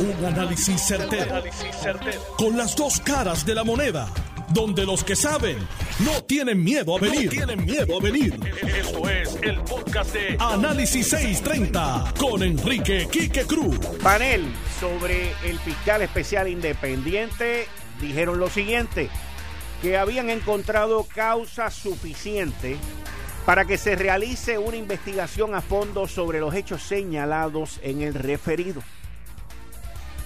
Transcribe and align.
Un 0.00 0.24
análisis 0.24 0.80
certero, 0.80 1.42
Con 2.36 2.56
las 2.56 2.76
dos 2.76 3.00
caras 3.00 3.44
de 3.44 3.54
la 3.54 3.64
moneda. 3.64 4.08
Donde 4.50 4.86
los 4.86 5.02
que 5.02 5.16
saben 5.16 5.58
no 6.04 6.22
tienen 6.22 6.62
miedo 6.62 6.96
a 6.96 7.00
venir. 7.00 7.28
tienen 7.30 7.64
miedo 7.64 7.98
a 7.98 8.00
venir. 8.00 8.38
Esto 8.62 9.08
es 9.10 9.36
el 9.42 9.60
podcast 9.62 10.14
de 10.14 10.36
Análisis 10.38 11.08
630 11.08 12.14
con 12.16 12.44
Enrique 12.44 13.08
Quique 13.10 13.44
Cruz. 13.44 13.76
Panel 14.02 14.44
sobre 14.78 15.32
el 15.44 15.58
fiscal 15.58 16.02
especial 16.02 16.48
independiente 16.48 17.66
dijeron 18.00 18.38
lo 18.38 18.48
siguiente: 18.48 19.10
que 19.82 19.98
habían 19.98 20.30
encontrado 20.30 21.08
causa 21.12 21.70
suficiente 21.70 22.76
para 23.44 23.64
que 23.64 23.76
se 23.78 23.96
realice 23.96 24.58
una 24.58 24.76
investigación 24.76 25.56
a 25.56 25.60
fondo 25.60 26.06
sobre 26.06 26.38
los 26.38 26.54
hechos 26.54 26.82
señalados 26.84 27.80
en 27.82 28.02
el 28.02 28.14
referido. 28.14 28.80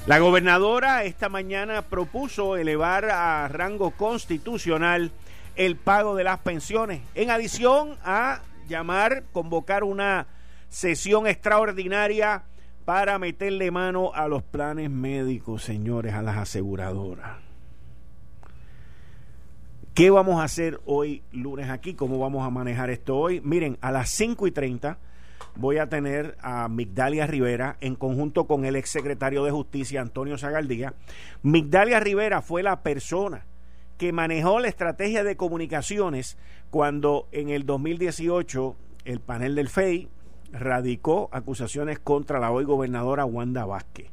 La 0.04 0.18
gobernadora 0.18 1.04
esta 1.04 1.28
mañana 1.28 1.82
propuso 1.82 2.56
elevar 2.56 3.04
a 3.04 3.46
rango 3.46 3.92
constitucional 3.92 5.12
el 5.54 5.76
pago 5.76 6.16
de 6.16 6.24
las 6.24 6.40
pensiones, 6.40 7.02
en 7.14 7.30
adición 7.30 7.96
a 8.04 8.40
llamar, 8.68 9.22
convocar 9.32 9.84
una 9.84 10.26
sesión 10.68 11.28
extraordinaria 11.28 12.42
para 12.84 13.20
meterle 13.20 13.70
mano 13.70 14.12
a 14.12 14.26
los 14.26 14.42
planes 14.42 14.90
médicos, 14.90 15.62
señores, 15.62 16.14
a 16.14 16.22
las 16.22 16.36
aseguradoras. 16.36 17.36
¿Qué 19.94 20.10
vamos 20.10 20.40
a 20.40 20.44
hacer 20.44 20.80
hoy 20.84 21.22
lunes 21.30 21.70
aquí? 21.70 21.94
¿Cómo 21.94 22.18
vamos 22.18 22.44
a 22.44 22.50
manejar 22.50 22.90
esto 22.90 23.16
hoy? 23.16 23.40
Miren, 23.44 23.78
a 23.80 23.92
las 23.92 24.10
5 24.10 24.48
y 24.48 24.50
30 24.50 24.98
voy 25.56 25.78
a 25.78 25.88
tener 25.88 26.36
a 26.40 26.68
Migdalia 26.68 27.26
Rivera 27.26 27.76
en 27.80 27.94
conjunto 27.96 28.46
con 28.46 28.64
el 28.64 28.76
exsecretario 28.76 29.44
de 29.44 29.50
Justicia, 29.50 30.00
Antonio 30.00 30.38
Zagaldía. 30.38 30.94
Migdalia 31.42 32.00
Rivera 32.00 32.42
fue 32.42 32.62
la 32.62 32.82
persona 32.82 33.44
que 33.98 34.12
manejó 34.12 34.58
la 34.60 34.68
estrategia 34.68 35.24
de 35.24 35.36
comunicaciones 35.36 36.36
cuando 36.70 37.28
en 37.32 37.50
el 37.50 37.66
2018 37.66 38.76
el 39.04 39.20
panel 39.20 39.54
del 39.54 39.68
FEI 39.68 40.08
radicó 40.52 41.28
acusaciones 41.32 41.98
contra 41.98 42.38
la 42.38 42.50
hoy 42.50 42.64
gobernadora 42.64 43.24
Wanda 43.24 43.64
Vázquez. 43.64 44.10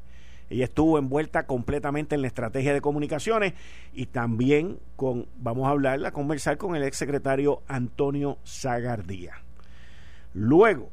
Ella 0.50 0.66
estuvo 0.66 0.98
envuelta 0.98 1.46
completamente 1.46 2.16
en 2.16 2.22
la 2.22 2.28
estrategia 2.28 2.74
de 2.74 2.82
comunicaciones 2.82 3.54
y 3.94 4.08
también 4.08 4.80
con, 4.96 5.28
vamos 5.38 5.68
a 5.68 5.72
hablar, 5.72 6.04
a 6.06 6.12
conversar 6.12 6.58
con 6.58 6.76
el 6.76 6.84
exsecretario 6.84 7.62
Antonio 7.68 8.40
Zagardía. 8.46 9.44
Luego, 10.34 10.90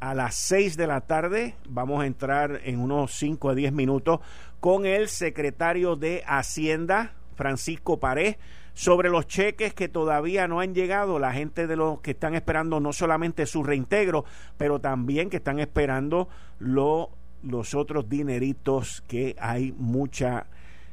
a 0.00 0.14
las 0.14 0.34
6 0.34 0.76
de 0.76 0.86
la 0.86 1.00
tarde, 1.02 1.56
vamos 1.68 2.02
a 2.02 2.06
entrar 2.06 2.60
en 2.64 2.80
unos 2.80 3.12
5 3.14 3.50
a 3.50 3.54
10 3.54 3.72
minutos 3.72 4.20
con 4.60 4.86
el 4.86 5.08
secretario 5.08 5.96
de 5.96 6.22
Hacienda, 6.26 7.12
Francisco 7.34 7.98
Pared, 7.98 8.36
sobre 8.74 9.10
los 9.10 9.26
cheques 9.26 9.74
que 9.74 9.88
todavía 9.88 10.46
no 10.46 10.60
han 10.60 10.74
llegado, 10.74 11.18
la 11.18 11.32
gente 11.32 11.66
de 11.66 11.76
los 11.76 12.00
que 12.00 12.12
están 12.12 12.34
esperando 12.34 12.78
no 12.78 12.92
solamente 12.92 13.46
su 13.46 13.64
reintegro, 13.64 14.24
pero 14.56 14.80
también 14.80 15.30
que 15.30 15.38
están 15.38 15.58
esperando 15.58 16.28
lo 16.58 17.10
los 17.42 17.74
otros 17.74 18.08
dineritos 18.08 19.02
que 19.06 19.36
hay 19.38 19.72
mucha 19.72 20.46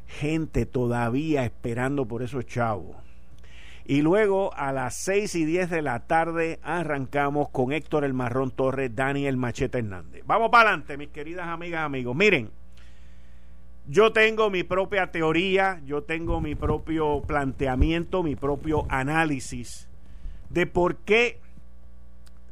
gente 0.06 0.66
todavía 0.66 1.44
esperando 1.46 2.08
por 2.08 2.22
esos 2.22 2.46
chavos. 2.46 3.05
Y 3.88 4.02
luego 4.02 4.52
a 4.56 4.72
las 4.72 4.96
6 4.96 5.36
y 5.36 5.46
10 5.46 5.70
de 5.70 5.82
la 5.84 6.08
tarde 6.08 6.60
arrancamos 6.64 7.50
con 7.50 7.72
Héctor 7.72 8.04
El 8.04 8.14
Marrón 8.14 8.50
Torres, 8.50 8.96
Daniel 8.96 9.38
Machete 9.38 9.78
Hernández. 9.78 10.24
Vamos 10.26 10.50
para 10.50 10.70
adelante, 10.70 10.98
mis 10.98 11.10
queridas 11.10 11.48
amigas, 11.48 11.82
amigos. 11.86 12.16
Miren, 12.16 12.50
yo 13.88 14.12
tengo 14.12 14.50
mi 14.50 14.64
propia 14.64 15.12
teoría, 15.12 15.82
yo 15.86 16.02
tengo 16.02 16.42
mi 16.42 16.56
propio 16.56 17.22
planteamiento, 17.28 18.24
mi 18.24 18.36
propio 18.36 18.88
análisis 18.90 19.88
de 20.50 20.66
por 20.66 20.98
qué 20.98 21.40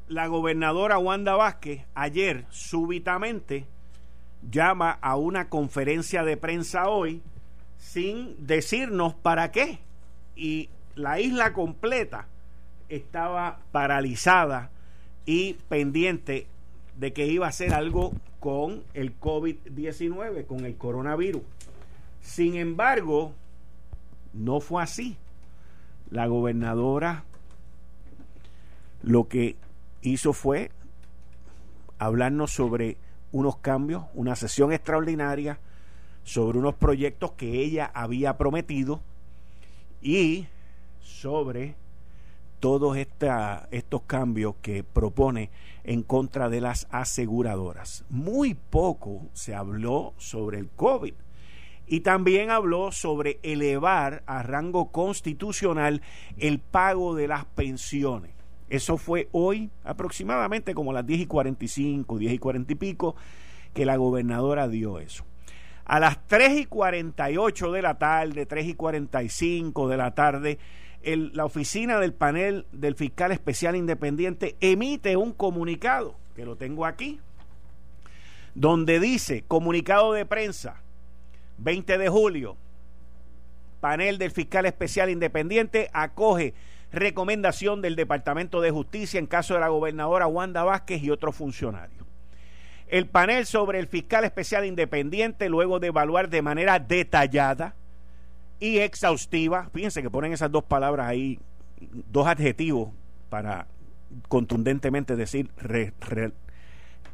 la 0.07 0.27
gobernadora 0.27 0.99
Wanda 0.99 1.35
Vázquez 1.35 1.85
ayer 1.95 2.45
súbitamente 2.49 3.66
llama 4.51 4.91
a 5.01 5.16
una 5.16 5.49
conferencia 5.49 6.23
de 6.23 6.38
prensa 6.38 6.89
hoy 6.89 7.23
sin 7.77 8.45
decirnos 8.45 9.16
para 9.16 9.51
qué. 9.51 9.79
Y 10.35 10.69
la 10.95 11.19
isla 11.19 11.53
completa 11.53 12.27
estaba 12.89 13.59
paralizada 13.71 14.69
y 15.25 15.53
pendiente 15.69 16.47
de 16.97 17.13
que 17.13 17.27
iba 17.27 17.45
a 17.45 17.49
hacer 17.49 17.73
algo 17.73 18.13
con 18.39 18.83
el 18.93 19.19
COVID-19, 19.19 20.45
con 20.45 20.65
el 20.65 20.75
coronavirus. 20.75 21.41
Sin 22.21 22.55
embargo, 22.55 23.33
no 24.33 24.59
fue 24.59 24.83
así. 24.83 25.17
La 26.09 26.27
gobernadora 26.27 27.23
lo 29.01 29.27
que 29.27 29.55
hizo 30.01 30.33
fue 30.33 30.71
hablarnos 31.97 32.51
sobre 32.51 32.97
unos 33.31 33.57
cambios, 33.57 34.05
una 34.13 34.35
sesión 34.35 34.71
extraordinaria 34.71 35.59
sobre 36.23 36.57
unos 36.57 36.75
proyectos 36.75 37.31
que 37.31 37.61
ella 37.61 37.91
había 37.93 38.37
prometido 38.37 39.01
y 40.01 40.47
sobre 41.23 41.78
todos 42.59 42.97
estos 42.97 44.01
cambios 44.07 44.56
que 44.61 44.84
propone 44.84 45.51
en 45.85 46.03
contra 46.03 46.50
de 46.50 46.59
las 46.59 46.85
aseguradoras. 46.91 48.03
Muy 48.09 48.56
poco 48.56 49.29
se 49.31 49.56
habló 49.56 50.13
sobre 50.17 50.59
el 50.59 50.67
COVID 50.67 51.13
y 51.88 52.01
también 52.01 52.51
habló 52.51 52.91
sobre 52.91 53.39
elevar 53.41 54.23
a 54.25 54.44
rango 54.44 54.91
constitucional 54.91 56.01
el 56.38 56.59
pago 56.59 57.16
de 57.16 57.29
las 57.29 57.45
pensiones. 57.45 58.31
Eso 58.69 58.97
fue 58.97 59.29
hoy 59.31 59.69
aproximadamente 59.85 60.73
como 60.73 60.91
las 60.91 61.07
10 61.07 61.22
y 61.22 61.25
45, 61.25 62.17
10 62.17 62.34
y 62.34 62.38
40 62.38 62.73
y 62.73 62.75
pico, 62.75 63.16
que 63.73 63.85
la 63.85 63.95
gobernadora 63.95 64.67
dio 64.67 65.00
eso. 65.00 65.23
A 65.85 66.01
las 66.01 66.28
3 66.28 66.59
y 66.59 66.66
48 66.66 67.72
de 67.72 67.81
la 67.81 67.97
tarde, 67.97 68.45
3 68.45 68.67
y 68.67 68.73
45 68.73 69.88
de 69.88 69.97
la 69.97 70.13
tarde, 70.13 70.59
la 71.03 71.46
oficina 71.46 72.00
del 72.00 72.14
panel 72.14 72.66
del 72.72 72.96
fiscal 72.96 73.31
especial 73.31 73.75
independiente 73.75 74.56
emite 74.62 75.18
un 75.18 75.34
comunicado, 75.34 76.16
que 76.36 76.46
lo 76.46 76.56
tengo 76.56 76.86
aquí, 76.86 77.19
donde 78.56 79.00
dice, 79.00 79.44
comunicado 79.47 80.14
de 80.14 80.25
prensa, 80.25 80.81
20 81.58 81.97
de 81.97 82.09
julio, 82.09 82.58
panel 83.80 84.18
del 84.18 84.31
fiscal 84.31 84.66
especial 84.66 85.09
independiente 85.09 85.90
acoge 85.91 86.53
recomendación 86.91 87.81
del 87.81 87.96
Departamento 87.96 88.62
de 88.62 88.72
Justicia 88.72 89.20
en 89.20 89.25
caso 89.25 89.56
de 89.56 89.59
la 89.59 89.68
gobernadora 89.68 90.28
Wanda 90.28 90.64
Vázquez 90.64 91.03
y 91.03 91.09
otros 91.09 91.35
funcionarios. 91.35 92.06
El 92.88 93.08
panel 93.08 93.46
sobre 93.46 93.80
el 93.80 93.88
fiscal 93.88 94.24
especial 94.24 94.66
independiente, 94.66 95.50
luego 95.50 95.80
de 95.80 95.88
evaluar 95.88 96.30
de 96.30 96.41
manera 96.44 96.80
detallada 96.80 97.75
y 98.63 98.79
exhaustiva, 98.79 99.69
fíjense 99.74 100.01
que 100.01 100.09
ponen 100.09 100.31
esas 100.31 100.50
dos 100.50 100.63
palabras 100.63 101.06
ahí, 101.06 101.38
dos 102.09 102.28
adjetivos 102.28 102.91
para 103.29 103.68
contundentemente 104.29 105.18
decir 105.18 105.51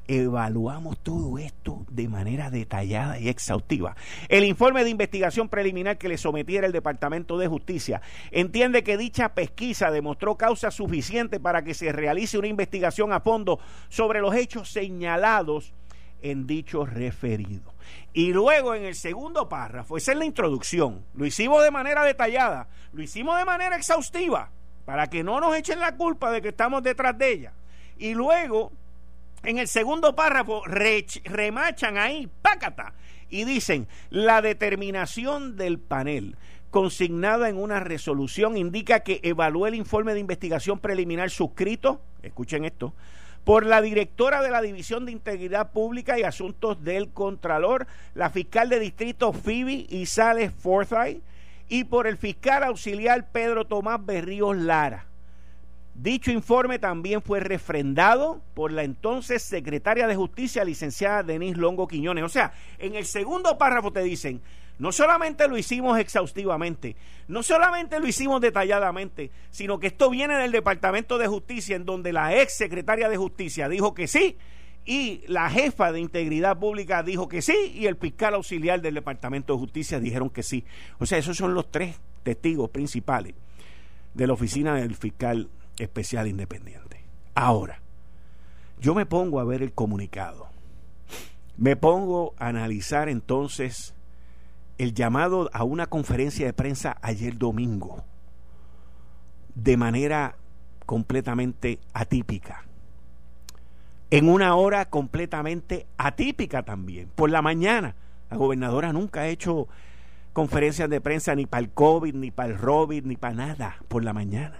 evaluamos 0.08 1.00
todo 1.00 1.40
esto 1.40 1.88
de 1.90 2.08
manera 2.08 2.52
detallada 2.52 3.18
y 3.20 3.30
exhaustiva. 3.30 3.96
El 4.28 4.44
informe 4.44 4.84
de 4.84 4.92
investigación 4.92 5.50
preliminar 5.50 5.98
que 5.98 6.08
le 6.08 6.20
sometiera 6.20 6.68
el 6.68 6.72
Departamento 6.72 7.36
de 7.40 7.48
Justicia 7.48 8.04
entiende 8.30 8.84
que 8.84 8.98
dicha 8.98 9.34
pesquisa 9.34 9.90
demostró 9.90 10.36
causa 10.36 10.70
suficiente 10.70 11.40
para 11.40 11.64
que 11.64 11.74
se 11.74 11.92
realice 11.92 12.38
una 12.38 12.48
investigación 12.48 13.12
a 13.12 13.22
fondo 13.22 13.60
sobre 13.88 14.22
los 14.22 14.36
hechos 14.36 14.70
señalados 14.70 15.74
en 16.22 16.46
dicho 16.46 16.86
referido. 16.86 17.74
Y 18.14 18.34
luego 18.34 18.76
en 18.76 18.86
el 18.86 18.96
segundo 18.96 19.48
párrafo, 19.48 19.98
esa 19.98 20.14
es 20.14 20.18
la 20.18 20.26
introducción, 20.26 21.06
lo 21.14 21.26
hicimos 21.26 21.64
de 21.64 21.72
manera 21.72 22.04
detallada, 22.04 22.68
lo 22.92 23.04
hicimos 23.04 23.38
de 23.38 23.46
manera 23.46 23.76
exhaustiva, 23.76 24.52
para 24.86 25.08
que 25.08 25.24
no 25.24 25.40
nos 25.40 25.56
echen 25.56 25.80
la 25.80 25.96
culpa 25.96 26.32
de 26.32 26.42
que 26.42 26.50
estamos 26.50 26.82
detrás 26.82 27.18
de 27.18 27.32
ella. 27.32 27.54
Y 27.98 28.14
luego 28.14 28.72
en 29.44 29.58
el 29.60 29.68
segundo 29.68 30.16
párrafo 30.16 30.64
remachan 30.66 31.98
ahí, 31.98 32.30
pácata, 32.42 32.94
y 33.30 33.44
dicen, 33.44 33.88
la 34.10 34.42
determinación 34.42 35.56
del 35.56 35.80
panel 35.80 36.36
consignada 36.72 37.50
en 37.50 37.58
una 37.58 37.80
resolución 37.80 38.58
indica 38.58 39.02
que 39.02 39.20
evalúe 39.24 39.68
el 39.68 39.76
informe 39.76 40.14
de 40.14 40.20
investigación 40.20 40.80
preliminar 40.80 41.30
suscrito, 41.30 42.02
escuchen 42.22 42.66
esto, 42.66 42.94
por 43.44 43.66
la 43.66 43.82
directora 43.82 44.42
de 44.42 44.52
la 44.52 44.62
División 44.62 45.06
de 45.06 45.12
Integridad 45.12 45.72
Pública 45.72 46.20
y 46.20 46.24
Asuntos 46.24 46.84
del 46.84 47.10
Contralor, 47.10 47.88
la 48.14 48.30
fiscal 48.30 48.70
de 48.70 48.80
distrito 48.80 49.34
Phoebe 49.34 49.86
Isales 49.90 50.52
Forsyth 50.54 51.22
y 51.68 51.84
por 51.86 52.08
el 52.08 52.18
fiscal 52.18 52.64
auxiliar 52.64 53.32
Pedro 53.32 53.66
Tomás 53.66 54.06
Berríos 54.06 54.58
Lara 54.58 55.10
Dicho 56.02 56.32
informe 56.32 56.80
también 56.80 57.22
fue 57.22 57.42
refrendado 57.42 58.42
por 58.54 58.72
la 58.72 58.84
entonces 58.84 59.42
secretaria 59.42 60.08
de 60.08 60.16
Justicia, 60.16 60.64
licenciada 60.64 61.24
Denise 61.24 61.60
Longo 61.60 61.90
Quiñones. 61.90 62.24
O 62.24 62.30
sea, 62.30 62.54
en 62.78 62.96
el 62.96 63.06
segundo 63.06 63.58
párrafo 63.58 63.92
te 63.92 64.02
dicen, 64.02 64.42
no 64.80 64.92
solamente 64.92 65.48
lo 65.48 65.58
hicimos 65.58 66.00
exhaustivamente, 66.00 66.96
no 67.28 67.44
solamente 67.44 68.00
lo 68.00 68.08
hicimos 68.08 68.42
detalladamente, 68.42 69.30
sino 69.52 69.80
que 69.80 69.88
esto 69.88 70.10
viene 70.10 70.36
del 70.38 70.52
Departamento 70.52 71.18
de 71.18 71.28
Justicia, 71.28 71.76
en 71.76 71.86
donde 71.86 72.14
la 72.14 72.36
ex 72.42 72.58
secretaria 72.58 73.10
de 73.10 73.18
Justicia 73.18 73.70
dijo 73.70 73.94
que 73.94 74.08
sí, 74.08 74.38
y 74.86 75.24
la 75.28 75.50
jefa 75.50 75.92
de 75.92 76.00
Integridad 76.00 76.58
Pública 76.58 77.04
dijo 77.04 77.28
que 77.28 77.42
sí, 77.42 77.74
y 77.76 77.86
el 77.86 77.98
fiscal 77.98 78.34
auxiliar 78.34 78.82
del 78.82 78.96
Departamento 78.96 79.54
de 79.54 79.60
Justicia 79.60 80.00
dijeron 80.00 80.30
que 80.30 80.42
sí. 80.42 80.66
O 80.98 81.06
sea, 81.06 81.18
esos 81.18 81.38
son 81.38 81.54
los 81.54 81.70
tres 81.70 82.00
testigos 82.24 82.70
principales 82.70 83.36
de 84.14 84.28
la 84.28 84.34
oficina 84.34 84.76
del 84.76 84.96
fiscal 84.96 85.50
especial 85.78 86.28
independiente. 86.28 87.04
Ahora, 87.36 87.82
yo 88.80 88.96
me 88.96 89.06
pongo 89.06 89.40
a 89.40 89.44
ver 89.44 89.62
el 89.62 89.74
comunicado. 89.74 90.48
Me 91.58 91.76
pongo 91.76 92.34
a 92.38 92.48
analizar 92.48 93.10
entonces 93.10 93.94
el 94.80 94.94
llamado 94.94 95.50
a 95.54 95.64
una 95.64 95.86
conferencia 95.86 96.48
de 96.48 96.54
prensa 96.54 96.98
ayer 97.02 97.38
domingo 97.38 98.04
de 99.54 99.78
manera 99.78 100.38
completamente 100.86 101.80
atípica. 101.94 102.64
En 104.10 104.28
una 104.30 104.56
hora 104.56 104.86
completamente 104.86 105.86
atípica 105.98 106.64
también. 106.64 107.10
Por 107.14 107.30
la 107.30 107.44
mañana. 107.44 107.96
La 108.32 108.38
gobernadora 108.38 108.94
nunca 108.94 109.22
ha 109.22 109.28
hecho 109.28 109.68
conferencias 110.34 110.90
de 110.90 111.02
prensa 111.02 111.36
ni 111.36 111.46
para 111.46 111.62
el 111.62 111.70
COVID, 111.72 112.16
ni 112.16 112.32
para 112.32 112.50
el 112.50 112.58
Robin, 112.58 113.08
ni 113.08 113.18
para 113.18 113.34
nada. 113.34 113.76
Por 113.88 114.04
la 114.04 114.14
mañana. 114.14 114.58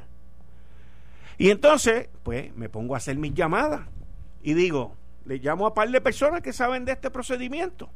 Y 1.38 1.50
entonces, 1.50 2.10
pues 2.24 2.54
me 2.56 2.68
pongo 2.68 2.94
a 2.94 2.98
hacer 2.98 3.18
mis 3.18 3.34
llamadas 3.34 3.88
y 4.44 4.54
digo, 4.54 4.96
le 5.26 5.38
llamo 5.38 5.66
a 5.66 5.74
par 5.74 5.90
de 5.90 6.02
personas 6.02 6.42
que 6.42 6.52
saben 6.52 6.84
de 6.84 6.92
este 6.92 7.10
procedimiento. 7.10 7.90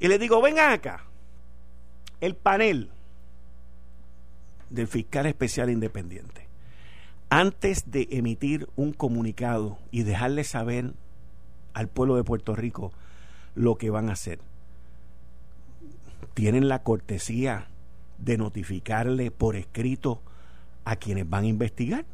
Y 0.00 0.08
le 0.08 0.18
digo, 0.18 0.40
vengan 0.40 0.72
acá, 0.72 1.04
el 2.22 2.34
panel 2.34 2.90
del 4.70 4.88
fiscal 4.88 5.26
especial 5.26 5.68
independiente, 5.68 6.48
antes 7.28 7.90
de 7.90 8.08
emitir 8.10 8.66
un 8.76 8.94
comunicado 8.94 9.78
y 9.90 10.02
dejarle 10.02 10.44
saber 10.44 10.94
al 11.74 11.88
pueblo 11.88 12.16
de 12.16 12.24
Puerto 12.24 12.56
Rico 12.56 12.92
lo 13.54 13.76
que 13.76 13.90
van 13.90 14.08
a 14.08 14.14
hacer, 14.14 14.40
tienen 16.32 16.68
la 16.68 16.82
cortesía 16.82 17.68
de 18.18 18.38
notificarle 18.38 19.30
por 19.30 19.54
escrito 19.54 20.22
a 20.84 20.96
quienes 20.96 21.28
van 21.28 21.44
a 21.44 21.48
investigar. 21.48 22.06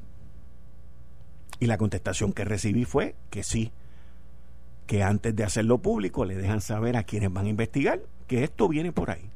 Y 1.60 1.66
la 1.66 1.78
contestación 1.78 2.32
que 2.32 2.44
recibí 2.44 2.84
fue 2.84 3.14
que 3.30 3.42
sí, 3.42 3.72
que 4.86 5.02
antes 5.02 5.34
de 5.34 5.44
hacerlo 5.44 5.78
público 5.78 6.24
le 6.24 6.36
dejan 6.36 6.60
saber 6.60 6.96
a 6.96 7.02
quienes 7.02 7.32
van 7.32 7.46
a 7.46 7.50
investigar 7.50 8.00
que 8.26 8.44
esto 8.44 8.68
viene 8.68 8.92
por 8.92 9.10
ahí. 9.10 9.30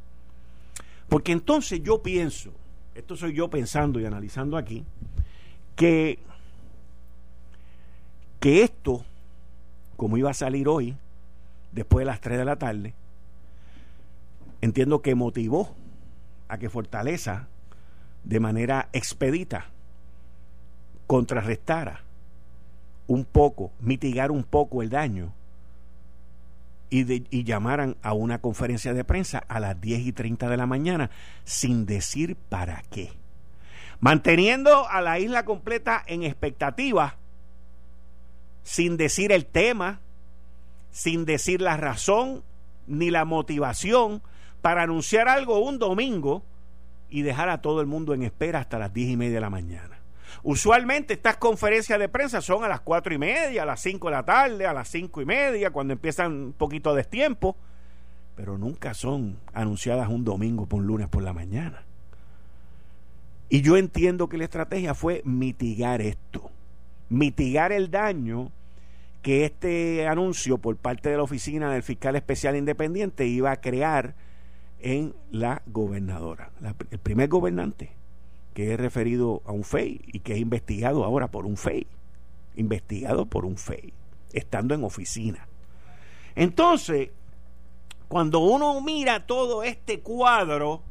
Porque 1.08 1.32
entonces 1.32 1.82
yo 1.82 2.02
pienso, 2.02 2.52
esto 2.94 3.16
soy 3.16 3.34
yo 3.34 3.50
pensando 3.50 3.98
y 4.00 4.06
analizando 4.06 4.56
aquí, 4.56 4.84
que, 5.74 6.18
que 8.38 8.62
esto, 8.62 9.04
como 9.96 10.16
iba 10.16 10.30
a 10.30 10.34
salir 10.34 10.68
hoy, 10.68 10.96
después 11.72 12.02
de 12.02 12.06
las 12.06 12.20
3 12.20 12.38
de 12.38 12.44
la 12.44 12.56
tarde, 12.56 12.94
entiendo 14.60 15.02
que 15.02 15.14
motivó 15.14 15.74
a 16.48 16.58
que 16.58 16.70
Fortaleza 16.70 17.48
de 18.24 18.40
manera 18.40 18.88
expedita 18.92 19.66
contrarrestara 21.06 22.02
un 23.06 23.24
poco, 23.24 23.72
mitigar 23.80 24.30
un 24.30 24.44
poco 24.44 24.82
el 24.82 24.90
daño 24.90 25.32
y, 26.90 27.44
llamaran 27.44 27.96
a 28.02 28.12
una 28.12 28.40
conferencia 28.40 28.92
de 28.92 29.04
prensa 29.04 29.38
a 29.48 29.60
las 29.60 29.80
10 29.80 30.00
y 30.00 30.12
30 30.12 30.48
de 30.48 30.56
la 30.56 30.66
mañana 30.66 31.10
sin 31.44 31.86
decir 31.86 32.36
para 32.48 32.82
qué. 32.90 33.12
Manteniendo 34.00 34.88
a 34.88 35.00
la 35.00 35.18
isla 35.18 35.44
completa 35.44 36.02
en 36.06 36.24
expectativa, 36.24 37.16
sin 38.64 38.96
decir 38.96 39.30
el 39.30 39.46
tema, 39.46 40.00
sin 40.90 41.24
decir 41.24 41.60
la 41.60 41.76
razón 41.76 42.42
ni 42.86 43.10
la 43.10 43.24
motivación 43.24 44.22
para 44.60 44.82
anunciar 44.82 45.28
algo 45.28 45.60
un 45.60 45.78
domingo 45.78 46.42
y 47.08 47.22
dejar 47.22 47.48
a 47.48 47.60
todo 47.60 47.80
el 47.80 47.86
mundo 47.86 48.14
en 48.14 48.22
espera 48.22 48.60
hasta 48.60 48.78
las 48.78 48.92
diez 48.92 49.10
y 49.10 49.16
media 49.16 49.34
de 49.34 49.40
la 49.40 49.50
mañana. 49.50 49.99
Usualmente 50.42 51.14
estas 51.14 51.36
conferencias 51.36 51.98
de 51.98 52.08
prensa 52.08 52.40
son 52.40 52.64
a 52.64 52.68
las 52.68 52.80
cuatro 52.80 53.14
y 53.14 53.18
media, 53.18 53.62
a 53.62 53.66
las 53.66 53.80
cinco 53.80 54.08
de 54.08 54.16
la 54.16 54.24
tarde, 54.24 54.66
a 54.66 54.72
las 54.72 54.88
cinco 54.88 55.20
y 55.20 55.24
media, 55.24 55.70
cuando 55.70 55.92
empiezan 55.92 56.32
un 56.32 56.52
poquito 56.52 56.90
de 56.90 56.98
destiempo, 56.98 57.56
pero 58.36 58.56
nunca 58.56 58.94
son 58.94 59.38
anunciadas 59.52 60.08
un 60.08 60.24
domingo 60.24 60.66
por 60.66 60.80
un 60.80 60.86
lunes 60.86 61.08
por 61.08 61.22
la 61.22 61.32
mañana. 61.32 61.84
Y 63.48 63.62
yo 63.62 63.76
entiendo 63.76 64.28
que 64.28 64.38
la 64.38 64.44
estrategia 64.44 64.94
fue 64.94 65.22
mitigar 65.24 66.00
esto, 66.00 66.50
mitigar 67.08 67.72
el 67.72 67.90
daño 67.90 68.50
que 69.22 69.44
este 69.44 70.06
anuncio 70.06 70.58
por 70.58 70.76
parte 70.76 71.10
de 71.10 71.16
la 71.16 71.24
oficina 71.24 71.70
del 71.70 71.82
fiscal 71.82 72.16
especial 72.16 72.56
independiente 72.56 73.26
iba 73.26 73.50
a 73.50 73.60
crear 73.60 74.14
en 74.78 75.14
la 75.30 75.60
gobernadora, 75.66 76.50
el 76.90 76.98
primer 76.98 77.28
gobernante 77.28 77.99
que 78.54 78.72
es 78.72 78.80
referido 78.80 79.42
a 79.46 79.52
un 79.52 79.64
FEI 79.64 80.00
y 80.12 80.20
que 80.20 80.34
es 80.34 80.38
investigado 80.38 81.04
ahora 81.04 81.30
por 81.30 81.46
un 81.46 81.56
FEI, 81.56 81.86
investigado 82.56 83.26
por 83.26 83.44
un 83.44 83.56
FEI, 83.56 83.92
estando 84.32 84.74
en 84.74 84.84
oficina. 84.84 85.46
Entonces, 86.34 87.10
cuando 88.08 88.40
uno 88.40 88.80
mira 88.80 89.26
todo 89.26 89.62
este 89.62 90.00
cuadro, 90.00 90.82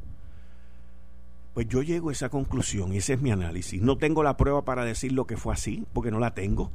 pues 1.54 1.68
yo 1.68 1.82
llego 1.82 2.10
a 2.10 2.12
esa 2.12 2.28
conclusión 2.28 2.92
y 2.92 2.98
ese 2.98 3.14
es 3.14 3.20
mi 3.20 3.30
análisis. 3.30 3.80
No 3.82 3.98
tengo 3.98 4.22
la 4.22 4.36
prueba 4.36 4.64
para 4.64 4.84
decir 4.84 5.12
lo 5.12 5.26
que 5.26 5.36
fue 5.36 5.52
así, 5.52 5.84
porque 5.92 6.10
no 6.10 6.18
la 6.18 6.34
tengo 6.34 6.70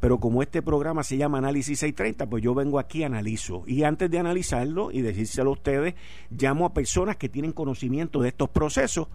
pero 0.00 0.18
como 0.18 0.42
este 0.42 0.62
programa 0.62 1.02
se 1.02 1.16
llama 1.16 1.38
Análisis 1.38 1.78
630, 1.78 2.26
pues 2.26 2.42
yo 2.42 2.54
vengo 2.54 2.78
aquí, 2.78 3.02
analizo. 3.02 3.64
Y 3.66 3.82
antes 3.82 4.10
de 4.10 4.18
analizarlo 4.18 4.92
y 4.92 5.00
decírselo 5.00 5.50
a 5.50 5.52
ustedes, 5.54 5.94
llamo 6.30 6.66
a 6.66 6.74
personas 6.74 7.16
que 7.16 7.28
tienen 7.28 7.52
conocimiento 7.52 8.20
de 8.20 8.28
estos 8.28 8.50
procesos. 8.50 9.08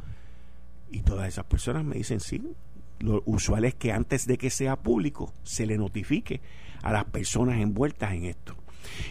Y 0.91 1.01
todas 1.01 1.27
esas 1.27 1.45
personas 1.45 1.85
me 1.85 1.95
dicen, 1.95 2.19
sí, 2.19 2.43
lo 2.99 3.23
usual 3.25 3.65
es 3.65 3.73
que 3.73 3.91
antes 3.91 4.27
de 4.27 4.38
que 4.38 4.49
sea 4.49 4.75
público 4.75 5.33
se 5.43 5.65
le 5.65 5.77
notifique 5.77 6.41
a 6.83 6.91
las 6.91 7.05
personas 7.05 7.59
envueltas 7.59 8.11
en 8.13 8.25
esto. 8.25 8.55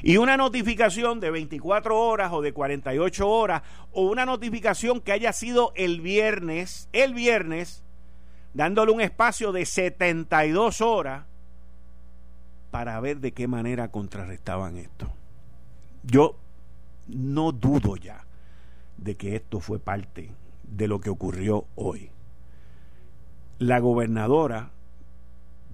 Y 0.03 0.19
una 0.19 0.37
notificación 0.37 1.21
de 1.21 1.31
24 1.31 1.99
horas 1.99 2.33
o 2.33 2.43
de 2.43 2.53
48 2.53 3.29
horas 3.29 3.63
o 3.93 4.03
una 4.03 4.27
notificación 4.27 5.01
que 5.01 5.13
haya 5.13 5.33
sido 5.33 5.73
el 5.75 6.01
viernes, 6.01 6.89
el 6.93 7.15
viernes, 7.15 7.83
dándole 8.53 8.93
un 8.93 9.01
espacio 9.01 9.53
de 9.53 9.65
72 9.65 10.81
horas, 10.81 11.25
para 12.71 13.01
ver 13.01 13.19
de 13.19 13.33
qué 13.33 13.49
manera 13.49 13.91
contrarrestaban 13.91 14.77
esto. 14.77 15.11
Yo 16.03 16.37
no 17.09 17.53
dudo 17.53 17.97
ya 17.97 18.25
de 18.97 19.17
que 19.17 19.35
esto 19.35 19.61
fue 19.61 19.79
parte 19.79 20.31
de 20.71 20.89
lo 20.89 21.01
que 21.01 21.11
ocurrió 21.11 21.67
hoy. 21.75 22.11
La 23.59 23.79
gobernadora, 23.79 24.71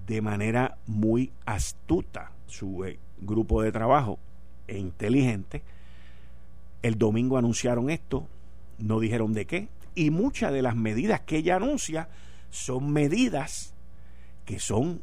de 0.07 0.21
manera 0.23 0.79
muy 0.87 1.33
astuta, 1.45 2.33
su 2.47 2.85
eh, 2.85 2.99
grupo 3.19 3.63
de 3.63 3.73
trabajo 3.73 4.19
e 4.67 4.79
inteligente, 4.79 5.63
el 6.83 6.99
domingo 6.99 7.39
anunciaron 7.39 7.91
esto, 7.91 8.27
no 8.79 9.01
dijeron 9.01 9.33
de 9.33 9.47
qué, 9.47 9.69
y 9.95 10.11
muchas 10.11 10.53
de 10.53 10.63
las 10.63 10.77
medidas 10.77 11.21
que 11.21 11.39
ella 11.39 11.57
anuncia 11.57 12.09
son 12.51 12.93
medidas 12.93 13.75
que 14.45 14.59
son 14.59 15.03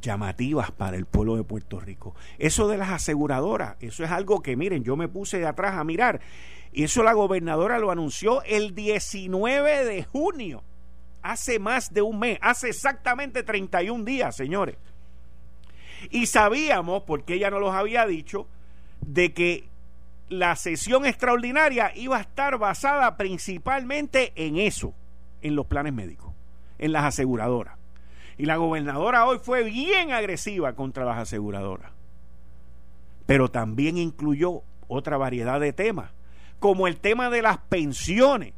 llamativas 0.00 0.72
para 0.72 0.96
el 0.96 1.06
pueblo 1.06 1.36
de 1.36 1.44
Puerto 1.44 1.78
Rico. 1.78 2.14
Eso 2.38 2.66
de 2.68 2.76
las 2.76 2.90
aseguradoras, 2.90 3.76
eso 3.80 4.04
es 4.04 4.10
algo 4.10 4.42
que 4.42 4.56
miren, 4.56 4.82
yo 4.82 4.96
me 4.96 5.08
puse 5.08 5.38
de 5.38 5.46
atrás 5.46 5.74
a 5.76 5.84
mirar 5.84 6.20
eso 6.72 7.02
la 7.02 7.12
gobernadora 7.12 7.78
lo 7.78 7.90
anunció 7.90 8.42
el 8.44 8.74
19 8.74 9.84
de 9.84 10.04
junio, 10.04 10.62
hace 11.22 11.58
más 11.58 11.92
de 11.92 12.02
un 12.02 12.18
mes, 12.18 12.38
hace 12.40 12.70
exactamente 12.70 13.42
31 13.42 14.04
días, 14.04 14.34
señores. 14.34 14.76
Y 16.10 16.26
sabíamos, 16.26 17.02
porque 17.02 17.34
ella 17.34 17.50
no 17.50 17.60
los 17.60 17.74
había 17.74 18.06
dicho, 18.06 18.46
de 19.02 19.32
que 19.32 19.68
la 20.28 20.56
sesión 20.56 21.04
extraordinaria 21.04 21.92
iba 21.94 22.16
a 22.16 22.22
estar 22.22 22.58
basada 22.58 23.16
principalmente 23.16 24.32
en 24.34 24.56
eso, 24.56 24.94
en 25.42 25.54
los 25.54 25.66
planes 25.66 25.92
médicos, 25.92 26.32
en 26.78 26.92
las 26.92 27.04
aseguradoras. 27.04 27.76
Y 28.38 28.46
la 28.46 28.56
gobernadora 28.56 29.26
hoy 29.26 29.38
fue 29.38 29.62
bien 29.62 30.10
agresiva 30.10 30.72
contra 30.72 31.04
las 31.04 31.18
aseguradoras. 31.18 31.92
Pero 33.26 33.50
también 33.50 33.98
incluyó 33.98 34.62
otra 34.88 35.16
variedad 35.18 35.60
de 35.60 35.72
temas, 35.72 36.10
como 36.62 36.86
el 36.86 36.96
tema 36.98 37.28
de 37.28 37.42
las 37.42 37.58
pensiones. 37.58 38.54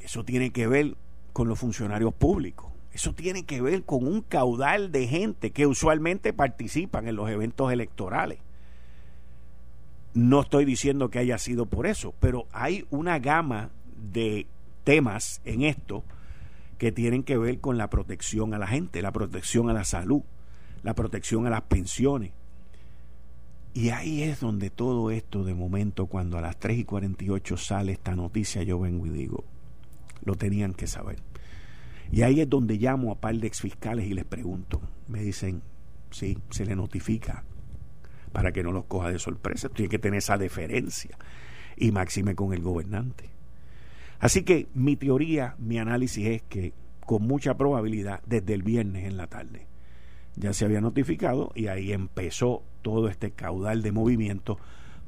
Eso 0.00 0.22
tiene 0.22 0.50
que 0.50 0.66
ver 0.66 0.98
con 1.32 1.48
los 1.48 1.58
funcionarios 1.58 2.12
públicos. 2.12 2.70
Eso 2.92 3.14
tiene 3.14 3.46
que 3.46 3.62
ver 3.62 3.84
con 3.84 4.06
un 4.06 4.20
caudal 4.20 4.92
de 4.92 5.08
gente 5.08 5.50
que 5.50 5.66
usualmente 5.66 6.34
participan 6.34 7.08
en 7.08 7.16
los 7.16 7.30
eventos 7.30 7.72
electorales. 7.72 8.38
No 10.12 10.42
estoy 10.42 10.66
diciendo 10.66 11.08
que 11.08 11.20
haya 11.20 11.38
sido 11.38 11.64
por 11.64 11.86
eso, 11.86 12.14
pero 12.20 12.46
hay 12.52 12.86
una 12.90 13.18
gama 13.18 13.70
de 13.96 14.46
temas 14.84 15.40
en 15.46 15.62
esto 15.62 16.04
que 16.76 16.92
tienen 16.92 17.22
que 17.22 17.38
ver 17.38 17.60
con 17.60 17.78
la 17.78 17.88
protección 17.88 18.52
a 18.52 18.58
la 18.58 18.66
gente, 18.66 19.00
la 19.00 19.10
protección 19.10 19.70
a 19.70 19.72
la 19.72 19.84
salud, 19.84 20.20
la 20.82 20.94
protección 20.94 21.46
a 21.46 21.50
las 21.50 21.62
pensiones. 21.62 22.32
Y 23.74 23.90
ahí 23.90 24.22
es 24.22 24.38
donde 24.38 24.70
todo 24.70 25.10
esto, 25.10 25.42
de 25.42 25.52
momento, 25.52 26.06
cuando 26.06 26.38
a 26.38 26.40
las 26.40 26.56
3 26.58 26.78
y 26.78 26.84
48 26.84 27.56
sale 27.56 27.92
esta 27.92 28.14
noticia, 28.14 28.62
yo 28.62 28.78
vengo 28.78 29.04
y 29.06 29.10
digo, 29.10 29.44
lo 30.24 30.36
tenían 30.36 30.74
que 30.74 30.86
saber. 30.86 31.16
Y 32.12 32.22
ahí 32.22 32.40
es 32.40 32.48
donde 32.48 32.76
llamo 32.76 33.10
a 33.10 33.20
par 33.20 33.34
de 33.34 33.48
exfiscales 33.48 34.06
y 34.06 34.14
les 34.14 34.24
pregunto. 34.24 34.80
Me 35.08 35.20
dicen, 35.20 35.60
sí, 36.10 36.38
se 36.50 36.64
le 36.64 36.76
notifica 36.76 37.42
para 38.32 38.52
que 38.52 38.62
no 38.62 38.70
los 38.70 38.84
coja 38.84 39.10
de 39.10 39.18
sorpresa. 39.18 39.68
Tiene 39.68 39.88
que 39.88 39.98
tener 39.98 40.18
esa 40.18 40.38
deferencia 40.38 41.18
y 41.76 41.90
máxime 41.90 42.36
con 42.36 42.54
el 42.54 42.62
gobernante. 42.62 43.30
Así 44.20 44.44
que 44.44 44.68
mi 44.74 44.94
teoría, 44.94 45.56
mi 45.58 45.78
análisis 45.78 46.26
es 46.26 46.42
que 46.42 46.72
con 47.04 47.26
mucha 47.26 47.56
probabilidad 47.56 48.22
desde 48.24 48.54
el 48.54 48.62
viernes 48.62 49.04
en 49.04 49.16
la 49.16 49.26
tarde 49.26 49.66
ya 50.36 50.52
se 50.52 50.64
había 50.64 50.80
notificado 50.80 51.52
y 51.54 51.66
ahí 51.66 51.92
empezó 51.92 52.62
todo 52.84 53.08
este 53.08 53.32
caudal 53.32 53.82
de 53.82 53.90
movimiento 53.90 54.58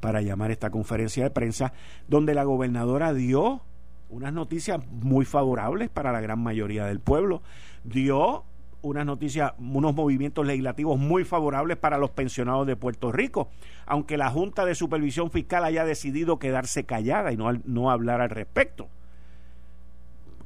para 0.00 0.22
llamar 0.22 0.50
esta 0.50 0.70
conferencia 0.70 1.22
de 1.22 1.30
prensa 1.30 1.74
donde 2.08 2.34
la 2.34 2.42
gobernadora 2.42 3.12
dio 3.12 3.60
unas 4.08 4.32
noticias 4.32 4.80
muy 4.88 5.24
favorables 5.24 5.90
para 5.90 6.10
la 6.10 6.20
gran 6.20 6.40
mayoría 6.40 6.86
del 6.86 7.00
pueblo, 7.00 7.42
dio 7.84 8.44
unas 8.82 9.04
noticias, 9.04 9.52
unos 9.58 9.94
movimientos 9.94 10.46
legislativos 10.46 10.98
muy 10.98 11.24
favorables 11.24 11.76
para 11.76 11.98
los 11.98 12.10
pensionados 12.10 12.66
de 12.66 12.76
Puerto 12.76 13.12
Rico, 13.12 13.50
aunque 13.84 14.16
la 14.16 14.30
Junta 14.30 14.64
de 14.64 14.74
Supervisión 14.74 15.30
Fiscal 15.30 15.64
haya 15.64 15.84
decidido 15.84 16.38
quedarse 16.38 16.84
callada 16.84 17.32
y 17.32 17.36
no, 17.36 17.52
no 17.64 17.90
hablar 17.90 18.20
al 18.20 18.30
respecto. 18.30 18.88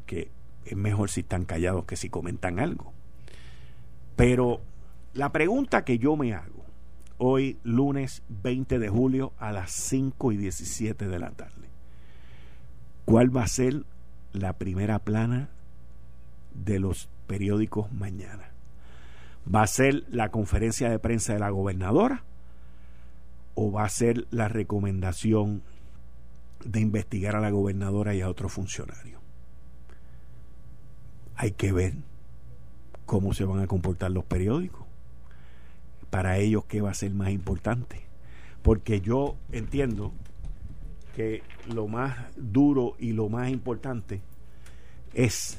Que 0.06 0.30
es 0.64 0.76
mejor 0.76 1.10
si 1.10 1.20
están 1.20 1.44
callados 1.44 1.84
que 1.84 1.96
si 1.96 2.08
comentan 2.08 2.58
algo. 2.58 2.92
Pero 4.16 4.60
la 5.12 5.32
pregunta 5.32 5.84
que 5.84 5.98
yo 5.98 6.16
me 6.16 6.32
hago 6.32 6.59
hoy, 7.20 7.58
lunes 7.62 8.22
20 8.28 8.78
de 8.78 8.88
julio, 8.88 9.34
a 9.38 9.52
las 9.52 9.70
5 9.72 10.32
y 10.32 10.38
17 10.38 11.06
de 11.06 11.18
la 11.18 11.30
tarde, 11.30 11.68
¿cuál 13.04 13.34
va 13.34 13.44
a 13.44 13.48
ser 13.48 13.84
la 14.32 14.54
primera 14.54 14.98
plana 14.98 15.50
de 16.54 16.80
los 16.80 17.10
periódicos 17.26 17.92
mañana? 17.92 18.50
¿Va 19.52 19.62
a 19.62 19.66
ser 19.66 20.04
la 20.10 20.30
conferencia 20.30 20.88
de 20.88 20.98
prensa 20.98 21.34
de 21.34 21.40
la 21.40 21.50
gobernadora? 21.50 22.24
¿O 23.54 23.70
va 23.70 23.84
a 23.84 23.88
ser 23.90 24.26
la 24.30 24.48
recomendación 24.48 25.62
de 26.64 26.80
investigar 26.80 27.36
a 27.36 27.40
la 27.40 27.50
gobernadora 27.50 28.14
y 28.14 28.22
a 28.22 28.30
otro 28.30 28.48
funcionario? 28.48 29.20
Hay 31.36 31.52
que 31.52 31.72
ver 31.72 31.94
cómo 33.04 33.34
se 33.34 33.44
van 33.44 33.60
a 33.60 33.66
comportar 33.66 34.10
los 34.10 34.24
periódicos. 34.24 34.89
Para 36.10 36.38
ellos, 36.38 36.64
¿qué 36.66 36.80
va 36.80 36.90
a 36.90 36.94
ser 36.94 37.12
más 37.12 37.30
importante? 37.30 38.02
Porque 38.62 39.00
yo 39.00 39.36
entiendo 39.52 40.12
que 41.14 41.42
lo 41.72 41.86
más 41.86 42.16
duro 42.36 42.96
y 42.98 43.12
lo 43.12 43.28
más 43.28 43.50
importante 43.50 44.20
es 45.14 45.58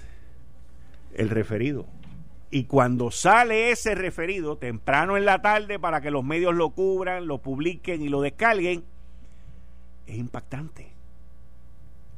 el 1.13 1.29
referido. 1.29 1.86
Y 2.50 2.65
cuando 2.65 3.12
sale 3.12 3.72
ese 3.72 3.96
referido, 3.96 4.58
temprano 4.58 5.15
en 5.15 5.24
la 5.24 5.41
tarde, 5.41 5.79
para 5.79 6.01
que 6.01 6.12
los 6.12 6.24
medios 6.24 6.53
lo 6.53 6.72
cubran, 6.72 7.25
lo 7.25 7.41
publiquen 7.41 8.01
y 8.01 8.10
lo 8.10 8.22
descarguen, 8.22 8.84
es 10.05 10.17
impactante. 10.17 10.91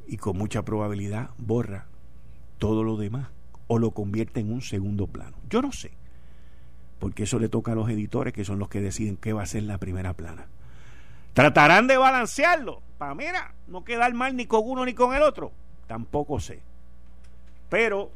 Y 0.08 0.16
con 0.16 0.36
mucha 0.36 0.64
probabilidad 0.64 1.30
borra 1.38 1.86
todo 2.58 2.82
lo 2.82 2.96
demás 2.96 3.28
o 3.68 3.78
lo 3.78 3.92
convierte 3.92 4.40
en 4.40 4.52
un 4.52 4.60
segundo 4.60 5.06
plano. 5.06 5.36
Yo 5.48 5.62
no 5.62 5.70
sé, 5.70 5.92
porque 6.98 7.24
eso 7.24 7.38
le 7.38 7.48
toca 7.48 7.72
a 7.72 7.74
los 7.74 7.88
editores 7.88 8.32
que 8.32 8.44
son 8.44 8.58
los 8.58 8.68
que 8.68 8.80
deciden 8.80 9.16
qué 9.16 9.32
va 9.32 9.42
a 9.42 9.46
ser 9.46 9.64
la 9.64 9.78
primera 9.78 10.14
plana. 10.14 10.46
Tratarán 11.32 11.86
de 11.86 11.96
balancearlo 11.96 12.82
para, 12.98 13.14
mira, 13.14 13.54
no 13.66 13.84
quedar 13.84 14.14
mal 14.14 14.36
ni 14.36 14.46
con 14.46 14.62
uno 14.64 14.84
ni 14.84 14.94
con 14.94 15.14
el 15.14 15.22
otro. 15.22 15.52
Tampoco 15.86 16.40
sé. 16.40 16.60
Pero 17.68 18.10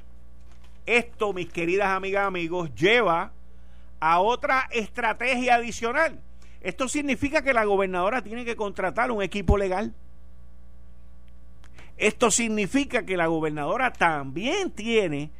esto, 0.86 1.32
mis 1.32 1.50
queridas 1.50 1.88
amigas, 1.88 2.26
amigos, 2.26 2.74
lleva 2.74 3.32
a 4.00 4.20
otra 4.20 4.68
estrategia 4.70 5.56
adicional. 5.56 6.20
Esto 6.60 6.88
significa 6.88 7.42
que 7.42 7.52
la 7.52 7.64
gobernadora 7.64 8.22
tiene 8.22 8.44
que 8.44 8.56
contratar 8.56 9.10
un 9.10 9.22
equipo 9.22 9.58
legal. 9.58 9.94
Esto 11.96 12.30
significa 12.30 13.04
que 13.04 13.16
la 13.16 13.26
gobernadora 13.26 13.92
también 13.92 14.70
tiene 14.70 15.30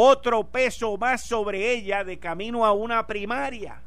otro 0.00 0.44
peso 0.44 0.96
más 0.96 1.22
sobre 1.22 1.72
ella 1.72 2.04
de 2.04 2.20
camino 2.20 2.64
a 2.64 2.72
una 2.72 3.08
primaria. 3.08 3.82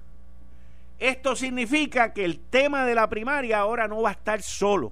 Esto 0.99 1.37
significa 1.37 2.11
que 2.11 2.25
el 2.25 2.39
tema 2.39 2.85
de 2.85 2.95
la 2.95 3.07
primaria 3.07 3.59
ahora 3.59 3.87
no 3.87 4.01
va 4.01 4.09
a 4.09 4.13
estar 4.13 4.41
solo. 4.41 4.91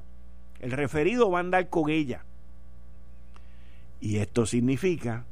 El 0.62 0.72
referido 0.72 1.30
va 1.30 1.40
a 1.40 1.42
andar 1.42 1.68
con 1.68 1.90
ella. 1.90 2.24
Y 4.00 4.18
esto 4.20 4.46
significa 4.46 5.26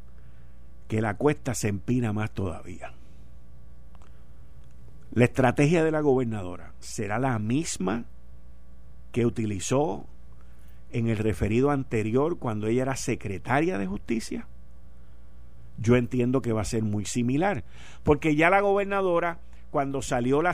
que 0.89 1.01
la 1.01 1.15
cuesta 1.15 1.56
se 1.56 1.70
empina 1.70 2.12
más 2.12 2.32
todavía. 2.32 2.91
La 5.13 5.24
estrategia 5.24 5.86
de 5.86 5.91
la 5.91 6.01
gobernadora 6.01 6.74
será 6.79 7.17
la 7.17 7.39
misma 7.39 8.03
que 9.13 9.25
utilizó 9.25 10.06
en 10.91 11.08
el 11.08 11.17
referido 11.17 11.72
anterior 11.72 12.39
cuando 12.39 12.67
ella 12.67 12.82
era 12.82 12.98
secretaria 12.98 13.77
de 13.77 13.88
justicia. 13.88 14.48
Yo 15.78 15.96
entiendo 15.96 16.42
que 16.42 16.54
va 16.54 16.62
a 16.62 16.66
ser 16.66 16.84
muy 16.84 17.06
similar, 17.06 17.64
porque 18.04 18.36
ya 18.36 18.50
la 18.50 18.62
gobernadora, 18.62 19.40
cuando 19.70 20.02
salió 20.02 20.42
la, 20.42 20.52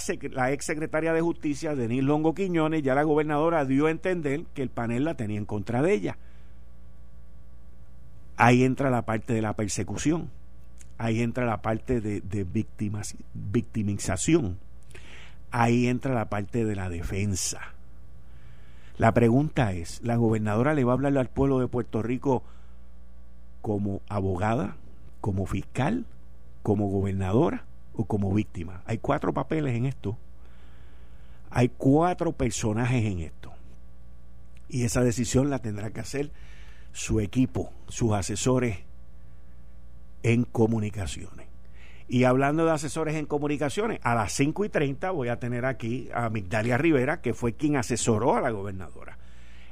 ex 0.51 0.65
secretaria 0.65 1.13
de 1.13 1.22
justicia, 1.22 1.75
Denise 1.75 2.03
Longo 2.03 2.34
Quiñones, 2.34 2.84
ya 2.84 2.94
la 2.96 3.03
gobernadora 3.03 3.63
dio 3.65 3.86
a 3.86 3.92
entender 3.92 4.44
que 4.53 4.62
el 4.62 4.70
panel 4.70 5.06
la 5.06 5.15
tenía 5.15 5.38
en 5.38 5.46
contra 5.46 5.82
de 5.82 5.94
ella. 5.94 6.18
Ahí 8.36 8.63
entra 8.63 8.89
la 8.89 9.03
parte 9.03 9.34
de 9.34 9.42
la 9.42 9.53
persecución, 9.53 10.30
ahí 10.98 11.22
entra 11.22 11.46
la 11.46 11.62
parte 11.62 12.01
de, 12.01 12.46
victimización, 13.34 14.58
ahí 15.51 15.88
entra 15.88 16.13
la 16.13 16.30
parte 16.30 16.65
de 16.65 16.75
la 16.75 16.89
defensa. 16.89 17.62
La 18.98 19.13
pregunta 19.13 19.74
es, 19.74 20.01
¿la 20.03 20.18
gobernadora 20.18 20.74
le 20.74 20.84
va 20.84 20.92
a 20.92 20.96
hablar 20.96 21.18
al 21.18 21.30
pueblo 21.30 21.60
de 21.60 21.68
Puerto 21.68 22.01
Rico 22.01 22.44
como 23.62 24.01
abogada, 24.10 24.75
como 25.24 25.46
fiscal, 25.46 26.06
como 26.63 26.89
gobernadora 26.89 27.63
o 27.94 28.03
como 28.03 28.34
víctima? 28.34 28.84
Hay 28.86 28.98
cuatro 28.98 29.34
papeles 29.34 29.74
en 29.74 29.86
esto. 29.86 30.18
Hay 31.50 31.70
cuatro 31.70 32.34
personajes 32.34 33.06
en 33.06 33.20
esto. 33.20 33.53
Y 34.68 34.84
esa 34.84 35.01
decisión 35.01 35.50
la 35.50 35.60
tendrá 35.60 35.92
que 35.92 36.01
hacer 36.01 36.34
su 36.92 37.22
equipo, 37.22 37.72
sus 37.88 38.12
asesores 38.12 38.80
en 40.24 40.44
comunicaciones. 40.44 41.48
Y 42.10 42.25
hablando 42.25 42.65
de 42.65 42.72
asesores 42.72 43.15
en 43.15 43.25
comunicaciones, 43.25 44.01
a 44.03 44.15
las 44.15 44.34
5 44.34 44.65
y 44.65 44.70
30 44.70 45.12
voy 45.12 45.30
a 45.30 45.39
tener 45.39 45.65
aquí 45.65 46.10
a 46.13 46.30
Migdalia 46.30 46.77
Rivera, 46.77 47.22
que 47.22 47.34
fue 47.34 47.53
quien 47.53 47.77
asesoró 47.77 48.36
a 48.36 48.42
la 48.42 48.50
gobernadora 48.50 49.18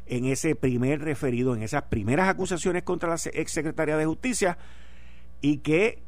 en 0.05 0.23
ese 0.25 0.55
primer 0.55 1.01
referido, 1.01 1.53
en 1.55 1.61
esas 1.61 1.83
primeras 1.83 2.29
acusaciones 2.29 2.83
contra 2.83 3.09
la 3.09 3.19
exsecretaria 3.33 3.97
de 3.97 4.05
Justicia 4.05 4.57
y 5.41 5.57
que 5.57 5.99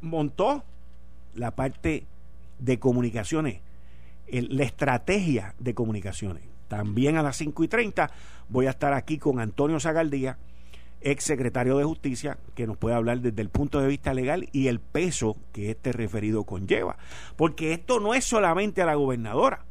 montó 0.00 0.64
la 1.34 1.52
parte 1.52 2.06
de 2.58 2.78
comunicaciones, 2.78 3.60
la 4.28 4.64
estrategia 4.64 5.54
de 5.58 5.74
comunicaciones. 5.74 6.44
También 6.68 7.16
a 7.16 7.22
las 7.22 7.36
5 7.36 7.64
y 7.64 7.68
30 7.68 8.10
voy 8.48 8.66
a 8.66 8.70
estar 8.70 8.92
aquí 8.92 9.18
con 9.18 9.40
Antonio 9.40 9.78
Zagaldía 9.78 10.38
ex 11.02 11.24
secretario 11.24 11.76
de 11.78 11.84
Justicia, 11.84 12.38
que 12.54 12.66
nos 12.66 12.76
puede 12.76 12.94
hablar 12.94 13.20
desde 13.20 13.42
el 13.42 13.48
punto 13.48 13.80
de 13.80 13.88
vista 13.88 14.14
legal 14.14 14.48
y 14.52 14.68
el 14.68 14.80
peso 14.80 15.36
que 15.52 15.70
este 15.70 15.92
referido 15.92 16.44
conlleva. 16.44 16.96
Porque 17.36 17.72
esto 17.72 18.00
no 18.00 18.14
es 18.14 18.24
solamente 18.24 18.82
a 18.82 18.86
la 18.86 18.94
gobernadora, 18.94 19.64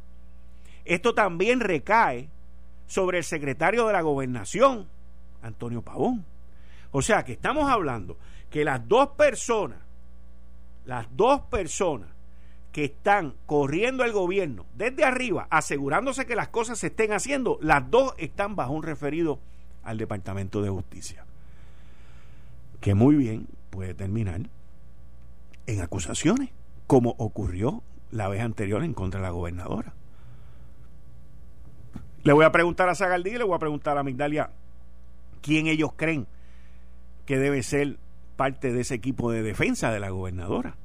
esto 0.84 1.14
también 1.14 1.60
recae 1.60 2.28
sobre 2.86 3.18
el 3.18 3.24
secretario 3.24 3.86
de 3.86 3.92
la 3.92 4.02
gobernación, 4.02 4.86
Antonio 5.42 5.82
Pavón. 5.82 6.24
O 6.90 7.00
sea 7.00 7.24
que 7.24 7.32
estamos 7.32 7.70
hablando 7.70 8.18
que 8.52 8.64
las 8.64 8.86
dos 8.86 9.08
personas, 9.16 9.78
las 10.84 11.06
dos 11.16 11.40
personas 11.40 12.10
que 12.70 12.84
están 12.84 13.34
corriendo 13.46 14.04
el 14.04 14.12
gobierno 14.12 14.66
desde 14.74 15.04
arriba, 15.04 15.48
asegurándose 15.50 16.26
que 16.26 16.36
las 16.36 16.48
cosas 16.48 16.78
se 16.78 16.88
estén 16.88 17.14
haciendo, 17.14 17.58
las 17.62 17.90
dos 17.90 18.14
están 18.18 18.54
bajo 18.54 18.74
un 18.74 18.82
referido 18.82 19.40
al 19.82 19.96
Departamento 19.96 20.62
de 20.62 20.68
Justicia. 20.68 21.24
que 22.80 22.94
muy 22.94 23.14
bien 23.14 23.46
puede 23.70 23.94
terminar 23.94 24.40
en 25.66 25.80
acusaciones, 25.80 26.50
como 26.86 27.14
ocurrió 27.16 27.82
la 28.10 28.28
vez 28.28 28.42
anterior 28.42 28.82
en 28.82 28.92
contra 28.92 29.20
de 29.20 29.26
la 29.26 29.30
gobernadora. 29.30 29.94
Le 32.24 32.32
voy 32.32 32.44
a 32.44 32.52
preguntar 32.52 32.88
a 32.88 32.96
Zagaldí, 32.96 33.38
le 33.38 33.44
voy 33.44 33.54
a 33.54 33.60
preguntar 33.60 33.96
a 33.96 34.02
Migdalia 34.02 34.50
quién 35.40 35.68
ellos 35.68 35.92
creen 35.96 36.26
que 37.24 37.38
debe 37.38 37.62
ser 37.62 37.98
parte 38.36 38.72
de 38.72 38.80
ese 38.80 38.94
equipo 38.94 39.30
de 39.30 39.42
defensa 39.42 39.90
de 39.90 40.00
la 40.00 40.10
gobernadora. 40.10 40.76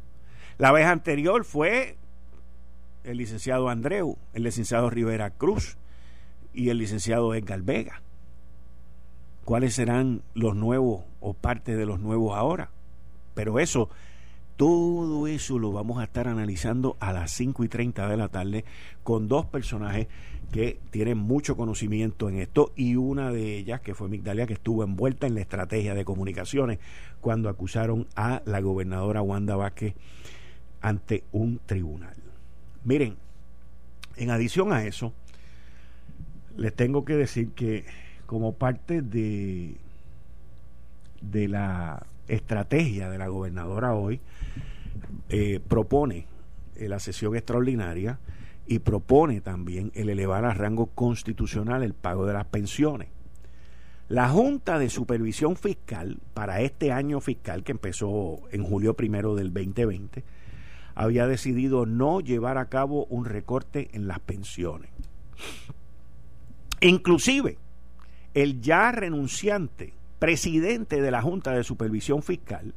La 0.58 0.72
vez 0.72 0.86
anterior 0.86 1.46
fue 1.46 1.98
el 3.04 3.18
licenciado 3.18 3.70
Andreu, 3.70 4.18
el 4.34 4.44
licenciado 4.44 4.90
Rivera 4.90 5.30
Cruz 5.30 5.78
y 6.54 6.70
el 6.70 6.78
licenciado 6.78 7.34
Edgar 7.34 7.62
Vega. 7.62 8.02
¿Cuáles 9.46 9.76
serán 9.76 10.24
los 10.34 10.56
nuevos 10.56 11.06
o 11.22 11.34
parte 11.34 11.78
de 11.78 11.86
los 11.86 12.00
nuevos 12.00 12.36
ahora? 12.36 12.70
Pero 13.34 13.60
eso, 13.60 13.90
todo 14.58 15.28
eso 15.28 15.60
lo 15.60 15.72
vamos 15.72 16.00
a 16.00 16.04
estar 16.04 16.28
analizando 16.28 16.98
a 17.00 17.14
las 17.14 17.32
5 17.32 17.64
y 17.64 17.70
30 17.70 18.10
de 18.10 18.18
la 18.18 18.28
tarde 18.28 18.66
con 19.04 19.28
dos 19.28 19.46
personajes 19.46 20.08
que 20.52 20.80
tienen 20.90 21.20
mucho 21.20 21.56
conocimiento 21.56 22.28
en 22.28 22.40
esto 22.40 22.72
y 22.76 22.96
una 22.96 23.32
de 23.32 23.58
ellas, 23.58 23.82
que 23.82 23.94
fue 23.94 24.10
Migdalia, 24.10 24.48
que 24.48 24.54
estuvo 24.54 24.84
envuelta 24.84 25.28
en 25.28 25.36
la 25.36 25.42
estrategia 25.42 25.94
de 25.94 26.06
comunicaciones 26.06 26.80
cuando 27.22 27.50
acusaron 27.50 28.08
a 28.16 28.42
la 28.46 28.60
gobernadora 28.60 29.22
Wanda 29.22 29.56
Vázquez 29.56 29.94
ante 30.82 31.24
un 31.32 31.60
tribunal. 31.66 32.16
Miren, 32.84 33.16
en 34.16 34.32
adición 34.32 34.74
a 34.74 34.86
eso, 34.86 35.14
les 36.56 36.74
tengo 36.74 37.06
que 37.06 37.16
decir 37.16 37.52
que 37.52 37.86
como 38.26 38.54
parte 38.54 39.04
de, 39.04 39.78
de 41.22 41.48
la 41.48 42.08
estrategia 42.28 43.10
de 43.10 43.18
la 43.18 43.28
gobernadora 43.28 43.94
hoy, 43.94 44.20
eh, 45.30 45.60
propone 45.68 46.28
la 46.80 47.00
sesión 47.00 47.36
extraordinaria 47.36 48.20
y 48.68 48.80
propone 48.80 49.42
también 49.42 49.92
el 49.96 50.10
elevar 50.10 50.46
a 50.46 50.54
rango 50.54 50.88
constitucional 50.88 51.84
el 51.84 51.94
pago 51.94 52.26
de 52.26 52.34
las 52.34 52.46
pensiones. 52.46 53.10
La 54.10 54.30
Junta 54.30 54.80
de 54.80 54.90
Supervisión 54.90 55.56
Fiscal 55.56 56.20
para 56.34 56.62
este 56.62 56.92
año 56.92 57.20
fiscal 57.20 57.64
que 57.64 57.74
empezó 57.74 58.40
en 58.52 58.64
julio 58.64 58.94
primero 58.94 59.36
del 59.36 59.54
2020 59.54 60.24
había 60.96 61.28
decidido 61.28 61.86
no 61.86 62.22
llevar 62.22 62.58
a 62.58 62.70
cabo 62.70 63.06
un 63.06 63.26
recorte 63.26 63.90
en 63.94 64.08
las 64.08 64.20
pensiones. 64.20 64.90
Inclusive, 66.82 67.58
el 68.34 68.62
ya 68.62 68.92
renunciante 68.92 69.94
presidente 70.20 71.02
de 71.02 71.12
la 71.12 71.22
Junta 71.22 71.52
de 71.52 71.64
Supervisión 71.64 72.24
Fiscal, 72.24 72.74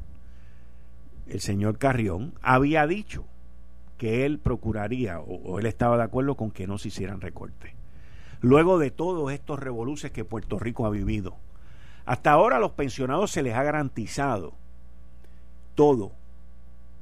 el 1.26 1.40
señor 1.40 1.78
Carrión, 1.78 2.35
había 2.42 2.87
dicho 2.87 3.25
que 3.97 4.25
él 4.25 4.38
procuraría 4.38 5.20
o, 5.20 5.59
él 5.59 5.66
estaba 5.66 5.97
de 5.97 6.04
acuerdo 6.04 6.35
con 6.35 6.50
que 6.50 6.66
no 6.66 6.78
se 6.78 6.88
hicieran 6.88 7.20
recortes. 7.20 7.73
Luego 8.40 8.78
de 8.78 8.90
todos 8.90 9.30
estos 9.32 9.59
revoluces 9.59 10.11
que 10.11 10.25
Puerto 10.25 10.59
Rico 10.59 10.87
ha 10.87 10.90
vivido, 10.90 11.37
hasta 12.06 12.32
ahora 12.32 12.56
a 12.56 12.61
los 12.61 12.73
pensionados 12.73 13.30
se 13.30 13.42
les 13.42 13.54
ha 13.54 13.62
garantizado 13.62 14.54
todo, 15.75 16.12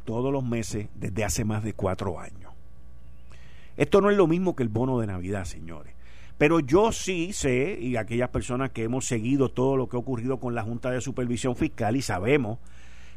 todos 0.05 0.33
los 0.33 0.45
meses 0.45 0.89
desde 0.95 1.25
hace 1.25 1.45
más 1.45 1.63
de 1.63 1.73
cuatro 1.73 2.19
años. 2.19 2.53
Esto 3.77 4.01
no 4.01 4.11
es 4.11 4.17
lo 4.17 4.27
mismo 4.27 4.57
que 4.57 4.65
el 4.65 4.69
bono 4.69 4.99
de 4.99 5.07
Navidad, 5.07 5.45
señores. 5.45 5.95
Pero 6.39 6.61
yo 6.61 6.93
sí 6.93 7.33
sé, 7.33 7.77
y 7.81 7.97
aquellas 7.97 8.31
personas 8.31 8.71
que 8.71 8.85
hemos 8.85 9.07
seguido 9.07 9.49
todo 9.49 9.77
lo 9.77 9.89
que 9.89 9.97
ha 9.97 10.01
ocurrido 10.01 10.39
con 10.39 10.55
la 10.55 10.63
Junta 10.63 10.91
de 10.91 11.01
Supervisión 11.01 11.57
Fiscal 11.57 11.97
y 11.97 12.03
sabemos 12.03 12.59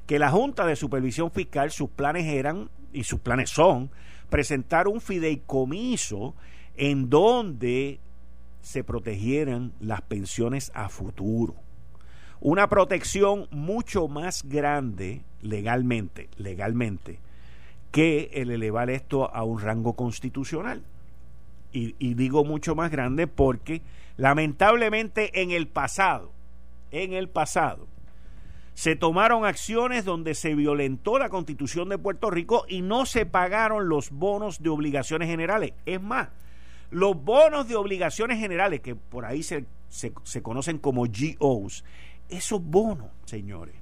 que 0.08 0.18
la 0.18 0.32
Junta 0.32 0.66
de 0.66 0.76
Supervisión 0.76 1.32
Fiscal, 1.32 1.72
sus 1.72 1.90
planes 1.92 2.26
eran, 2.26 2.70
y 2.92 3.04
sus 3.04 3.20
planes 3.20 3.52
son, 3.52 3.92
presentar 4.30 4.88
un 4.88 5.02
fideicomiso 5.02 6.34
en 6.76 7.10
donde 7.10 8.00
se 8.62 8.84
protegieran 8.84 9.72
las 9.80 10.02
pensiones 10.02 10.72
a 10.74 10.90
futuro. 10.90 11.56
Una 12.40 12.68
protección 12.70 13.48
mucho 13.52 14.08
más 14.08 14.44
grande 14.44 15.22
legalmente, 15.42 16.28
legalmente, 16.38 17.20
que 17.92 18.32
el 18.34 18.50
elevar 18.50 18.90
esto 18.90 19.34
a 19.34 19.44
un 19.44 19.62
rango 19.62 19.94
constitucional. 19.94 20.82
Y, 21.74 21.96
y, 22.00 22.16
digo 22.16 22.44
mucho 22.44 22.76
más 22.76 22.92
grande 22.92 23.28
porque 23.28 23.82
lamentablemente 24.18 25.42
en 25.42 25.52
el 25.52 25.68
pasado, 25.68 26.32
en 26.92 27.14
el 27.14 27.30
pasado, 27.30 27.88
se 28.74 28.96
tomaron 28.96 29.46
acciones 29.46 30.06
donde 30.06 30.36
se 30.36 30.56
violentó 30.56 31.18
la 31.20 31.30
constitución 31.30 31.90
de 31.90 31.98
Puerto 31.98 32.30
Rico 32.30 32.66
y 32.68 32.82
no 32.82 33.06
se 33.06 33.26
pagaron 33.26 33.90
los 33.90 34.12
bonos 34.12 34.62
de 34.62 34.70
obligaciones 34.70 35.30
generales. 35.30 35.74
Es 35.86 36.02
más, 36.02 36.30
los 36.90 37.16
bonos 37.22 37.68
de 37.68 37.76
obligaciones 37.76 38.40
generales, 38.40 38.82
que 38.82 38.96
por 38.96 39.26
ahí 39.26 39.44
se, 39.44 39.66
se, 39.88 40.12
se 40.24 40.42
conocen 40.42 40.78
como 40.78 41.06
GOs, 41.06 41.84
esos 42.30 42.64
bonos, 42.64 43.10
señores, 43.26 43.76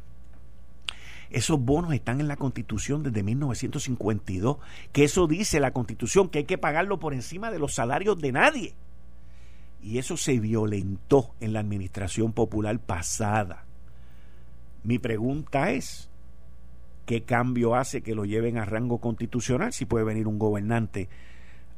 esos 1.30 1.60
bonos 1.60 1.94
están 1.94 2.20
en 2.20 2.28
la 2.28 2.38
Constitución 2.38 3.04
desde 3.04 3.22
1952, 3.22 4.58
que 4.92 5.04
eso 5.04 5.28
dice 5.28 5.60
la 5.60 5.72
Constitución, 5.72 6.30
que 6.30 6.40
hay 6.40 6.46
que 6.46 6.58
pagarlo 6.58 7.00
por 7.00 7.14
encima 7.14 7.52
de 7.52 7.60
los 7.60 7.76
salarios 7.76 8.20
de 8.20 8.32
nadie. 8.32 8.76
Y 9.82 10.00
eso 10.00 10.18
se 10.18 10.40
violentó 10.40 11.36
en 11.40 11.54
la 11.54 11.60
administración 11.60 12.34
popular 12.34 12.80
pasada. 12.80 13.66
Mi 14.84 14.98
pregunta 14.98 15.72
es, 15.72 16.10
¿qué 17.06 17.22
cambio 17.24 17.76
hace 17.76 18.02
que 18.02 18.16
lo 18.16 18.26
lleven 18.26 18.58
a 18.58 18.66
rango 18.66 19.00
constitucional 19.00 19.72
si 19.72 19.86
puede 19.86 20.06
venir 20.06 20.28
un 20.28 20.40
gobernante 20.40 21.10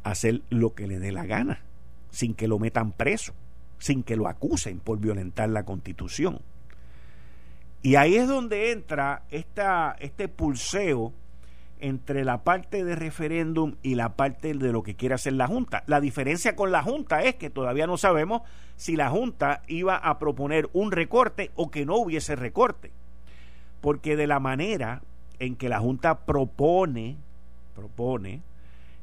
a 0.04 0.12
hacer 0.12 0.42
lo 0.50 0.74
que 0.74 0.88
le 0.88 1.00
dé 1.00 1.12
la 1.12 1.26
gana, 1.26 1.62
sin 2.10 2.36
que 2.36 2.48
lo 2.48 2.58
metan 2.58 2.94
preso, 2.94 3.34
sin 3.80 4.04
que 4.04 4.16
lo 4.16 4.28
acusen 4.28 4.80
por 4.80 5.00
violentar 5.00 5.50
la 5.50 5.64
constitución? 5.64 6.40
Y 7.84 7.96
ahí 7.96 8.16
es 8.16 8.28
donde 8.28 8.72
entra 8.72 9.24
esta, 9.32 9.96
este 10.00 10.28
pulseo 10.28 11.14
entre 11.80 12.24
la 12.24 12.44
parte 12.44 12.86
de 12.86 12.96
referéndum 12.96 13.76
y 13.82 13.96
la 13.96 14.16
parte 14.16 14.54
de 14.54 14.72
lo 14.72 14.84
que 14.84 14.96
quiere 14.96 15.16
hacer 15.16 15.34
la 15.34 15.48
Junta. 15.48 15.84
La 15.88 16.00
diferencia 16.00 16.56
con 16.56 16.72
la 16.72 16.84
Junta 16.84 17.22
es 17.24 17.36
que 17.36 17.50
todavía 17.50 17.88
no 17.88 17.98
sabemos 17.98 18.44
si 18.76 18.96
la 18.96 19.10
Junta 19.10 19.64
iba 19.68 19.98
a 19.98 20.20
proponer 20.20 20.70
un 20.74 20.92
recorte 20.92 21.50
o 21.56 21.72
que 21.72 21.86
no 21.86 21.96
hubiese 21.98 22.36
recorte. 22.36 22.92
Porque 23.82 24.16
de 24.16 24.28
la 24.28 24.40
manera 24.40 25.02
en 25.40 25.56
que 25.56 25.70
la 25.70 25.80
Junta 25.80 26.20
propone, 26.20 27.18
propone 27.74 28.44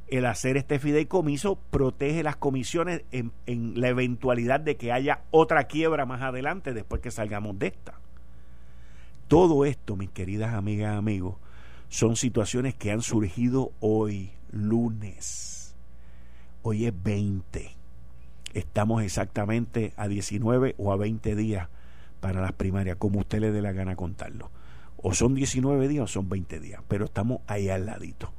el 0.07 0.25
hacer 0.25 0.57
este 0.57 0.79
fideicomiso, 0.79 1.59
protege 1.71 2.23
las 2.23 2.37
comisiones 2.37 3.03
en, 3.11 3.33
en 3.47 3.81
la 3.81 3.88
eventualidad 3.88 4.61
de 4.61 4.77
que 4.77 4.93
haya 4.93 5.23
otra 5.33 5.64
quiebra 5.64 6.07
más 6.07 6.23
adelante 6.23 6.73
después 6.73 7.03
que 7.03 7.11
salgamos 7.11 7.59
de 7.59 7.67
esta. 7.67 7.95
Todo 9.29 9.67
esto, 9.67 9.95
mis 9.95 10.11
queridas 10.11 10.55
amigas 10.55 10.95
y 10.95 10.97
amigos, 10.97 11.37
son 11.91 12.17
situaciones 12.17 12.75
que 12.75 12.91
han 12.91 13.03
surgido 13.03 13.73
hoy, 13.79 14.33
lunes. 14.51 15.77
Hoy 16.62 16.87
es 16.87 17.03
20. 17.03 17.71
Estamos 18.55 19.03
exactamente 19.03 19.93
a 19.97 20.09
19 20.09 20.75
o 20.79 20.93
a 20.93 20.97
20 20.97 21.37
días 21.37 21.69
para 22.21 22.41
las 22.41 22.53
primarias, 22.53 22.97
como 22.97 23.21
usted 23.21 23.41
le 23.41 23.53
dé 23.53 23.61
la 23.61 23.73
gana 23.73 23.97
contarlo. 23.97 24.51
O 24.97 25.12
son 25.12 25.35
19 25.35 25.88
días 25.88 26.05
o 26.05 26.07
son 26.07 26.31
20 26.31 26.59
días, 26.59 26.83
pero 26.88 27.05
estamos 27.05 27.41
ahí 27.47 27.69
al 27.69 27.85
ladito. 27.85 28.33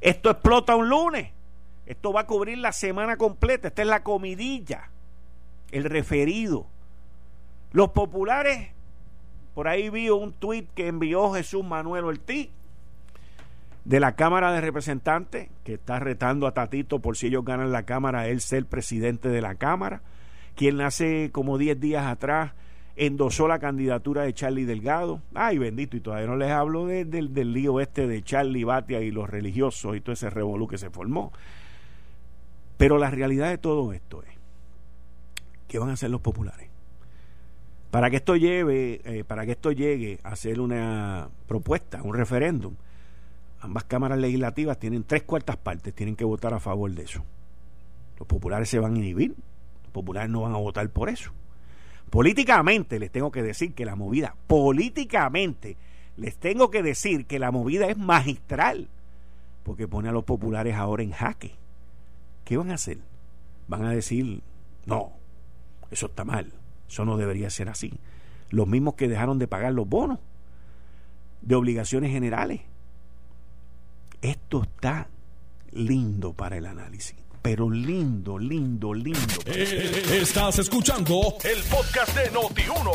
Esto 0.00 0.30
explota 0.30 0.76
un 0.76 0.88
lunes. 0.88 1.32
Esto 1.84 2.12
va 2.12 2.20
a 2.20 2.26
cubrir 2.26 2.58
la 2.58 2.72
semana 2.72 3.16
completa. 3.16 3.68
Esta 3.68 3.82
es 3.82 3.88
la 3.88 4.04
comidilla, 4.04 4.90
el 5.72 5.84
referido. 5.84 6.66
Los 7.72 7.90
populares, 7.90 8.70
por 9.58 9.66
ahí 9.66 9.90
vi 9.90 10.08
un 10.08 10.32
tuit 10.32 10.70
que 10.72 10.86
envió 10.86 11.32
Jesús 11.32 11.64
Manuel 11.64 12.04
Ortiz 12.04 12.48
de 13.84 13.98
la 13.98 14.14
Cámara 14.14 14.52
de 14.52 14.60
Representantes, 14.60 15.48
que 15.64 15.74
está 15.74 15.98
retando 15.98 16.46
a 16.46 16.54
Tatito 16.54 17.00
por 17.00 17.16
si 17.16 17.26
ellos 17.26 17.44
ganan 17.44 17.72
la 17.72 17.82
Cámara, 17.82 18.28
él 18.28 18.40
ser 18.40 18.66
presidente 18.66 19.30
de 19.30 19.42
la 19.42 19.56
Cámara, 19.56 20.02
quien 20.54 20.80
hace 20.80 21.32
como 21.32 21.58
10 21.58 21.80
días 21.80 22.06
atrás 22.06 22.52
endosó 22.94 23.48
la 23.48 23.58
candidatura 23.58 24.22
de 24.22 24.32
Charlie 24.32 24.64
Delgado. 24.64 25.22
Ay, 25.34 25.58
bendito, 25.58 25.96
y 25.96 26.00
todavía 26.02 26.28
no 26.28 26.36
les 26.36 26.52
hablo 26.52 26.86
del 26.86 27.52
lío 27.52 27.80
este 27.80 28.06
de 28.06 28.22
Charlie 28.22 28.62
Batia 28.62 29.00
y 29.00 29.10
los 29.10 29.28
religiosos 29.28 29.96
y 29.96 30.00
todo 30.00 30.12
ese 30.12 30.30
revolú 30.30 30.68
que 30.68 30.78
se 30.78 30.90
formó. 30.90 31.32
Pero 32.76 32.96
la 32.96 33.10
realidad 33.10 33.50
de 33.50 33.58
todo 33.58 33.92
esto 33.92 34.22
es, 34.22 34.30
¿qué 35.66 35.80
van 35.80 35.90
a 35.90 35.94
hacer 35.94 36.10
los 36.10 36.20
populares? 36.20 36.67
Para 37.90 38.10
que 38.10 38.16
esto 38.16 38.36
lleve, 38.36 39.00
eh, 39.04 39.24
para 39.24 39.46
que 39.46 39.52
esto 39.52 39.72
llegue 39.72 40.18
a 40.22 40.36
ser 40.36 40.60
una 40.60 41.28
propuesta, 41.46 42.02
un 42.02 42.14
referéndum, 42.14 42.74
ambas 43.60 43.84
cámaras 43.84 44.18
legislativas 44.18 44.78
tienen 44.78 45.04
tres 45.04 45.22
cuartas 45.22 45.56
partes, 45.56 45.94
tienen 45.94 46.14
que 46.14 46.24
votar 46.24 46.52
a 46.52 46.60
favor 46.60 46.90
de 46.90 47.04
eso. 47.04 47.24
Los 48.18 48.28
populares 48.28 48.68
se 48.68 48.78
van 48.78 48.94
a 48.94 48.98
inhibir, 48.98 49.34
los 49.84 49.92
populares 49.92 50.30
no 50.30 50.42
van 50.42 50.52
a 50.52 50.58
votar 50.58 50.88
por 50.90 51.08
eso. 51.08 51.30
Políticamente 52.10 52.98
les 52.98 53.10
tengo 53.10 53.30
que 53.30 53.42
decir 53.42 53.74
que 53.74 53.84
la 53.84 53.96
movida, 53.96 54.34
políticamente 54.46 55.76
les 56.16 56.36
tengo 56.36 56.70
que 56.70 56.82
decir 56.82 57.26
que 57.26 57.38
la 57.38 57.50
movida 57.50 57.86
es 57.86 57.96
magistral, 57.96 58.88
porque 59.62 59.88
pone 59.88 60.08
a 60.08 60.12
los 60.12 60.24
populares 60.24 60.74
ahora 60.74 61.02
en 61.02 61.12
jaque. 61.12 61.54
¿Qué 62.44 62.56
van 62.56 62.70
a 62.70 62.74
hacer? 62.74 62.98
Van 63.66 63.84
a 63.84 63.92
decir, 63.92 64.42
no, 64.86 65.12
eso 65.90 66.06
está 66.06 66.24
mal, 66.24 66.52
eso 66.88 67.04
no 67.04 67.16
debería 67.16 67.50
ser 67.50 67.68
así. 67.68 67.92
Los 68.50 68.66
mismos 68.66 68.94
que 68.94 69.08
dejaron 69.08 69.38
de 69.38 69.46
pagar 69.46 69.72
los 69.72 69.88
bonos 69.88 70.18
de 71.42 71.54
obligaciones 71.54 72.10
generales. 72.10 72.62
Esto 74.22 74.62
está 74.62 75.08
lindo 75.72 76.32
para 76.32 76.56
el 76.56 76.66
análisis 76.66 77.14
pero 77.48 77.70
lindo, 77.70 78.38
lindo, 78.38 78.92
lindo. 78.92 79.20
Eh, 79.46 80.20
estás 80.20 80.58
escuchando 80.58 81.34
el 81.42 81.62
podcast 81.62 82.14
de 82.14 82.30
Noti1. 82.30 82.90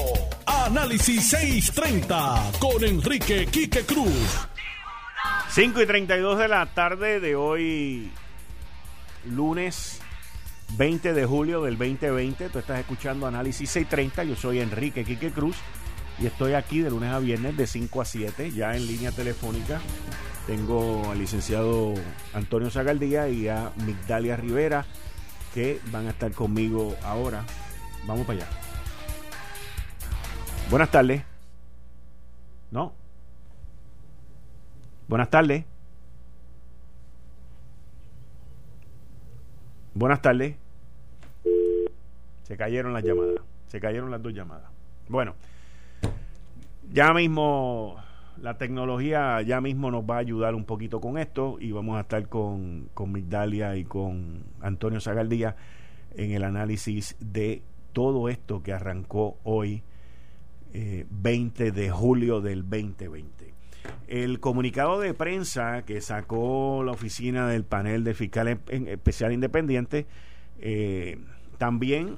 Análisis 0.46 1.28
630 1.30 2.52
con 2.60 2.84
Enrique 2.84 3.48
Quique 3.48 3.84
Cruz. 3.84 4.48
5 5.50 5.82
y 5.82 5.86
32 5.88 6.38
de 6.38 6.48
la 6.48 6.68
tarde 6.68 7.20
de 7.20 7.36
hoy, 7.36 8.12
lunes 9.26 10.03
20 10.78 11.14
de 11.14 11.26
julio 11.26 11.62
del 11.64 11.78
2020. 11.78 12.50
Tú 12.50 12.60
estás 12.60 12.80
escuchando 12.80 13.28
Análisis 13.28 13.70
630. 13.70 14.24
Yo 14.24 14.36
soy 14.36 14.60
Enrique 14.60 15.04
Quique 15.04 15.32
Cruz 15.32 15.58
y 16.20 16.26
estoy 16.26 16.54
aquí 16.54 16.80
de 16.80 16.90
lunes 16.90 17.12
a 17.12 17.20
viernes 17.20 17.58
de 17.58 17.68
5 17.68 18.02
a 18.02 18.06
7, 18.06 18.52
ya 18.52 18.76
en 18.76 18.86
línea 18.86 19.12
telefónica 19.12 19.82
tengo 20.46 21.10
al 21.10 21.20
licenciado 21.20 21.94
Antonio 22.34 22.70
Zagaldía 22.70 23.30
y 23.30 23.48
a 23.48 23.72
Migdalia 23.86 24.36
Rivera 24.36 24.86
que 25.54 25.80
van 25.92 26.08
a 26.08 26.10
estar 26.10 26.32
conmigo 26.32 26.96
ahora. 27.04 27.46
Vamos 28.06 28.26
para 28.26 28.40
allá. 28.40 28.50
Buenas 30.70 30.92
tardes. 30.92 31.24
¿No? 32.72 32.94
Buenas 35.08 35.30
tardes. 35.30 35.66
Buenas 39.94 40.22
tardes. 40.22 40.56
Se 42.44 42.58
cayeron 42.58 42.94
las 42.94 43.04
llamadas. 43.04 43.42
Se 43.68 43.80
cayeron 43.80 44.12
las 44.12 44.22
dos 44.22 44.34
llamadas. 44.34 44.70
Bueno, 45.08 45.36
ya 46.92 47.14
mismo 47.14 47.98
la 48.42 48.58
tecnología 48.58 49.42
ya 49.42 49.62
mismo 49.62 49.92
nos 49.92 50.04
va 50.04 50.16
a 50.16 50.20
ayudar 50.20 50.56
un 50.56 50.66
poquito 50.66 51.00
con 51.00 51.18
esto 51.18 51.58
y 51.60 51.72
vamos 51.72 51.98
a 51.98 52.02
estar 52.02 52.28
con, 52.28 52.90
con 52.94 53.12
Migdalia 53.12 53.76
y 53.78 53.86
con 53.86 54.44
Antonio 54.62 55.00
Zagaldía 55.00 55.56
en 56.16 56.32
el 56.32 56.44
análisis 56.44 57.16
de 57.20 57.62
todo 57.94 58.30
esto 58.30 58.64
que 58.64 58.74
arrancó 58.74 59.38
hoy, 59.44 59.84
20 60.74 61.68
eh, 61.68 61.72
de 61.72 61.90
julio 61.92 62.42
del 62.42 62.64
2020. 62.64 63.54
El 64.08 64.40
comunicado 64.40 65.00
de 65.00 65.14
prensa 65.14 65.84
que 65.84 66.02
sacó 66.02 66.84
la 66.84 66.92
oficina 66.92 67.48
del 67.48 67.64
panel 67.64 68.04
de 68.04 68.14
fiscal 68.14 68.60
especial 68.68 69.34
independiente 69.34 70.08
eh, 70.60 71.20
también 71.58 72.18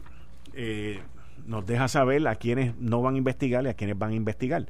eh, 0.55 1.01
nos 1.45 1.65
deja 1.65 1.87
saber 1.87 2.27
a 2.27 2.35
quienes 2.35 2.75
no 2.77 3.01
van 3.01 3.15
a 3.15 3.17
investigar 3.17 3.65
y 3.65 3.69
a 3.69 3.73
quienes 3.73 3.97
van 3.97 4.11
a 4.11 4.15
investigar. 4.15 4.65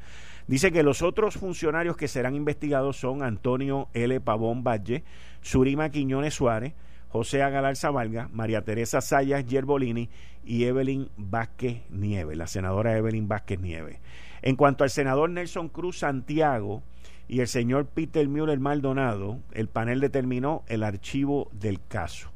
Dice 0.47 0.71
que 0.71 0.83
los 0.83 1.01
otros 1.01 1.35
funcionarios 1.35 1.97
que 1.97 2.07
serán 2.07 2.35
investigados 2.35 2.97
son 2.97 3.23
Antonio 3.23 3.89
L. 3.93 4.19
Pavón 4.21 4.63
Valle, 4.63 5.03
Surima 5.41 5.89
Quiñones 5.89 6.35
Suárez, 6.35 6.73
José 7.09 7.41
Agalar 7.41 7.75
Zavalga, 7.75 8.29
María 8.31 8.61
Teresa 8.61 9.01
Sayas 9.01 9.45
Yerbolini 9.45 10.09
y 10.43 10.65
Evelyn 10.65 11.09
Vázquez 11.17 11.89
Nieves, 11.89 12.37
la 12.37 12.47
senadora 12.47 12.97
Evelyn 12.97 13.27
Vázquez 13.27 13.59
Nieves. 13.59 13.99
En 14.41 14.55
cuanto 14.55 14.83
al 14.83 14.89
senador 14.89 15.29
Nelson 15.29 15.69
Cruz 15.69 15.99
Santiago 15.99 16.83
y 17.27 17.39
el 17.39 17.47
señor 17.47 17.87
Peter 17.87 18.27
Müller 18.27 18.59
Maldonado, 18.59 19.39
el 19.53 19.69
panel 19.69 19.99
determinó 19.99 20.63
el 20.67 20.83
archivo 20.83 21.49
del 21.53 21.79
caso. 21.87 22.34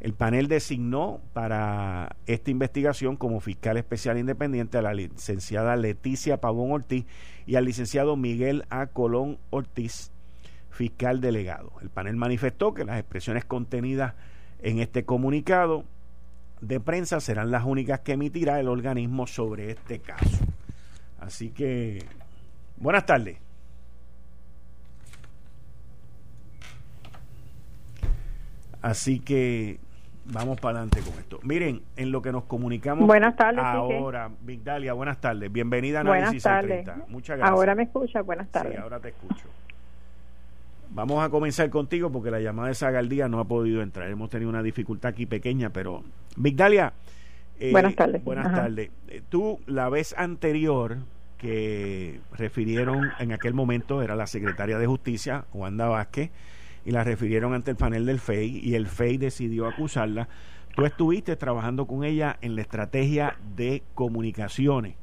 El 0.00 0.14
panel 0.14 0.46
designó 0.46 1.20
para 1.32 2.16
esta 2.26 2.50
investigación 2.52 3.16
como 3.16 3.40
fiscal 3.40 3.76
especial 3.76 4.16
independiente 4.16 4.78
a 4.78 4.82
la 4.82 4.94
licenciada 4.94 5.74
Leticia 5.74 6.40
Pavón 6.40 6.70
Ortiz 6.70 7.04
y 7.46 7.56
al 7.56 7.64
licenciado 7.64 8.16
Miguel 8.16 8.64
A. 8.70 8.86
Colón 8.86 9.38
Ortiz, 9.50 10.12
fiscal 10.70 11.20
delegado. 11.20 11.72
El 11.82 11.90
panel 11.90 12.14
manifestó 12.14 12.74
que 12.74 12.84
las 12.84 12.98
expresiones 13.00 13.44
contenidas 13.44 14.14
en 14.60 14.78
este 14.78 15.04
comunicado 15.04 15.84
de 16.60 16.78
prensa 16.78 17.20
serán 17.20 17.50
las 17.50 17.64
únicas 17.64 18.00
que 18.00 18.12
emitirá 18.12 18.60
el 18.60 18.68
organismo 18.68 19.26
sobre 19.26 19.72
este 19.72 19.98
caso. 19.98 20.38
Así 21.18 21.50
que, 21.50 22.04
buenas 22.76 23.04
tardes. 23.04 23.38
Así 28.80 29.18
que 29.18 29.80
vamos 30.32 30.60
para 30.60 30.78
adelante 30.78 31.00
con 31.00 31.18
esto. 31.18 31.38
Miren, 31.42 31.82
en 31.96 32.12
lo 32.12 32.22
que 32.22 32.32
nos 32.32 32.44
comunicamos 32.44 33.06
buenas 33.06 33.36
tardes, 33.36 33.64
ahora, 33.64 34.30
Vigdalia, 34.42 34.92
buenas 34.92 35.20
tardes. 35.20 35.50
Bienvenida 35.50 35.98
a 35.98 36.00
Análisis 36.02 36.42
buenas 36.42 36.84
tardes. 36.84 37.08
Muchas 37.08 37.38
gracias. 37.38 37.56
Ahora 37.56 37.74
me 37.74 37.84
escucha, 37.84 38.22
buenas 38.22 38.48
tardes. 38.50 38.74
Sí, 38.74 38.78
ahora 38.78 39.00
te 39.00 39.08
escucho. 39.08 39.48
Vamos 40.90 41.22
a 41.22 41.28
comenzar 41.28 41.68
contigo 41.70 42.10
porque 42.10 42.30
la 42.30 42.40
llamada 42.40 42.68
de 42.68 42.74
Sagaldía 42.74 43.28
no 43.28 43.40
ha 43.40 43.44
podido 43.44 43.82
entrar. 43.82 44.08
Hemos 44.08 44.30
tenido 44.30 44.48
una 44.48 44.62
dificultad 44.62 45.10
aquí 45.10 45.26
pequeña, 45.26 45.70
pero 45.70 46.02
Vigdalia. 46.36 46.92
Eh, 47.60 47.72
buenas 47.72 47.94
tardes. 47.94 48.24
Buenas 48.24 48.52
tardes. 48.52 48.90
Eh, 49.08 49.22
tú, 49.28 49.60
la 49.66 49.88
vez 49.88 50.14
anterior 50.16 50.98
que 51.36 52.20
refirieron 52.36 53.10
en 53.18 53.32
aquel 53.32 53.54
momento, 53.54 54.02
era 54.02 54.16
la 54.16 54.26
secretaria 54.26 54.78
de 54.78 54.86
Justicia, 54.86 55.44
Wanda 55.52 55.88
Vázquez, 55.88 56.30
y 56.88 56.90
la 56.90 57.04
refirieron 57.04 57.52
ante 57.52 57.72
el 57.72 57.76
panel 57.76 58.06
del 58.06 58.18
FEI 58.18 58.60
y 58.64 58.74
el 58.74 58.86
FEI 58.86 59.18
decidió 59.18 59.66
acusarla. 59.66 60.26
Tú 60.74 60.86
estuviste 60.86 61.36
trabajando 61.36 61.86
con 61.86 62.02
ella 62.02 62.38
en 62.40 62.56
la 62.56 62.62
estrategia 62.62 63.36
de 63.54 63.82
comunicaciones. 63.94 64.94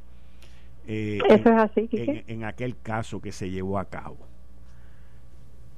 Eh, 0.88 1.20
eso 1.30 1.50
es 1.52 1.56
así, 1.56 1.88
en, 1.92 2.44
aquel 2.44 2.76
caso 2.82 3.22
que 3.22 3.32
se 3.32 3.52
llevó 3.52 3.78
a 3.78 3.86
cabo. 3.86 4.18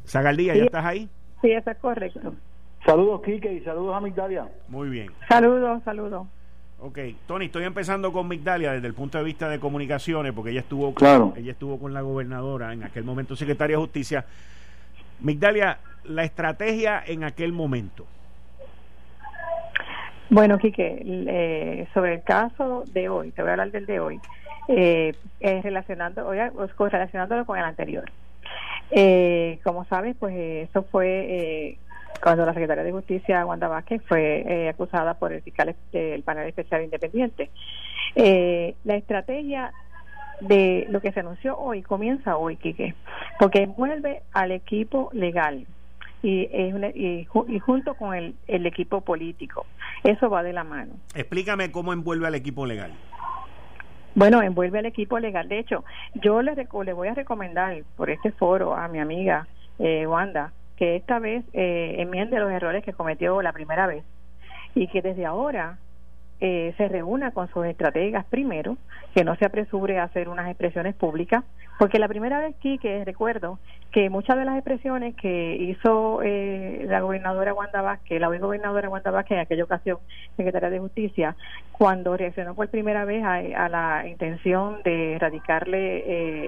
Zagaldía, 0.06 0.56
¿ya 0.56 0.64
estás 0.64 0.86
ahí? 0.86 1.10
Sí, 1.42 1.52
eso 1.52 1.72
es 1.72 1.78
correcto. 1.78 2.34
Saludos, 2.86 3.22
Quique, 3.22 3.52
y 3.52 3.60
saludos 3.60 3.94
a 3.94 4.00
Migdalia. 4.00 4.48
Muy 4.70 4.88
bien. 4.88 5.12
Saludos, 5.28 5.84
saludos. 5.84 6.26
Ok, 6.80 7.00
Tony, 7.26 7.48
estoy 7.48 7.66
empezando 7.66 8.14
con 8.14 8.30
Migdalia 8.30 8.72
desde 8.72 8.88
el 8.88 8.94
punto 8.94 9.18
de 9.18 9.26
vista 9.26 9.50
de 9.50 9.60
comunicaciones, 9.60 10.32
porque 10.32 10.52
ella 10.52 10.62
estuvo, 10.62 10.94
claro. 10.94 11.34
ella 11.36 11.52
estuvo 11.52 11.78
con 11.78 11.94
la 11.94 12.00
gobernadora, 12.00 12.72
en 12.72 12.84
aquel 12.84 13.04
momento 13.04 13.36
secretaria 13.36 13.76
de 13.76 13.82
Justicia. 13.82 14.26
Migdalia, 15.20 15.80
la 16.08 16.24
estrategia 16.24 17.04
en 17.06 17.24
aquel 17.24 17.54
momento? 17.54 18.06
Bueno, 20.30 20.58
Quique, 20.58 21.02
eh, 21.06 21.88
sobre 21.94 22.16
el 22.16 22.24
caso 22.24 22.84
de 22.92 23.08
hoy, 23.08 23.32
te 23.32 23.42
voy 23.42 23.50
a 23.50 23.54
hablar 23.54 23.72
del 23.72 23.86
de 23.86 24.00
hoy, 24.00 24.20
eh, 24.68 25.14
relacionando, 25.40 26.30
relacionándolo 26.30 27.46
con 27.46 27.58
el 27.58 27.64
anterior. 27.64 28.12
Eh, 28.92 29.60
como 29.64 29.86
sabes, 29.86 30.16
pues 30.18 30.36
eso 30.36 30.84
fue 30.84 31.08
eh, 31.08 31.78
cuando 32.24 32.46
la 32.46 32.54
secretaria 32.54 32.84
de 32.84 32.92
Justicia, 32.92 33.46
Wanda 33.46 33.68
Vázquez, 33.68 34.02
fue 34.08 34.44
eh, 34.48 34.70
acusada 34.70 35.16
por 35.16 35.34
el 35.34 35.42
fiscal 35.42 35.76
del 35.92 36.24
panel 36.24 36.48
especial 36.48 36.84
independiente. 36.84 37.50
la 38.16 38.96
estrategia 38.96 39.72
de 40.40 40.86
lo 40.90 41.02
que 41.02 41.12
se 41.12 41.20
anunció 41.20 41.58
hoy 41.58 41.82
comienza 41.82 42.38
hoy, 42.38 42.58
Quique, 42.58 42.96
porque 43.40 43.66
vuelve 43.66 44.22
al 44.34 44.52
equipo 44.52 45.10
legal 45.14 45.66
y, 46.24 46.50
y, 46.96 47.26
junto 47.60 47.94
con 47.96 48.16
el, 48.16 48.36
el 48.48 48.66
equipo 48.66 49.02
político. 49.02 49.66
Eso 50.04 50.30
va 50.30 50.44
de 50.44 50.54
la 50.54 50.64
mano. 50.64 50.94
Explícame 51.14 51.72
cómo 51.72 51.94
envuelve 51.94 52.28
al 52.28 52.36
equipo 52.36 52.66
legal. 52.66 52.92
Bueno, 54.16 54.42
envuelve 54.42 54.80
al 54.80 54.88
equipo 54.88 55.20
legal. 55.20 55.48
De 55.48 55.60
hecho, 55.60 55.86
yo 56.16 56.42
le, 56.42 56.56
le 56.56 56.94
voy 56.94 57.08
a 57.08 57.14
recomendar 57.14 57.84
por 57.96 58.10
este 58.10 58.32
foro 58.32 58.76
a 58.76 58.88
mi 58.88 59.00
amiga 59.00 59.48
eh, 59.80 60.08
Wanda 60.08 60.52
que 60.78 60.96
esta 60.96 61.20
vez 61.20 61.44
eh, 61.54 61.96
enmiende 61.98 62.40
los 62.40 62.52
errores 62.52 62.84
que 62.84 62.94
cometió 62.94 63.42
la 63.42 63.52
primera 63.52 63.88
vez 63.88 64.04
y 64.76 64.88
que 64.88 65.02
desde 65.02 65.26
ahora 65.26 65.80
eh, 66.40 66.74
se 66.78 66.88
reúna 66.88 67.32
con 67.32 67.48
sus 67.50 67.66
estrategas 67.66 68.26
primero, 68.26 68.78
que 69.16 69.24
no 69.24 69.36
se 69.36 69.46
apresure 69.46 70.00
a 70.00 70.04
hacer 70.04 70.30
unas 70.30 70.48
expresiones 70.48 70.94
públicas, 70.94 71.44
porque 71.80 71.98
la 71.98 72.08
primera 72.08 72.40
vez 72.40 72.56
aquí 72.56 72.78
que 72.78 73.04
recuerdo 73.06 73.60
que 73.92 74.10
muchas 74.10 74.38
de 74.38 74.46
las 74.46 74.56
expresiones 74.56 75.16
que 75.16 75.56
hizo 75.56 76.22
eh, 76.24 76.86
la 76.88 77.00
gobernadora 77.02 77.54
Wanda 77.54 77.82
Vázquez, 77.82 78.20
la 78.20 78.30
hoy 78.30 78.38
gobernadora 78.38 78.90
Wanda 78.90 79.12
Vázquez 79.12 79.38
en 79.38 79.42
aquella 79.42 79.64
ocasión 79.64 79.98
secretaria 80.36 80.70
de 80.70 80.80
Justicia, 80.80 81.36
cuando 81.72 82.16
reaccionó 82.16 82.54
por 82.54 82.68
primera 82.70 83.06
vez 83.06 83.24
a, 83.24 83.70
la 83.70 84.08
intención 84.08 84.82
de 84.84 85.14
erradicarle 85.14 86.04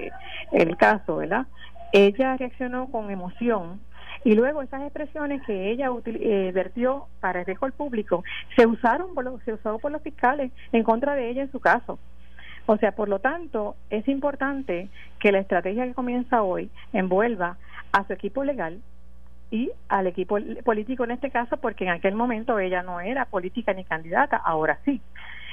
eh, 0.06 0.10
el 0.52 0.76
caso, 0.76 1.16
¿verdad? 1.16 1.46
Ella 1.92 2.36
reaccionó 2.36 2.86
con 2.90 3.10
emoción 3.10 3.80
Y 4.24 4.34
luego 4.34 4.62
esas 4.62 4.82
expresiones 4.82 5.42
que 5.46 5.70
ella 5.70 5.88
eh, 6.04 6.50
vertió 6.52 7.06
para 7.20 7.42
el 7.42 7.72
público 7.72 8.22
se 8.54 8.66
usaron 8.66 9.14
por 9.14 9.42
se 9.44 9.54
usó 9.54 9.78
por 9.78 9.92
los 9.92 10.02
fiscales 10.02 10.52
en 10.72 10.82
contra 10.82 11.14
de 11.14 11.30
ella 11.30 11.42
en 11.42 11.52
su 11.52 11.60
caso. 11.60 11.98
O 12.66 12.76
sea, 12.76 12.92
por 12.92 13.08
lo 13.08 13.18
tanto, 13.18 13.76
es 13.88 14.06
importante 14.08 14.88
que 15.18 15.32
la 15.32 15.38
estrategia 15.40 15.86
que 15.86 15.94
comienza 15.94 16.42
hoy 16.42 16.70
envuelva 16.92 17.56
a 17.92 18.06
su 18.06 18.12
equipo 18.12 18.44
legal 18.44 18.80
y 19.50 19.70
al 19.88 20.06
equipo 20.06 20.38
político 20.64 21.04
en 21.04 21.10
este 21.12 21.30
caso, 21.30 21.56
porque 21.56 21.84
en 21.84 21.90
aquel 21.90 22.14
momento 22.14 22.58
ella 22.58 22.82
no 22.82 23.00
era 23.00 23.24
política 23.24 23.72
ni 23.72 23.84
candidata, 23.84 24.36
ahora 24.36 24.78
sí. 24.84 25.00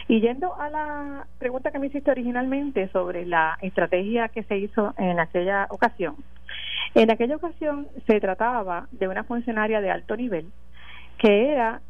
Y 0.08 0.21
yendo 0.21 0.56
a 0.60 0.69
la 0.69 1.27
pregunta 1.39 1.71
que 1.71 1.80
me 1.80 1.88
hiciste 1.88 2.12
originalmente 2.12 2.88
sobre 2.89 3.25
la 3.25 3.58
estrategia 3.62 4.30
que 4.30 4.43
se 4.43 4.58
hizo 4.58 4.93
en 4.97 5.19
aquella 5.19 5.67
ocasión, 5.69 6.15
en 6.95 7.11
aquella 7.11 7.35
ocasión 7.35 7.87
se 8.05 8.19
trataba 8.19 8.87
de 8.91 9.07
una 9.07 9.23
funcionaria 9.23 9.81
de 9.81 9.91
alto 9.91 10.15
nivel 10.15 10.51
que 11.17 11.51
era 11.51 11.81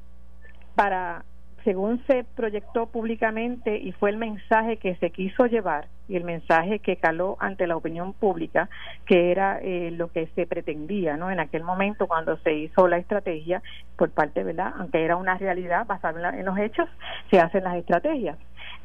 para 0.75 1.23
según 1.67 2.01
se 2.07 2.23
proyectó 2.23 2.85
públicamente 2.85 3.77
y 3.77 3.91
fue 3.91 4.09
el 4.09 4.15
mensaje 4.15 4.77
que 4.77 4.95
se 4.95 5.09
quiso 5.09 5.47
llevar 5.47 5.87
y 6.07 6.15
el 6.15 6.23
mensaje 6.23 6.79
que 6.79 6.95
caló 6.95 7.35
ante 7.41 7.67
la 7.67 7.75
opinión 7.75 8.13
pública, 8.13 8.69
que 9.05 9.31
era 9.31 9.59
eh, 9.61 9.91
lo 9.91 10.09
que 10.09 10.27
se 10.27 10.47
pretendía, 10.47 11.17
¿no? 11.17 11.29
En 11.29 11.41
aquel 11.41 11.65
momento 11.65 12.07
cuando 12.07 12.37
se 12.37 12.53
hizo 12.53 12.87
la 12.87 12.99
estrategia 12.99 13.61
por 13.97 14.11
parte, 14.11 14.45
¿verdad? 14.45 14.75
Aunque 14.77 15.03
era 15.03 15.17
una 15.17 15.37
realidad 15.37 15.85
basada 15.85 16.37
en, 16.37 16.45
los 16.45 16.57
hechos, 16.57 16.87
se 17.29 17.37
hacen 17.37 17.65
las 17.65 17.75
estrategias. 17.75 18.37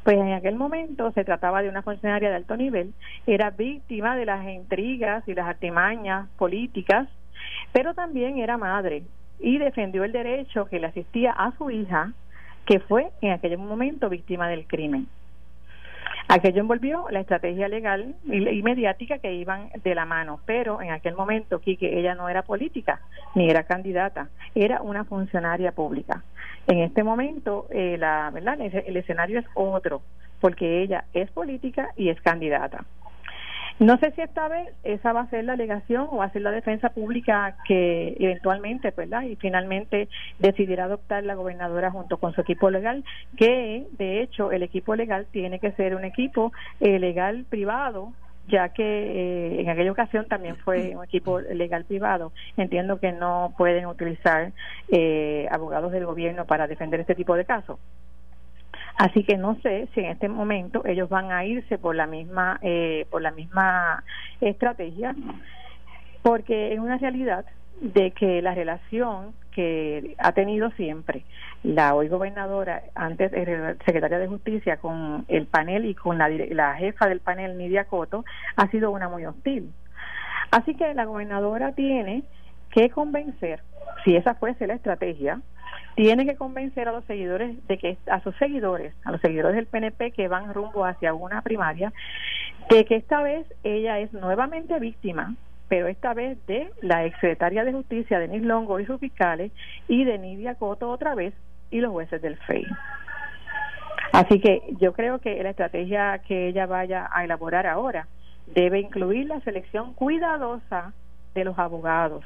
Pues 0.03 0.17
en 0.17 0.33
aquel 0.33 0.55
momento 0.55 1.11
se 1.11 1.23
trataba 1.23 1.61
de 1.61 1.69
una 1.69 1.81
funcionaria 1.81 2.29
de 2.29 2.35
alto 2.35 2.57
nivel, 2.57 2.93
era 3.25 3.51
víctima 3.51 4.15
de 4.17 4.25
las 4.25 4.45
intrigas 4.47 5.25
y 5.27 5.33
las 5.33 5.47
artimañas 5.47 6.27
políticas, 6.37 7.07
pero 7.71 7.93
también 7.93 8.37
era 8.37 8.57
madre 8.57 9.03
y 9.39 9.57
defendió 9.57 10.03
el 10.03 10.11
derecho 10.11 10.65
que 10.65 10.79
le 10.79 10.87
asistía 10.87 11.31
a 11.31 11.51
su 11.57 11.69
hija 11.69 12.11
que 12.65 12.79
fue 12.79 13.11
en 13.21 13.31
aquel 13.31 13.57
momento 13.57 14.09
víctima 14.09 14.47
del 14.47 14.67
crimen. 14.67 15.07
Aquello 16.29 16.61
envolvió 16.61 17.07
la 17.09 17.19
estrategia 17.19 17.67
legal 17.67 18.15
y 18.25 18.63
mediática 18.63 19.19
que 19.19 19.33
iban 19.33 19.69
de 19.83 19.95
la 19.95 20.05
mano, 20.05 20.39
pero 20.45 20.81
en 20.81 20.91
aquel 20.91 21.15
momento, 21.15 21.59
Quique, 21.59 21.99
ella 21.99 22.15
no 22.15 22.29
era 22.29 22.43
política 22.43 23.01
ni 23.35 23.49
era 23.49 23.63
candidata, 23.63 24.29
era 24.55 24.81
una 24.81 25.03
funcionaria 25.03 25.73
pública. 25.73 26.23
En 26.67 26.79
este 26.79 27.03
momento, 27.03 27.67
eh, 27.71 27.97
la, 27.97 28.29
¿verdad? 28.31 28.57
el 28.61 28.97
escenario 28.97 29.39
es 29.39 29.45
otro, 29.53 30.01
porque 30.39 30.81
ella 30.81 31.05
es 31.13 31.29
política 31.31 31.89
y 31.97 32.09
es 32.09 32.21
candidata. 32.21 32.85
No 33.79 33.97
sé 33.97 34.11
si 34.11 34.21
esta 34.21 34.47
vez 34.47 34.69
esa 34.83 35.13
va 35.13 35.21
a 35.21 35.29
ser 35.29 35.45
la 35.45 35.53
alegación 35.53 36.07
o 36.11 36.17
va 36.17 36.25
a 36.25 36.31
ser 36.31 36.43
la 36.43 36.51
defensa 36.51 36.89
pública 36.89 37.57
que 37.67 38.15
eventualmente, 38.19 38.93
¿verdad? 38.95 39.23
Y 39.23 39.35
finalmente 39.35 40.09
decidirá 40.37 40.85
adoptar 40.85 41.23
la 41.23 41.33
gobernadora 41.33 41.89
junto 41.89 42.17
con 42.17 42.33
su 42.33 42.41
equipo 42.41 42.69
legal, 42.69 43.03
que 43.35 43.87
de 43.97 44.21
hecho 44.21 44.51
el 44.51 44.61
equipo 44.61 44.95
legal 44.95 45.25
tiene 45.31 45.59
que 45.59 45.71
ser 45.71 45.95
un 45.95 46.05
equipo 46.05 46.53
eh, 46.79 46.99
legal 46.99 47.45
privado 47.49 48.13
ya 48.47 48.69
que 48.69 48.83
eh, 48.83 49.61
en 49.61 49.69
aquella 49.69 49.91
ocasión 49.91 50.27
también 50.27 50.57
fue 50.57 50.95
un 50.95 51.03
equipo 51.03 51.39
legal 51.39 51.85
privado. 51.85 52.31
Entiendo 52.57 52.99
que 52.99 53.11
no 53.11 53.53
pueden 53.57 53.85
utilizar 53.85 54.51
eh, 54.89 55.47
abogados 55.51 55.91
del 55.91 56.05
gobierno 56.05 56.45
para 56.45 56.67
defender 56.67 56.99
este 56.99 57.15
tipo 57.15 57.35
de 57.35 57.45
casos. 57.45 57.79
Así 58.95 59.23
que 59.23 59.37
no 59.37 59.55
sé 59.61 59.87
si 59.93 60.01
en 60.01 60.07
este 60.07 60.29
momento 60.29 60.85
ellos 60.85 61.09
van 61.09 61.31
a 61.31 61.45
irse 61.45 61.77
por 61.77 61.95
la 61.95 62.05
misma 62.05 62.59
eh, 62.61 63.07
por 63.09 63.21
la 63.21 63.31
misma 63.31 64.03
estrategia, 64.39 65.15
porque 66.21 66.73
es 66.73 66.79
una 66.79 66.97
realidad 66.97 67.45
de 67.83 68.11
que 68.11 68.41
la 68.41 68.55
relación 68.55 69.33
que 69.51 70.15
ha 70.17 70.31
tenido 70.31 70.71
siempre 70.71 71.25
la 71.63 71.93
hoy 71.95 72.07
gobernadora, 72.07 72.81
antes 72.95 73.31
secretaria 73.85 74.19
de 74.19 74.27
Justicia, 74.27 74.77
con 74.77 75.25
el 75.27 75.45
panel 75.47 75.85
y 75.85 75.93
con 75.93 76.17
la, 76.17 76.29
la 76.29 76.75
jefa 76.75 77.07
del 77.07 77.19
panel, 77.19 77.57
Nidia 77.57 77.85
Coto, 77.85 78.23
ha 78.55 78.67
sido 78.69 78.91
una 78.91 79.09
muy 79.09 79.25
hostil. 79.25 79.71
Así 80.49 80.75
que 80.75 80.93
la 80.93 81.05
gobernadora 81.05 81.73
tiene 81.73 82.23
que 82.71 82.89
convencer, 82.89 83.61
si 84.03 84.15
esa 84.15 84.35
fuese 84.35 84.65
la 84.65 84.75
estrategia, 84.75 85.41
tiene 85.95 86.25
que 86.25 86.35
convencer 86.35 86.87
a 86.87 86.91
los 86.91 87.05
seguidores 87.05 87.55
de 87.67 87.77
que 87.77 87.97
a 88.09 88.21
sus 88.21 88.35
seguidores, 88.37 88.93
a 89.03 89.11
los 89.11 89.21
seguidores 89.21 89.55
del 89.55 89.67
PNP 89.67 90.11
que 90.11 90.27
van 90.27 90.53
rumbo 90.53 90.85
hacia 90.85 91.13
una 91.13 91.41
primaria, 91.41 91.93
de 92.69 92.85
que 92.85 92.95
esta 92.95 93.21
vez 93.21 93.45
ella 93.63 93.99
es 93.99 94.11
nuevamente 94.13 94.79
víctima, 94.79 95.35
pero 95.73 95.87
esta 95.87 96.13
vez 96.13 96.37
de 96.45 96.69
la 96.83 97.03
exsecretaria 97.03 97.63
de 97.63 97.73
Justicia, 97.73 98.19
Denis 98.19 98.43
Longo 98.43 98.79
y 98.79 98.85
sus 98.85 98.99
fiscales, 98.99 99.51
y 99.87 100.03
de 100.03 100.19
Nidia 100.19 100.53
Coto 100.53 100.87
otra 100.87 101.15
vez, 101.15 101.33
y 101.71 101.81
los 101.81 101.91
jueces 101.91 102.21
del 102.21 102.37
FEI. 102.37 102.67
Así 104.11 104.39
que 104.39 104.61
yo 104.79 104.93
creo 104.93 105.17
que 105.17 105.41
la 105.41 105.49
estrategia 105.49 106.19
que 106.19 106.47
ella 106.49 106.67
vaya 106.67 107.09
a 107.11 107.23
elaborar 107.23 107.65
ahora 107.65 108.07
debe 108.45 108.81
incluir 108.81 109.25
la 109.25 109.39
selección 109.39 109.95
cuidadosa 109.95 110.93
de 111.33 111.43
los 111.43 111.57
abogados, 111.57 112.23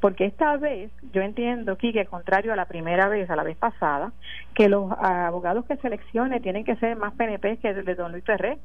porque 0.00 0.24
esta 0.24 0.56
vez 0.56 0.90
yo 1.12 1.20
entiendo, 1.20 1.76
que 1.76 2.06
contrario 2.06 2.54
a 2.54 2.56
la 2.56 2.64
primera 2.64 3.08
vez, 3.08 3.28
a 3.28 3.36
la 3.36 3.42
vez 3.42 3.58
pasada, 3.58 4.12
que 4.54 4.70
los 4.70 4.90
abogados 4.92 5.66
que 5.66 5.76
seleccione 5.76 6.40
tienen 6.40 6.64
que 6.64 6.76
ser 6.76 6.96
más 6.96 7.12
PNP 7.12 7.58
que 7.58 7.74
de 7.74 7.94
don 7.94 8.12
Luis 8.12 8.24
Ferré. 8.24 8.56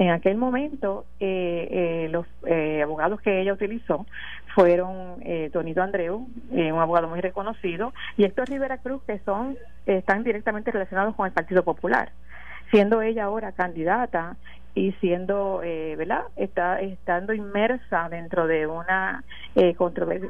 En 0.00 0.08
aquel 0.08 0.38
momento, 0.38 1.04
eh, 1.20 1.68
eh, 1.70 2.08
los 2.10 2.24
eh, 2.46 2.80
abogados 2.82 3.20
que 3.20 3.42
ella 3.42 3.52
utilizó 3.52 4.06
fueron 4.54 5.16
eh, 5.20 5.50
Donito 5.52 5.82
Andreu, 5.82 6.26
un 6.50 6.78
abogado 6.78 7.06
muy 7.06 7.20
reconocido, 7.20 7.92
y 8.16 8.24
Héctor 8.24 8.48
Rivera 8.48 8.78
Cruz, 8.78 9.02
que 9.06 9.18
son 9.26 9.58
están 9.84 10.24
directamente 10.24 10.70
relacionados 10.70 11.14
con 11.14 11.26
el 11.26 11.32
Partido 11.32 11.64
Popular 11.64 12.12
siendo 12.70 13.02
ella 13.02 13.24
ahora 13.24 13.52
candidata 13.52 14.36
y 14.74 14.92
siendo, 15.00 15.62
eh, 15.64 15.96
¿verdad? 15.96 16.22
Está 16.36 16.80
estando 16.80 17.32
inmersa 17.32 18.08
dentro 18.08 18.46
de 18.46 18.66
una 18.66 19.24
eh, 19.56 19.74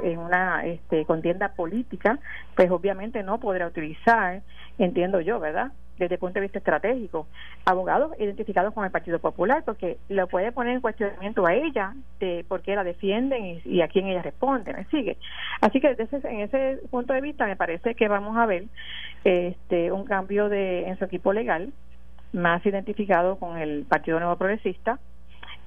en 0.03 0.19
una 0.19 0.65
este, 0.65 1.05
contienda 1.05 1.51
política, 1.51 2.19
pues 2.57 2.71
obviamente 2.71 3.23
no 3.23 3.39
podrá 3.39 3.67
utilizar, 3.67 4.41
entiendo 4.79 5.21
yo, 5.21 5.39
¿verdad? 5.39 5.73
Desde 6.01 6.15
el 6.15 6.19
punto 6.19 6.37
de 6.37 6.47
vista 6.47 6.59
estratégico, 6.59 7.27
abogados 7.67 8.19
identificados 8.19 8.73
con 8.73 8.87
el 8.87 8.91
Partido 8.91 9.19
Popular, 9.19 9.63
porque 9.67 9.99
lo 10.09 10.29
puede 10.29 10.51
poner 10.51 10.77
en 10.77 10.81
cuestionamiento 10.81 11.47
a 11.47 11.53
ella 11.53 11.93
de 12.19 12.43
por 12.49 12.63
qué 12.63 12.75
la 12.75 12.85
defienden 12.85 13.61
y, 13.67 13.83
a 13.83 13.89
quién 13.89 14.07
ella 14.07 14.23
responde, 14.23 14.73
¿me 14.73 14.87
sigue? 14.87 15.19
Así 15.61 15.79
que 15.79 15.95
desde 15.95 16.27
en 16.27 16.41
ese 16.41 16.79
punto 16.91 17.13
de 17.13 17.21
vista 17.21 17.45
me 17.45 17.55
parece 17.55 17.95
que 17.95 18.09
vamos 18.09 18.35
a 18.39 18.47
ver 18.47 18.65
este 19.25 19.93
un 19.93 20.07
cambio 20.07 20.49
de 20.49 20.89
en 20.89 20.99
su 20.99 21.05
equipo 21.05 21.35
legal 21.35 21.71
más 22.33 22.65
identificado 22.65 23.37
con 23.37 23.59
el 23.59 23.85
Partido 23.85 24.21
Nuevo 24.21 24.37
Progresista 24.37 24.99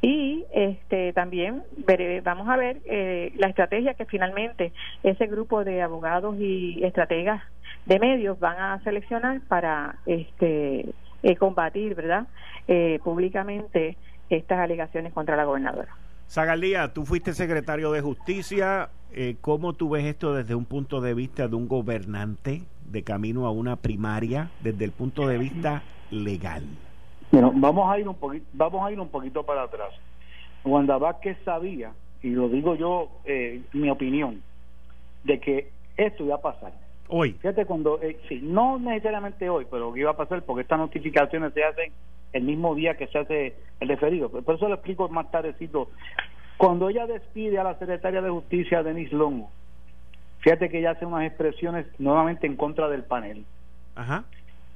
y 0.01 0.45
este 0.51 1.13
también 1.13 1.61
vamos 2.23 2.49
a 2.49 2.57
ver 2.57 2.79
eh, 2.85 3.31
la 3.35 3.49
estrategia 3.49 3.93
que 3.93 4.05
finalmente 4.05 4.73
ese 5.03 5.27
grupo 5.27 5.63
de 5.63 5.83
abogados 5.83 6.35
y 6.39 6.83
estrategas 6.83 7.43
de 7.85 7.99
medios 7.99 8.39
van 8.39 8.59
a 8.59 8.83
seleccionar 8.83 9.41
para 9.47 9.97
este 10.05 10.93
eh, 11.23 11.35
combatir 11.37 11.95
verdad 11.95 12.27
eh, 12.67 12.99
públicamente 13.03 13.97
estas 14.29 14.59
alegaciones 14.59 15.13
contra 15.13 15.35
la 15.35 15.45
gobernadora 15.45 15.95
Zagalía, 16.29 16.93
tú 16.93 17.05
fuiste 17.05 17.33
secretario 17.33 17.91
de 17.91 18.01
justicia 18.01 18.89
¿cómo 19.41 19.73
tú 19.73 19.89
ves 19.89 20.05
esto 20.05 20.33
desde 20.33 20.55
un 20.55 20.65
punto 20.65 20.99
de 20.99 21.13
vista 21.13 21.47
de 21.47 21.55
un 21.55 21.67
gobernante 21.67 22.63
de 22.89 23.03
camino 23.03 23.45
a 23.45 23.51
una 23.51 23.75
primaria 23.75 24.49
desde 24.61 24.85
el 24.85 24.91
punto 24.91 25.27
de 25.27 25.37
vista 25.37 25.83
legal? 26.09 26.63
Bueno, 27.31 27.51
vamos 27.55 27.91
a 27.91 27.99
ir 27.99 28.07
un 28.07 28.15
poquito, 28.15 28.45
vamos 28.53 28.85
a 28.85 28.91
ir 28.91 28.99
un 28.99 29.09
poquito 29.09 29.43
para 29.43 29.63
atrás. 29.63 29.89
Wanda 30.63 30.99
Vázquez 30.99 31.35
sabía, 31.43 31.91
y 32.21 32.29
lo 32.29 32.47
digo 32.47 32.75
yo, 32.75 33.09
eh, 33.25 33.61
mi 33.73 33.89
opinión, 33.89 34.43
de 35.23 35.39
que 35.39 35.71
esto 35.97 36.23
iba 36.23 36.35
a 36.35 36.41
pasar. 36.41 36.73
Hoy. 37.15 37.33
Fíjate 37.33 37.65
cuando, 37.65 38.01
eh, 38.01 38.17
sí, 38.27 38.39
no 38.41 38.79
necesariamente 38.79 39.49
hoy, 39.49 39.67
pero 39.69 39.93
que 39.93 39.99
iba 39.99 40.11
a 40.11 40.17
pasar 40.17 40.41
porque 40.43 40.63
estas 40.63 40.79
notificaciones 40.79 41.53
se 41.53 41.63
hacen 41.63 41.91
el 42.31 42.43
mismo 42.43 42.73
día 42.73 42.95
que 42.95 43.07
se 43.07 43.19
hace 43.19 43.55
el 43.79 43.87
referido. 43.87 44.29
Por 44.29 44.55
eso 44.55 44.67
lo 44.67 44.75
explico 44.75 45.07
más 45.09 45.29
tardecito. 45.29 45.89
Cuando 46.57 46.89
ella 46.89 47.05
despide 47.05 47.59
a 47.59 47.63
la 47.63 47.77
secretaria 47.77 48.21
de 48.21 48.29
Justicia, 48.29 48.81
Denise 48.81 49.15
Longo, 49.15 49.51
fíjate 50.39 50.69
que 50.69 50.79
ella 50.79 50.91
hace 50.91 51.05
unas 51.05 51.25
expresiones 51.25 51.85
nuevamente 51.99 52.47
en 52.47 52.55
contra 52.55 52.87
del 52.89 53.03
panel. 53.03 53.45
Ajá 53.95 54.25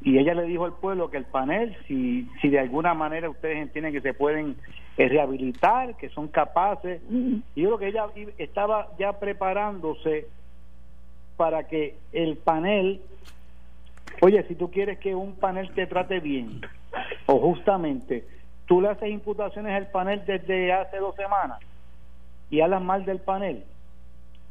y 0.02 0.17
ella 0.19 0.34
le 0.36 0.43
dijo 0.43 0.65
al 0.65 0.73
pueblo 0.73 1.10
que 1.10 1.17
el 1.17 1.26
panel, 1.26 1.76
si, 1.88 2.28
si 2.41 2.50
de 2.50 2.60
alguna 2.60 2.93
manera 2.93 3.30
ustedes 3.30 3.58
entienden 3.58 3.93
que 3.93 4.02
se 4.02 4.13
pueden 4.13 4.56
eh, 4.97 5.10
rehabilitar, 5.10 5.95
que 5.97 6.10
son 6.10 6.28
capaces, 6.28 7.02
y 7.10 7.62
yo 7.62 7.78
creo 7.78 7.80
que 7.80 7.88
ella 7.88 8.06
estaba 8.38 8.89
ya 9.00 9.13
preparándose 9.19 10.28
para 11.38 11.67
que 11.67 11.95
el 12.12 12.38
panel, 12.38 13.00
oye, 14.21 14.43
si 14.47 14.56
tú 14.56 14.69
quieres 14.71 14.97
que 15.00 15.15
un 15.15 15.36
panel 15.36 15.71
te 15.73 15.86
trate 15.86 16.19
bien, 16.19 16.62
o 17.28 17.39
justamente 17.39 18.26
tú 18.65 18.82
le 18.82 18.89
haces 18.89 19.10
imputaciones 19.10 19.73
al 19.73 19.89
panel 19.91 20.23
desde 20.26 20.73
hace 20.73 20.97
dos 20.97 21.15
semanas 21.15 21.60
y 22.50 22.62
hablas 22.62 22.82
mal 22.82 23.06
del 23.06 23.19
panel, 23.19 23.63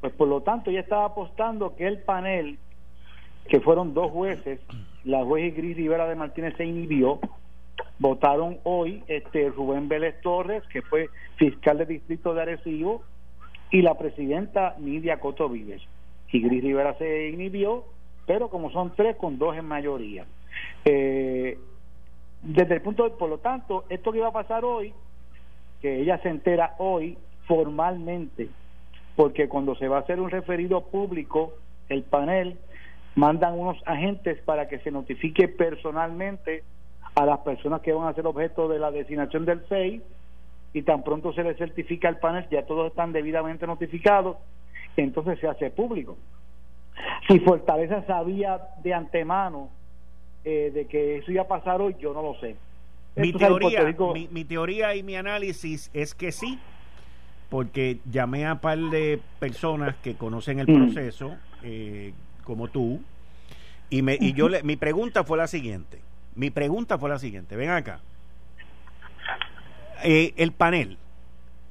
Pues 0.01 0.13
por 0.13 0.29
lo 0.29 0.43
tanto, 0.43 0.71
ella 0.71 0.81
estaba 0.81 1.07
apostando 1.07 1.75
que 1.75 1.87
el 1.87 1.99
panel, 1.99 2.59
que 3.49 3.61
fueron 3.61 3.95
dos 3.95 4.13
jueces, 4.13 4.61
la 5.05 5.25
juez 5.25 5.57
Gris 5.57 5.77
Rivera 5.77 6.07
de 6.07 6.15
Martínez 6.15 6.55
se 6.57 6.65
inhibió, 6.65 7.19
votaron 7.99 8.59
hoy 8.65 9.03
este 9.09 9.49
Rubén 9.49 9.89
Vélez 9.89 10.21
Torres, 10.21 10.63
que 10.71 10.83
fue 10.83 11.09
fiscal 11.37 11.79
del 11.79 11.89
distrito 11.89 12.35
de 12.35 12.43
Arecibo, 12.43 13.03
y 13.71 13.83
la 13.83 13.95
presidenta 13.95 14.77
Nidia 14.79 15.19
Coto 15.19 15.49
Vives. 15.49 15.83
Y 16.33 16.41
Gris 16.41 16.63
Rivera 16.63 16.95
se 16.99 17.29
inhibió, 17.29 17.85
pero 18.27 18.49
como 18.49 18.71
son 18.71 18.95
tres, 18.95 19.17
con 19.17 19.39
dos 19.39 19.57
en 19.57 19.65
mayoría. 19.65 20.27
Eh, 20.85 21.59
desde 22.43 22.75
el 22.75 22.83
punto 22.83 23.05
de, 23.05 23.11
por 23.11 23.29
lo 23.29 23.39
tanto, 23.39 23.85
esto 23.89 24.13
que 24.13 24.19
iba 24.19 24.29
a 24.29 24.33
pasar 24.33 24.65
hoy, 24.65 24.93
que 25.81 26.01
ella 26.01 26.19
se 26.19 26.29
entera 26.29 26.75
hoy 26.79 27.17
formalmente, 27.47 28.49
porque 29.15 29.49
cuando 29.49 29.75
se 29.77 29.89
va 29.89 29.99
a 29.99 30.01
hacer 30.01 30.21
un 30.21 30.31
referido 30.31 30.83
público, 30.83 31.55
el 31.89 32.03
panel 32.03 32.59
mandan 33.15 33.59
unos 33.59 33.79
agentes 33.87 34.39
para 34.43 34.69
que 34.69 34.79
se 34.81 34.91
notifique 34.91 35.49
personalmente 35.49 36.63
a 37.15 37.25
las 37.25 37.39
personas 37.41 37.81
que 37.81 37.93
van 37.93 38.09
a 38.09 38.15
ser 38.15 38.27
objeto 38.27 38.69
de 38.69 38.79
la 38.79 38.91
designación 38.91 39.47
del 39.47 39.61
FEI 39.61 40.03
y 40.75 40.83
tan 40.83 41.03
pronto 41.03 41.33
se 41.33 41.43
les 41.43 41.57
certifica 41.57 42.11
el 42.11 42.19
panel, 42.19 42.47
ya 42.51 42.67
todos 42.67 42.89
están 42.89 43.13
debidamente 43.13 43.67
notificados, 43.67 44.37
entonces 45.03 45.39
se 45.39 45.49
hace 45.49 45.71
público. 45.71 46.17
Si 47.29 47.39
Fortaleza 47.41 48.05
sabía 48.07 48.61
de 48.83 48.95
antemano 48.95 49.71
eh, 50.45 50.71
de 50.73 50.87
que 50.87 51.19
eso 51.19 51.33
iba 51.33 51.43
a 51.43 51.49
pasar 51.49 51.81
hoy, 51.81 51.97
yo 52.01 52.15
no 52.15 52.23
lo 52.23 52.35
sé. 52.41 52.57
Mi 53.17 53.33
teoría, 53.33 53.95
mi, 54.31 54.45
teoría 54.45 54.95
y 54.95 55.03
mi 55.03 55.17
análisis 55.17 55.91
es 55.95 56.15
que 56.15 56.33
sí, 56.33 56.59
porque 57.49 57.99
llamé 58.11 58.47
a 58.47 58.55
un 58.55 58.59
par 58.59 58.79
de 58.79 59.21
personas 59.39 59.97
que 59.97 60.17
conocen 60.17 60.59
el 60.59 60.69
mm. 60.69 60.85
proceso, 60.93 61.35
eh, 61.63 62.13
como 62.45 62.69
tú, 62.69 63.01
y, 63.89 64.03
me, 64.03 64.19
y 64.21 64.35
yo 64.35 64.49
le, 64.49 64.63
mi 64.63 64.77
pregunta 64.77 65.25
fue 65.25 65.39
la 65.39 65.47
siguiente. 65.47 66.01
Mi 66.35 66.51
pregunta 66.51 66.99
fue 66.99 67.09
la 67.09 67.19
siguiente. 67.19 67.57
Ven 67.57 67.71
acá. 67.71 68.01
Eh, 70.05 70.35
el 70.37 70.53
panel 70.53 70.99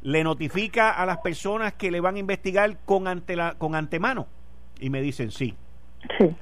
le 0.06 0.24
notifica 0.24 0.92
a 0.92 1.04
las 1.08 1.18
personas 1.18 1.74
que 1.74 1.90
le 1.90 2.00
van 2.00 2.16
a 2.16 2.20
investigar 2.20 2.78
con, 2.86 3.08
ante 3.08 3.36
la, 3.36 3.56
con 3.56 3.74
antemano. 3.74 4.28
Y 4.80 4.92
me 4.92 5.02
dicen 5.02 5.32
sí. 5.32 5.56
Sí. 6.20 6.36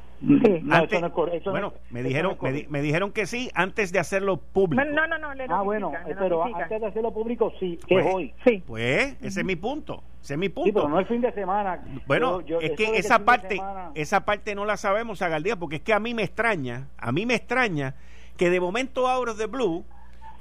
bueno, 1.45 1.73
me 1.89 2.03
dijeron, 2.03 2.37
me, 2.69 2.81
dijeron 2.81 3.13
que 3.13 3.25
sí 3.25 3.49
antes 3.55 3.93
de 3.93 3.99
hacerlo 3.99 4.35
público. 4.35 4.83
No, 4.83 5.07
no, 5.07 5.17
no, 5.17 5.29
ah, 5.49 5.61
bueno, 5.61 5.93
pero 6.19 6.43
antes 6.43 6.81
de 6.81 6.87
hacerlo 6.87 7.13
público 7.13 7.53
sí, 7.57 7.79
que 7.87 7.95
pues, 7.95 8.05
es 8.05 8.13
hoy. 8.13 8.33
Sí. 8.45 8.63
Pues 8.67 9.15
ese 9.21 9.39
es 9.39 9.45
mi 9.45 9.55
punto, 9.55 10.03
ese 10.21 10.33
es 10.33 10.39
mi 10.39 10.49
punto. 10.49 10.67
Sí, 10.67 10.73
pero 10.73 10.89
no 10.89 10.99
es 10.99 11.07
fin 11.07 11.21
de 11.21 11.31
semana. 11.31 11.81
Bueno, 12.05 12.41
es 12.61 12.71
que 12.71 12.97
esa 12.97 13.23
parte, 13.23 13.61
esa 13.95 14.25
parte 14.25 14.55
no 14.55 14.65
la 14.65 14.75
sabemos, 14.75 15.21
Agaldía, 15.21 15.55
porque 15.55 15.77
es 15.77 15.81
que 15.81 15.93
a 15.93 15.99
mí 15.99 16.13
me 16.13 16.23
extraña, 16.23 16.89
a 16.97 17.13
mí 17.13 17.25
me 17.25 17.35
extraña 17.35 17.95
que 18.35 18.49
de 18.49 18.59
momento 18.59 19.07
Auros 19.07 19.37
de 19.37 19.45
Blue 19.45 19.85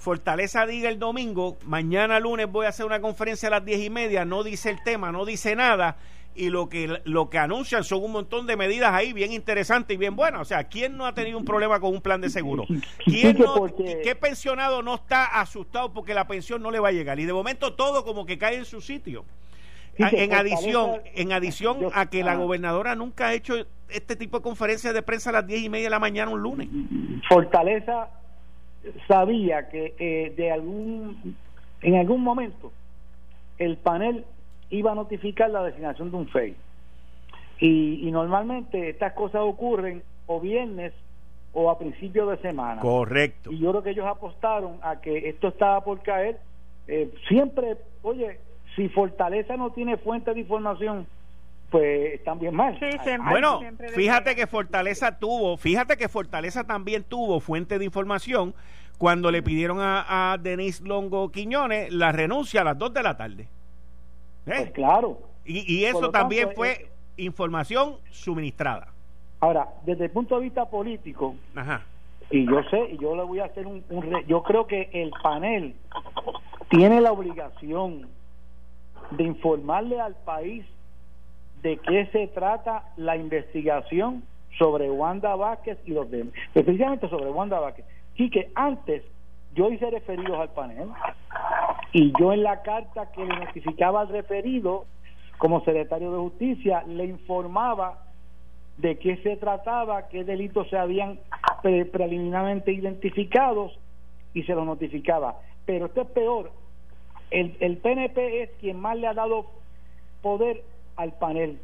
Fortaleza 0.02 0.66
diga 0.66 0.88
el 0.88 0.98
domingo, 0.98 1.58
mañana 1.64 2.18
lunes 2.18 2.50
voy 2.50 2.66
a 2.66 2.70
hacer 2.70 2.84
una 2.84 3.00
conferencia 3.00 3.46
a 3.46 3.52
las 3.52 3.64
diez 3.64 3.80
y 3.84 3.88
media, 3.88 4.24
no 4.24 4.42
dice 4.42 4.68
el 4.68 4.82
tema, 4.82 5.12
no 5.12 5.24
dice 5.24 5.54
nada, 5.54 5.96
y 6.34 6.48
lo 6.48 6.68
que 6.68 7.00
lo 7.04 7.30
que 7.30 7.38
anuncian 7.38 7.84
son 7.84 8.02
un 8.02 8.10
montón 8.10 8.48
de 8.48 8.56
medidas 8.56 8.92
ahí 8.92 9.12
bien 9.12 9.30
interesantes 9.30 9.94
y 9.94 9.98
bien 9.98 10.16
buenas. 10.16 10.40
O 10.40 10.44
sea, 10.44 10.64
¿quién 10.64 10.96
no 10.96 11.06
ha 11.06 11.14
tenido 11.14 11.38
un 11.38 11.44
problema 11.44 11.78
con 11.78 11.94
un 11.94 12.00
plan 12.00 12.20
de 12.20 12.30
seguro? 12.30 12.64
¿Quién 13.04 13.38
no, 13.38 13.66
¿Qué 13.76 14.16
pensionado 14.16 14.82
no 14.82 14.96
está 14.96 15.40
asustado 15.40 15.92
porque 15.92 16.14
la 16.14 16.26
pensión 16.26 16.60
no 16.62 16.72
le 16.72 16.80
va 16.80 16.88
a 16.88 16.92
llegar? 16.92 17.20
Y 17.20 17.24
de 17.24 17.32
momento 17.32 17.74
todo 17.74 18.04
como 18.04 18.26
que 18.26 18.38
cae 18.38 18.56
en 18.56 18.64
su 18.64 18.80
sitio. 18.80 19.24
En 19.98 20.34
adición, 20.34 21.00
en 21.14 21.32
adición 21.32 21.78
a 21.94 22.06
que 22.06 22.24
la 22.24 22.34
gobernadora 22.34 22.96
nunca 22.96 23.28
ha 23.28 23.34
hecho 23.34 23.54
este 23.88 24.16
tipo 24.16 24.38
de 24.38 24.42
conferencias 24.42 24.94
de 24.94 25.02
prensa 25.02 25.30
a 25.30 25.34
las 25.34 25.46
diez 25.46 25.62
y 25.62 25.68
media 25.68 25.84
de 25.84 25.90
la 25.90 26.00
mañana 26.00 26.32
un 26.32 26.42
lunes. 26.42 26.68
Fortaleza 27.28 28.08
sabía 29.06 29.68
que 29.68 29.94
eh, 29.98 30.32
de 30.36 30.50
algún 30.50 31.36
en 31.82 31.96
algún 31.96 32.22
momento 32.22 32.72
el 33.58 33.76
panel 33.76 34.24
iba 34.70 34.92
a 34.92 34.94
notificar 34.94 35.50
la 35.50 35.62
designación 35.64 36.10
de 36.10 36.16
un 36.16 36.28
FEI. 36.28 36.56
Y, 37.60 38.10
normalmente 38.10 38.88
estas 38.88 39.12
cosas 39.12 39.42
ocurren 39.42 40.02
o 40.26 40.40
viernes 40.40 40.92
o 41.52 41.70
a 41.70 41.78
principios 41.78 42.28
de 42.30 42.38
semana. 42.38 42.80
Correcto. 42.80 43.52
Y 43.52 43.58
yo 43.58 43.70
creo 43.70 43.82
que 43.82 43.90
ellos 43.90 44.06
apostaron 44.06 44.78
a 44.82 45.00
que 45.00 45.28
esto 45.28 45.48
estaba 45.48 45.84
por 45.84 46.00
caer. 46.00 46.40
Eh, 46.88 47.12
siempre, 47.28 47.76
oye, 48.02 48.40
si 48.74 48.88
Fortaleza 48.88 49.56
no 49.56 49.70
tiene 49.70 49.96
fuente 49.96 50.34
de 50.34 50.40
información, 50.40 51.06
pues 51.72 52.14
están 52.14 52.38
bien 52.38 52.54
mal. 52.54 52.78
bueno, 53.30 53.60
fíjate 53.94 54.36
que 54.36 54.46
Fortaleza 54.46 55.18
tuvo, 55.18 55.56
fíjate 55.56 55.96
que 55.96 56.06
Fortaleza 56.08 56.64
también 56.64 57.02
tuvo 57.02 57.40
fuente 57.40 57.78
de 57.78 57.86
información 57.86 58.54
cuando 58.98 59.30
le 59.30 59.42
pidieron 59.42 59.80
a, 59.80 60.32
a 60.32 60.38
Denise 60.38 60.84
Longo 60.84 61.32
Quiñones 61.32 61.90
la 61.90 62.12
renuncia 62.12 62.60
a 62.60 62.64
las 62.64 62.78
2 62.78 62.92
de 62.92 63.02
la 63.02 63.16
tarde. 63.16 63.42
¿Eh? 63.42 63.48
Pues 64.44 64.70
claro. 64.72 65.18
Y, 65.44 65.84
eso 65.84 66.10
también 66.10 66.50
fue 66.54 66.70
eh, 66.70 66.88
información 67.16 67.96
suministrada. 68.10 68.88
Ahora, 69.40 69.66
desde 69.84 70.04
el 70.04 70.10
punto 70.10 70.36
de 70.36 70.42
vista 70.42 70.66
político, 70.66 71.34
y 72.30 72.46
yo 72.46 72.62
sé, 72.64 72.90
y 72.92 72.98
yo 72.98 73.16
le 73.16 73.22
voy 73.22 73.40
a 73.40 73.46
hacer 73.46 73.66
un, 73.66 73.82
un 73.88 74.24
yo 74.26 74.42
creo 74.42 74.66
que 74.66 74.88
el 74.92 75.10
panel 75.22 75.74
tiene 76.68 77.00
la 77.00 77.12
obligación 77.12 78.06
de 79.10 79.24
informarle 79.24 80.00
al 80.00 80.14
país 80.14 80.64
de 81.62 81.78
qué 81.78 82.06
se 82.06 82.26
trata 82.28 82.92
la 82.96 83.16
investigación 83.16 84.24
sobre 84.58 84.90
Wanda 84.90 85.34
Vázquez 85.36 85.78
y 85.86 85.92
los 85.92 86.10
demás, 86.10 86.34
especialmente 86.54 87.08
sobre 87.08 87.30
Wanda 87.30 87.60
Vázquez. 87.60 87.86
Y 88.16 88.30
que 88.30 88.50
antes 88.54 89.02
yo 89.54 89.70
hice 89.70 89.90
referidos 89.90 90.38
al 90.38 90.50
panel 90.50 90.88
y 91.92 92.12
yo 92.18 92.32
en 92.32 92.42
la 92.42 92.62
carta 92.62 93.10
que 93.12 93.24
le 93.24 93.34
notificaba 93.34 94.00
al 94.00 94.08
referido 94.08 94.86
como 95.38 95.64
secretario 95.64 96.12
de 96.12 96.18
justicia 96.18 96.84
le 96.86 97.04
informaba 97.04 97.98
de 98.78 98.98
qué 98.98 99.16
se 99.18 99.36
trataba, 99.36 100.08
qué 100.08 100.24
delitos 100.24 100.68
se 100.68 100.78
habían 100.78 101.18
preliminarmente 101.62 102.72
identificados 102.72 103.78
y 104.34 104.42
se 104.44 104.54
los 104.54 104.64
notificaba. 104.64 105.38
Pero 105.66 105.86
esto 105.86 106.02
es 106.02 106.08
peor, 106.08 106.50
el, 107.30 107.56
el 107.60 107.76
PNP 107.78 108.42
es 108.42 108.50
quien 108.60 108.80
más 108.80 108.96
le 108.96 109.06
ha 109.06 109.14
dado 109.14 109.46
poder 110.22 110.62
al 110.96 111.12
panel. 111.12 111.58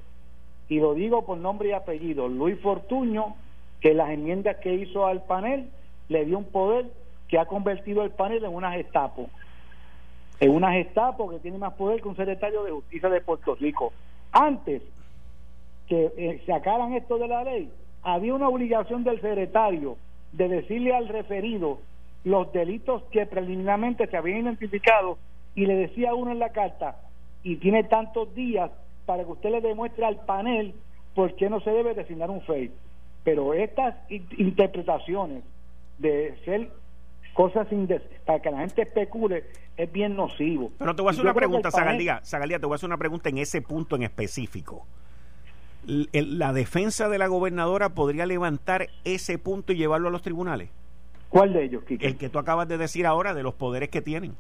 Y 0.68 0.80
lo 0.80 0.94
digo 0.94 1.24
por 1.24 1.38
nombre 1.38 1.70
y 1.70 1.72
apellido. 1.72 2.28
Luis 2.28 2.58
Fortuño, 2.60 3.36
que 3.80 3.94
las 3.94 4.10
enmiendas 4.10 4.56
que 4.56 4.74
hizo 4.74 5.06
al 5.06 5.22
panel 5.24 5.70
le 6.08 6.24
dio 6.24 6.38
un 6.38 6.44
poder 6.44 6.86
que 7.28 7.38
ha 7.38 7.46
convertido 7.46 8.02
el 8.02 8.10
panel 8.10 8.44
en 8.44 8.54
una 8.54 8.72
gestapo. 8.72 9.28
En 10.40 10.50
una 10.50 10.72
gestapo 10.72 11.28
que 11.30 11.38
tiene 11.38 11.58
más 11.58 11.74
poder 11.74 12.00
que 12.00 12.08
un 12.08 12.16
secretario 12.16 12.62
de 12.64 12.72
justicia 12.72 13.08
de 13.08 13.20
Puerto 13.20 13.54
Rico. 13.54 13.92
Antes 14.32 14.82
que 15.88 16.12
eh, 16.16 16.42
sacaran 16.46 16.94
esto 16.94 17.18
de 17.18 17.28
la 17.28 17.44
ley, 17.44 17.70
había 18.02 18.34
una 18.34 18.48
obligación 18.48 19.04
del 19.04 19.20
secretario 19.20 19.96
de 20.32 20.48
decirle 20.48 20.94
al 20.94 21.08
referido 21.08 21.78
los 22.24 22.52
delitos 22.52 23.02
que 23.10 23.26
preliminarmente 23.26 24.06
se 24.06 24.16
habían 24.16 24.40
identificado 24.40 25.18
y 25.54 25.66
le 25.66 25.74
decía 25.74 26.14
uno 26.14 26.30
en 26.30 26.38
la 26.38 26.50
carta, 26.50 26.96
y 27.42 27.56
tiene 27.56 27.84
tantos 27.84 28.34
días 28.34 28.70
para 29.08 29.24
que 29.24 29.32
usted 29.32 29.50
le 29.50 29.62
demuestre 29.62 30.04
al 30.04 30.16
panel 30.26 30.74
por 31.14 31.34
qué 31.34 31.48
no 31.48 31.60
se 31.60 31.70
debe 31.70 31.94
designar 31.94 32.28
un 32.28 32.42
FEI. 32.42 32.70
Pero 33.24 33.54
estas 33.54 33.94
interpretaciones 34.36 35.44
de 35.96 36.36
ser 36.44 36.70
cosas 37.32 37.66
sin 37.70 37.88
para 38.26 38.42
que 38.42 38.50
la 38.50 38.58
gente 38.58 38.82
especule 38.82 39.44
es 39.78 39.90
bien 39.90 40.14
nocivo. 40.14 40.70
Pero 40.78 40.94
te 40.94 41.00
voy 41.00 41.08
a 41.08 41.12
hacer 41.12 41.24
una 41.24 41.32
pregunta, 41.32 41.70
Zagaldía, 41.70 42.20
te 42.22 42.66
voy 42.66 42.72
a 42.72 42.76
hacer 42.76 42.86
una 42.86 42.98
pregunta 42.98 43.30
en 43.30 43.38
ese 43.38 43.62
punto 43.62 43.96
en 43.96 44.02
específico. 44.02 44.86
¿La 46.12 46.52
defensa 46.52 47.08
de 47.08 47.16
la 47.16 47.28
gobernadora 47.28 47.88
podría 47.88 48.26
levantar 48.26 48.88
ese 49.04 49.38
punto 49.38 49.72
y 49.72 49.76
llevarlo 49.76 50.08
a 50.08 50.10
los 50.10 50.20
tribunales? 50.20 50.68
¿Cuál 51.30 51.54
de 51.54 51.64
ellos, 51.64 51.82
El 51.88 52.18
que 52.18 52.28
tú 52.28 52.38
acabas 52.38 52.68
de 52.68 52.76
decir 52.76 53.06
ahora 53.06 53.32
de 53.32 53.42
los 53.42 53.54
poderes 53.54 53.88
que 53.88 54.02
tienen. 54.02 54.36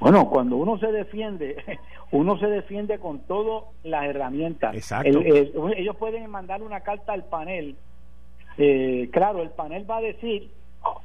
Bueno, 0.00 0.28
cuando 0.30 0.56
uno 0.56 0.78
se 0.78 0.90
defiende, 0.92 1.56
uno 2.10 2.38
se 2.38 2.46
defiende 2.46 2.98
con 2.98 3.20
todas 3.20 3.64
las 3.82 4.04
herramientas. 4.04 4.74
Exacto. 4.74 5.20
ellos 5.20 5.96
pueden 5.96 6.28
mandar 6.30 6.62
una 6.62 6.80
carta 6.80 7.12
al 7.12 7.24
panel. 7.24 7.76
Eh, 8.58 9.08
claro, 9.12 9.42
el 9.42 9.50
panel 9.50 9.88
va 9.88 9.98
a 9.98 10.02
decir, 10.02 10.50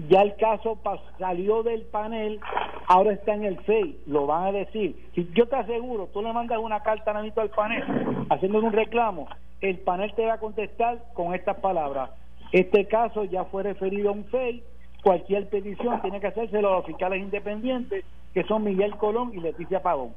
ya 0.09 0.21
el 0.21 0.35
caso 0.35 0.79
salió 1.19 1.63
del 1.63 1.83
panel, 1.83 2.39
ahora 2.87 3.13
está 3.13 3.33
en 3.33 3.43
el 3.43 3.59
FEI, 3.59 3.99
lo 4.07 4.25
van 4.25 4.45
a 4.47 4.51
decir. 4.51 5.09
Si 5.13 5.29
yo 5.33 5.47
te 5.47 5.55
aseguro, 5.55 6.07
tú 6.13 6.21
le 6.21 6.33
mandas 6.33 6.59
una 6.59 6.81
carta 6.81 7.11
a 7.11 7.19
al 7.19 7.49
panel 7.49 7.83
haciendo 8.29 8.59
un 8.59 8.71
reclamo, 8.71 9.27
el 9.61 9.79
panel 9.79 10.13
te 10.15 10.25
va 10.25 10.33
a 10.33 10.39
contestar 10.39 11.03
con 11.13 11.33
estas 11.33 11.57
palabras. 11.57 12.09
Este 12.51 12.87
caso 12.87 13.25
ya 13.25 13.45
fue 13.45 13.63
referido 13.63 14.09
a 14.09 14.13
un 14.13 14.25
FEI, 14.25 14.63
cualquier 15.05 15.47
petición 15.49 16.01
tiene 16.01 16.19
que 16.19 16.25
hacerse 16.25 16.63
los 16.63 16.83
fiscales 16.83 17.21
independientes 17.21 18.03
que 18.33 18.43
son 18.45 18.63
Miguel 18.63 18.95
Colón 18.97 19.33
y 19.35 19.39
Leticia 19.39 19.83
Pagón. 19.83 20.15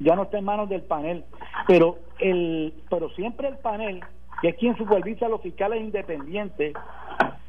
ya 0.00 0.16
no 0.16 0.24
está 0.24 0.38
en 0.38 0.44
manos 0.44 0.68
del 0.68 0.82
panel, 0.82 1.24
pero 1.68 1.98
el 2.18 2.74
pero 2.90 3.08
siempre 3.10 3.46
el 3.46 3.58
panel, 3.58 4.00
que 4.42 4.48
es 4.48 4.56
quien 4.56 4.76
supervisa 4.76 5.26
a 5.26 5.28
los 5.28 5.42
fiscales 5.42 5.80
independientes, 5.80 6.74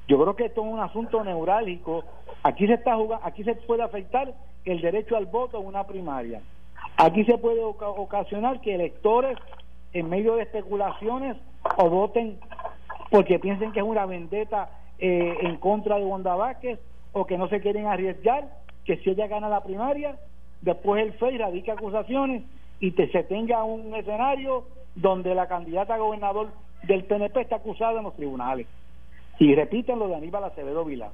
yo 0.07 0.21
creo 0.21 0.35
que 0.35 0.45
esto 0.45 0.61
es 0.61 0.71
un 0.71 0.79
asunto 0.79 1.23
neurálgico. 1.23 2.03
Aquí 2.43 2.67
se 2.67 2.73
está 2.73 2.95
jugando, 2.95 3.25
aquí 3.25 3.43
se 3.43 3.55
puede 3.55 3.81
afectar 3.81 4.31
el 4.63 4.79
derecho 4.79 5.17
al 5.17 5.25
voto 5.25 5.59
en 5.59 5.65
una 5.65 5.83
primaria. 5.87 6.41
Aquí 6.97 7.25
se 7.25 7.39
puede 7.39 7.63
ocasionar 7.63 8.61
que 8.61 8.75
electores 8.75 9.35
en 9.93 10.09
medio 10.09 10.35
de 10.35 10.43
especulaciones 10.43 11.37
o 11.75 11.89
voten 11.89 12.37
porque 13.09 13.39
piensen 13.39 13.71
que 13.71 13.79
es 13.79 13.85
una 13.85 14.05
vendetta 14.05 14.69
eh, 14.99 15.37
en 15.41 15.57
contra 15.57 15.97
de 15.97 16.05
Wanda 16.05 16.35
Vázquez 16.35 16.79
o 17.11 17.25
que 17.25 17.37
no 17.37 17.47
se 17.49 17.61
quieren 17.61 17.87
arriesgar, 17.87 18.47
que 18.85 18.97
si 18.97 19.09
ella 19.09 19.27
gana 19.27 19.49
la 19.49 19.63
primaria, 19.63 20.17
después 20.61 21.03
el 21.03 21.13
FEI 21.13 21.37
radica 21.37 21.73
acusaciones 21.73 22.43
y 22.79 22.91
te, 22.91 23.09
se 23.11 23.23
tenga 23.23 23.63
un 23.63 23.93
escenario 23.95 24.65
donde 24.95 25.35
la 25.35 25.47
candidata 25.47 25.95
a 25.95 25.97
gobernador 25.97 26.49
del 26.83 27.03
PNP 27.03 27.41
está 27.41 27.57
acusada 27.57 27.99
en 27.99 28.03
los 28.03 28.15
tribunales. 28.15 28.67
Y 29.39 29.53
repiten 29.53 29.99
lo 29.99 30.07
de 30.07 30.15
Aníbal 30.15 30.43
Acevedo 30.45 30.83
Vilán. 30.85 31.11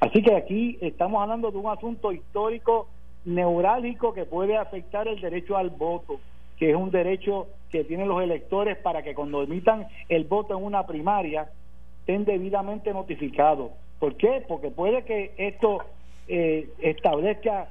Así 0.00 0.22
que 0.22 0.34
aquí 0.36 0.78
estamos 0.80 1.22
hablando 1.22 1.50
de 1.50 1.58
un 1.58 1.70
asunto 1.70 2.12
histórico 2.12 2.88
neurálgico 3.24 4.12
que 4.12 4.26
puede 4.26 4.56
afectar 4.56 5.08
el 5.08 5.20
derecho 5.20 5.56
al 5.56 5.70
voto, 5.70 6.20
que 6.58 6.70
es 6.70 6.76
un 6.76 6.90
derecho 6.90 7.48
que 7.70 7.84
tienen 7.84 8.08
los 8.08 8.22
electores 8.22 8.76
para 8.78 9.02
que 9.02 9.14
cuando 9.14 9.42
emitan 9.42 9.86
el 10.08 10.24
voto 10.24 10.56
en 10.56 10.64
una 10.64 10.86
primaria 10.86 11.48
estén 12.04 12.26
debidamente 12.26 12.92
notificados. 12.92 13.72
¿Por 13.98 14.16
qué? 14.16 14.44
Porque 14.46 14.70
puede 14.70 15.04
que 15.04 15.32
esto 15.38 15.78
eh, 16.28 16.68
establezca 16.78 17.68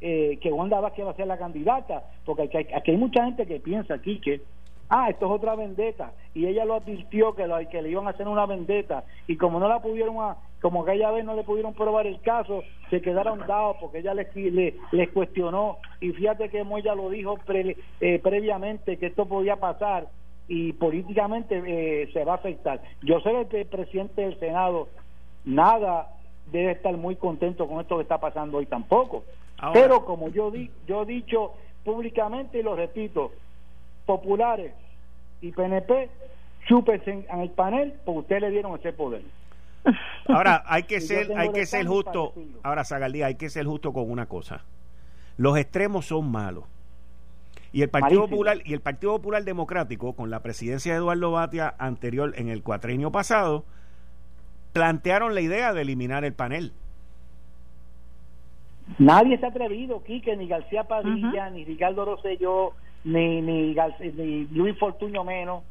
eh, 0.00 0.38
que 0.42 0.52
Wanda 0.52 0.80
Vázquez 0.80 1.06
va 1.06 1.12
a 1.12 1.14
ser 1.16 1.28
la 1.28 1.38
candidata, 1.38 2.02
porque 2.24 2.42
aquí 2.42 2.56
hay, 2.90 2.96
mucha 2.96 3.24
gente 3.24 3.46
que 3.46 3.60
piensa 3.60 3.94
aquí 3.94 4.20
que 4.20 4.40
ah, 4.88 5.08
esto 5.08 5.26
es 5.26 5.32
otra 5.32 5.54
vendetta, 5.54 6.12
y 6.34 6.46
ella 6.46 6.64
lo 6.64 6.74
advirtió 6.74 7.34
que, 7.36 7.46
lo, 7.46 7.56
que 7.68 7.80
le 7.80 7.90
iban 7.90 8.08
a 8.08 8.10
hacer 8.10 8.26
una 8.26 8.44
vendetta, 8.44 9.04
y 9.28 9.36
como 9.36 9.60
no 9.60 9.68
la 9.68 9.80
pudieron, 9.80 10.16
a, 10.18 10.36
como 10.60 10.82
aquella 10.82 11.12
vez 11.12 11.24
no 11.24 11.34
le 11.34 11.44
pudieron 11.44 11.72
probar 11.72 12.08
el 12.08 12.20
caso, 12.20 12.64
se 12.90 13.00
quedaron 13.00 13.46
dados 13.46 13.76
porque 13.80 13.98
ella 13.98 14.14
les, 14.14 15.10
cuestionó, 15.12 15.78
y 16.00 16.10
fíjate 16.10 16.48
que 16.48 16.60
ella 16.60 16.94
lo 16.96 17.08
dijo 17.10 17.38
eh, 17.48 18.20
previamente 18.20 18.96
que 18.96 19.06
esto 19.06 19.26
podía 19.26 19.56
pasar, 19.56 20.08
y 20.48 20.72
políticamente 20.74 21.62
eh, 21.66 22.08
se 22.12 22.24
va 22.24 22.32
a 22.32 22.36
afectar. 22.36 22.80
Yo 23.02 23.20
sé 23.20 23.46
que 23.50 23.62
el 23.62 23.66
presidente 23.66 24.22
del 24.22 24.38
Senado 24.38 24.88
nada 25.44 26.12
debe 26.52 26.72
estar 26.72 26.96
muy 26.96 27.16
contento 27.16 27.66
con 27.66 27.80
esto 27.80 27.96
que 27.96 28.02
está 28.02 28.18
pasando 28.18 28.58
hoy 28.58 28.66
tampoco. 28.66 29.24
Pero 29.72 30.04
como 30.04 30.28
yo, 30.28 30.50
di, 30.50 30.70
yo 30.86 31.02
he 31.02 31.06
dicho 31.06 31.54
públicamente 31.84 32.58
y 32.58 32.62
lo 32.62 32.76
repito, 32.76 33.32
populares 34.04 34.72
y 35.40 35.50
PNP, 35.50 36.10
chúpense 36.68 37.26
en 37.28 37.40
el 37.40 37.50
panel 37.50 37.94
porque 38.04 38.20
ustedes 38.20 38.42
le 38.42 38.50
dieron 38.50 38.78
ese 38.78 38.92
poder. 38.92 39.22
Ahora, 40.28 40.62
hay 40.66 40.82
que 40.82 41.00
ser, 41.00 41.36
hay 41.36 41.50
que 41.50 41.64
ser 41.64 41.86
justo. 41.86 42.34
Ahora, 42.62 42.84
Zagaldía, 42.84 43.26
hay 43.26 43.36
que 43.36 43.48
ser 43.48 43.66
justo 43.66 43.92
con 43.92 44.10
una 44.10 44.26
cosa. 44.26 44.64
Los 45.38 45.56
extremos 45.56 46.06
son 46.06 46.30
malos. 46.30 46.64
Y 47.76 47.82
el 47.82 47.90
Partido 47.90 48.22
Popular 48.22 48.56
y 48.64 48.72
el 48.72 48.80
Partido 48.80 49.12
Popular 49.18 49.44
Democrático, 49.44 50.14
con 50.14 50.30
la 50.30 50.40
presidencia 50.40 50.94
de 50.94 50.98
Eduardo 50.98 51.32
Batia 51.32 51.74
anterior 51.78 52.32
en 52.38 52.48
el 52.48 52.62
cuatrenio 52.62 53.12
pasado, 53.12 53.64
plantearon 54.72 55.34
la 55.34 55.42
idea 55.42 55.74
de 55.74 55.82
eliminar 55.82 56.24
el 56.24 56.32
panel. 56.32 56.72
Nadie 58.98 59.36
se 59.36 59.44
ha 59.44 59.50
atrevido, 59.50 60.02
Quique, 60.04 60.34
ni 60.38 60.48
García 60.48 60.84
Padilla, 60.84 61.50
ni 61.50 61.66
Ricardo 61.66 62.06
Rosselló, 62.06 62.72
ni, 63.04 63.42
ni, 63.42 63.74
ni 63.74 64.46
Luis 64.46 64.78
Fortuño 64.78 65.22
menos. 65.22 65.62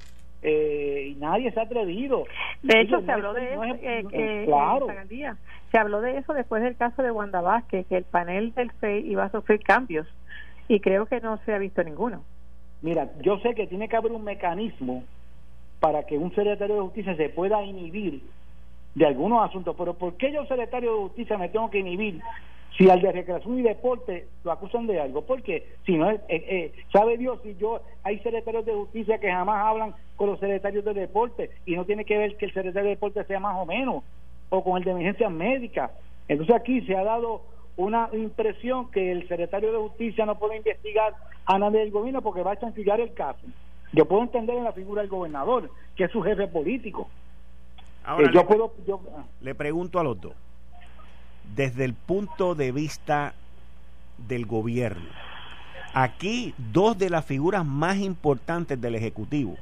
Eh, 0.43 1.07
y 1.09 1.15
nadie 1.15 1.51
se 1.53 1.59
ha 1.59 1.63
atrevido. 1.63 2.25
De 2.61 2.81
hecho, 2.81 3.01
se 3.01 3.11
habló 3.11 3.33
de 3.33 3.51
eso, 3.51 3.63
eh, 3.63 4.43
claro. 4.45 4.85
se 5.71 5.77
habló 5.79 6.01
de 6.01 6.19
eso 6.19 6.33
después 6.35 6.61
del 6.61 6.75
caso 6.75 7.01
de 7.01 7.09
Wanda 7.09 7.41
Vázquez, 7.41 7.87
que 7.87 7.97
el 7.97 8.03
panel 8.03 8.53
del 8.53 8.69
FEI 8.73 9.09
iba 9.09 9.23
a 9.23 9.31
sufrir 9.31 9.63
cambios, 9.63 10.05
y 10.67 10.79
creo 10.79 11.05
que 11.05 11.21
no 11.21 11.37
se 11.45 11.53
ha 11.53 11.57
visto 11.57 11.83
ninguno. 11.83 12.23
Mira, 12.81 13.09
yo 13.21 13.39
sé 13.39 13.55
que 13.55 13.67
tiene 13.67 13.87
que 13.87 13.95
haber 13.95 14.11
un 14.11 14.23
mecanismo 14.23 15.03
para 15.79 16.03
que 16.03 16.17
un 16.17 16.33
secretario 16.33 16.75
de 16.75 16.81
justicia 16.81 17.15
se 17.15 17.29
pueda 17.29 17.63
inhibir 17.63 18.21
de 18.95 19.05
algunos 19.05 19.47
asuntos, 19.47 19.75
pero 19.77 19.93
¿por 19.93 20.15
qué 20.15 20.31
yo, 20.31 20.45
secretario 20.45 20.93
de 20.93 20.99
justicia, 20.99 21.37
me 21.37 21.49
tengo 21.49 21.69
que 21.69 21.79
inhibir 21.79 22.21
si 22.77 22.89
al 22.89 23.01
de 23.01 23.11
recreación 23.11 23.59
y 23.59 23.61
deporte 23.61 24.27
lo 24.43 24.51
acusan 24.51 24.87
de 24.87 24.99
algo, 24.99 25.21
porque 25.21 25.67
si 25.85 25.97
no, 25.97 26.11
eh, 26.11 26.21
eh, 26.29 26.73
sabe 26.91 27.17
Dios 27.17 27.39
si 27.43 27.55
yo 27.55 27.81
hay 28.03 28.19
secretarios 28.19 28.65
de 28.65 28.73
justicia 28.73 29.17
que 29.17 29.31
jamás 29.31 29.65
hablan 29.65 29.95
con 30.15 30.29
los 30.29 30.39
secretarios 30.39 30.83
de 30.83 30.93
deporte 30.93 31.51
y 31.65 31.75
no 31.75 31.85
tiene 31.85 32.05
que 32.05 32.17
ver 32.17 32.35
que 32.35 32.45
el 32.45 32.53
secretario 32.53 32.89
de 32.89 32.95
deporte 32.95 33.23
sea 33.25 33.39
más 33.39 33.57
o 33.57 33.65
menos, 33.65 34.03
o 34.49 34.63
con 34.63 34.77
el 34.77 34.83
de 34.83 34.91
emergencias 34.91 35.31
médicas. 35.31 35.91
Entonces 36.27 36.55
aquí 36.55 36.81
se 36.81 36.95
ha 36.95 37.03
dado 37.03 37.41
una 37.77 38.09
impresión 38.13 38.89
que 38.91 39.11
el 39.11 39.27
secretario 39.27 39.71
de 39.71 39.77
justicia 39.77 40.25
no 40.25 40.37
puede 40.37 40.57
investigar 40.57 41.15
a 41.45 41.59
nadie 41.59 41.79
del 41.79 41.91
gobierno 41.91 42.21
porque 42.21 42.43
va 42.43 42.53
a 42.53 42.59
chanchullar 42.59 42.99
el 43.01 43.13
caso. 43.13 43.45
Yo 43.91 44.05
puedo 44.05 44.23
entender 44.23 44.57
en 44.57 44.63
la 44.63 44.73
figura 44.73 45.01
del 45.01 45.09
gobernador, 45.09 45.69
que 45.95 46.05
es 46.05 46.11
su 46.11 46.21
jefe 46.21 46.47
político. 46.47 47.09
Ahora, 48.03 48.27
eh, 48.27 48.31
yo 48.33 48.45
puedo, 48.45 48.73
yo, 48.87 49.01
ah. 49.17 49.23
le 49.41 49.55
pregunto 49.55 49.99
a 49.99 50.03
los 50.03 50.19
dos 50.19 50.33
desde 51.53 51.85
el 51.85 51.93
punto 51.93 52.55
de 52.55 52.71
vista 52.71 53.33
del 54.17 54.45
gobierno. 54.45 55.09
Aquí 55.93 56.53
dos 56.57 56.97
de 56.97 57.09
las 57.09 57.25
figuras 57.25 57.65
más 57.65 57.97
importantes 57.97 58.79
del 58.81 58.95
Ejecutivo, 58.95 59.55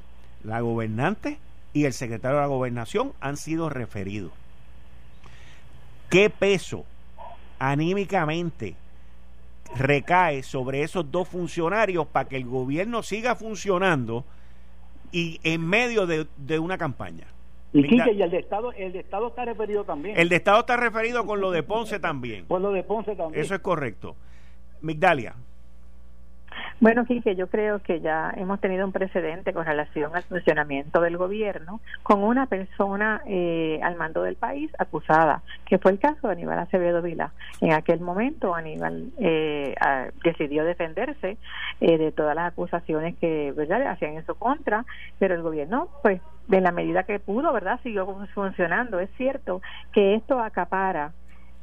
la 0.43 0.61
gobernante 0.61 1.37
y 1.73 1.85
el 1.85 1.93
secretario 1.93 2.37
de 2.37 2.43
la 2.43 2.47
gobernación, 2.47 3.13
han 3.19 3.37
sido 3.37 3.69
referidos. 3.69 4.31
¿Qué 6.09 6.29
peso 6.29 6.85
anímicamente 7.59 8.75
recae 9.75 10.43
sobre 10.43 10.83
esos 10.83 11.11
dos 11.11 11.27
funcionarios 11.27 12.05
para 12.07 12.29
que 12.29 12.37
el 12.37 12.45
gobierno 12.45 13.03
siga 13.03 13.35
funcionando 13.35 14.23
y 15.11 15.39
en 15.43 15.67
medio 15.67 16.05
de, 16.05 16.27
de 16.37 16.59
una 16.59 16.77
campaña? 16.77 17.27
Y, 17.73 17.99
el 17.99 18.29
de 18.29 18.37
Estado, 18.37 18.71
el 18.73 18.93
de 18.93 18.99
Estado 18.99 19.29
está 19.29 19.45
referido 19.45 19.83
también. 19.83 20.15
El 20.17 20.29
de 20.29 20.35
Estado 20.35 20.59
está 20.59 20.77
referido 20.77 21.25
con 21.25 21.41
lo 21.41 21.49
de 21.49 21.63
Ponce 21.63 21.99
también. 21.99 22.45
Con 22.45 22.61
lo 22.61 22.71
de 22.71 22.83
Ponce 22.83 23.15
también. 23.15 23.43
Eso 23.43 23.55
es 23.55 23.61
correcto. 23.61 24.15
Migdalia. 24.81 25.33
Bueno, 26.83 27.05
Quique, 27.05 27.37
yo 27.37 27.47
creo 27.47 27.79
que 27.79 28.01
ya 28.01 28.33
hemos 28.35 28.59
tenido 28.59 28.85
un 28.85 28.91
precedente 28.91 29.53
con 29.53 29.65
relación 29.65 30.13
al 30.17 30.23
funcionamiento 30.23 30.99
del 30.99 31.15
gobierno 31.15 31.79
con 32.03 32.21
una 32.21 32.47
persona 32.47 33.21
eh, 33.25 33.79
al 33.81 33.95
mando 33.95 34.21
del 34.21 34.35
país 34.35 34.69
acusada, 34.77 35.43
que 35.65 35.77
fue 35.77 35.91
el 35.91 35.99
caso 35.99 36.27
de 36.27 36.33
Aníbal 36.33 36.59
Acevedo 36.59 37.01
Vila. 37.01 37.31
En 37.61 37.71
aquel 37.71 38.01
momento 38.01 38.53
Aníbal 38.53 39.13
eh, 39.17 39.73
decidió 40.25 40.65
defenderse 40.65 41.37
eh, 41.79 41.97
de 41.97 42.11
todas 42.11 42.35
las 42.35 42.51
acusaciones 42.51 43.15
que 43.15 43.53
¿verdad? 43.55 43.87
hacían 43.87 44.15
en 44.15 44.25
su 44.25 44.35
contra, 44.35 44.85
pero 45.19 45.35
el 45.35 45.41
gobierno, 45.41 45.87
pues, 46.01 46.19
de 46.49 46.59
la 46.59 46.73
medida 46.73 47.03
que 47.03 47.17
pudo, 47.17 47.53
¿verdad?, 47.53 47.79
siguió 47.83 48.05
funcionando. 48.33 48.99
Es 48.99 49.09
cierto 49.15 49.61
que 49.93 50.15
esto 50.15 50.41
acapara 50.41 51.13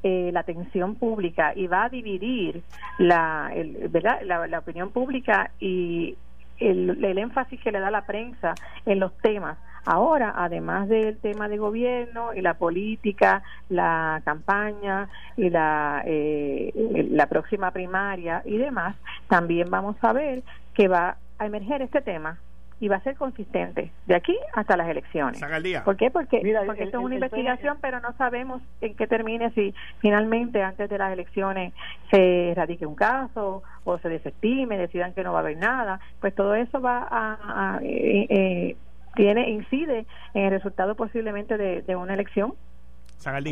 eh, 0.02 0.30
la 0.32 0.40
atención 0.40 0.94
pública 0.94 1.52
y 1.54 1.66
va 1.66 1.84
a 1.84 1.88
dividir 1.88 2.62
la, 2.98 3.52
¿verdad? 3.90 4.20
La, 4.22 4.58
opinión 4.58 4.90
pública 4.90 5.50
y 5.60 6.16
el, 6.58 7.18
énfasis 7.18 7.60
que 7.60 7.72
le 7.72 7.80
da 7.80 7.90
la 7.90 8.06
prensa 8.06 8.54
en 8.86 9.00
los 9.00 9.16
temas. 9.18 9.58
Ahora, 9.84 10.34
además 10.36 10.88
del 10.88 11.18
tema 11.18 11.48
de 11.48 11.56
gobierno 11.56 12.34
y 12.34 12.42
la 12.42 12.54
política, 12.54 13.42
la 13.68 14.20
campaña 14.24 15.08
y 15.36 15.48
la, 15.48 16.02
eh, 16.04 16.72
la 17.10 17.26
próxima 17.26 17.70
primaria 17.70 18.42
y 18.44 18.58
demás, 18.58 18.96
también 19.28 19.70
vamos 19.70 19.96
a 20.02 20.12
ver 20.12 20.42
que 20.74 20.88
va 20.88 21.16
a 21.38 21.46
emerger 21.46 21.82
este 21.82 22.02
tema 22.02 22.38
y 22.80 22.88
va 22.88 22.96
a 22.96 23.02
ser 23.02 23.14
consistente 23.14 23.92
de 24.06 24.14
aquí 24.14 24.36
hasta 24.54 24.76
las 24.76 24.88
elecciones. 24.88 25.40
¿Por 25.84 25.96
qué? 25.96 26.10
Porque, 26.10 26.40
porque 26.66 26.84
esto 26.84 26.98
es 26.98 27.04
una 27.04 27.14
investigación, 27.14 27.76
pero 27.80 28.00
no 28.00 28.14
sabemos 28.16 28.62
en 28.80 28.96
qué 28.96 29.06
termine 29.06 29.50
si 29.50 29.74
finalmente 29.98 30.62
antes 30.62 30.88
de 30.88 30.96
las 30.96 31.12
elecciones 31.12 31.74
se 32.10 32.54
radique 32.56 32.86
un 32.86 32.94
caso 32.94 33.62
o 33.84 33.98
se 33.98 34.08
desestime, 34.08 34.78
decidan 34.78 35.12
que 35.12 35.22
no 35.22 35.32
va 35.32 35.40
a 35.40 35.42
haber 35.42 35.58
nada. 35.58 36.00
Pues 36.20 36.34
todo 36.34 36.54
eso 36.54 36.80
va 36.80 37.06
a, 37.10 37.80
eh, 37.82 38.26
eh, 38.30 38.76
tiene 39.14 39.50
incide 39.50 40.06
en 40.32 40.44
el 40.44 40.50
resultado 40.50 40.94
posiblemente 40.94 41.58
de, 41.58 41.96
una 41.96 42.14
elección. 42.14 42.54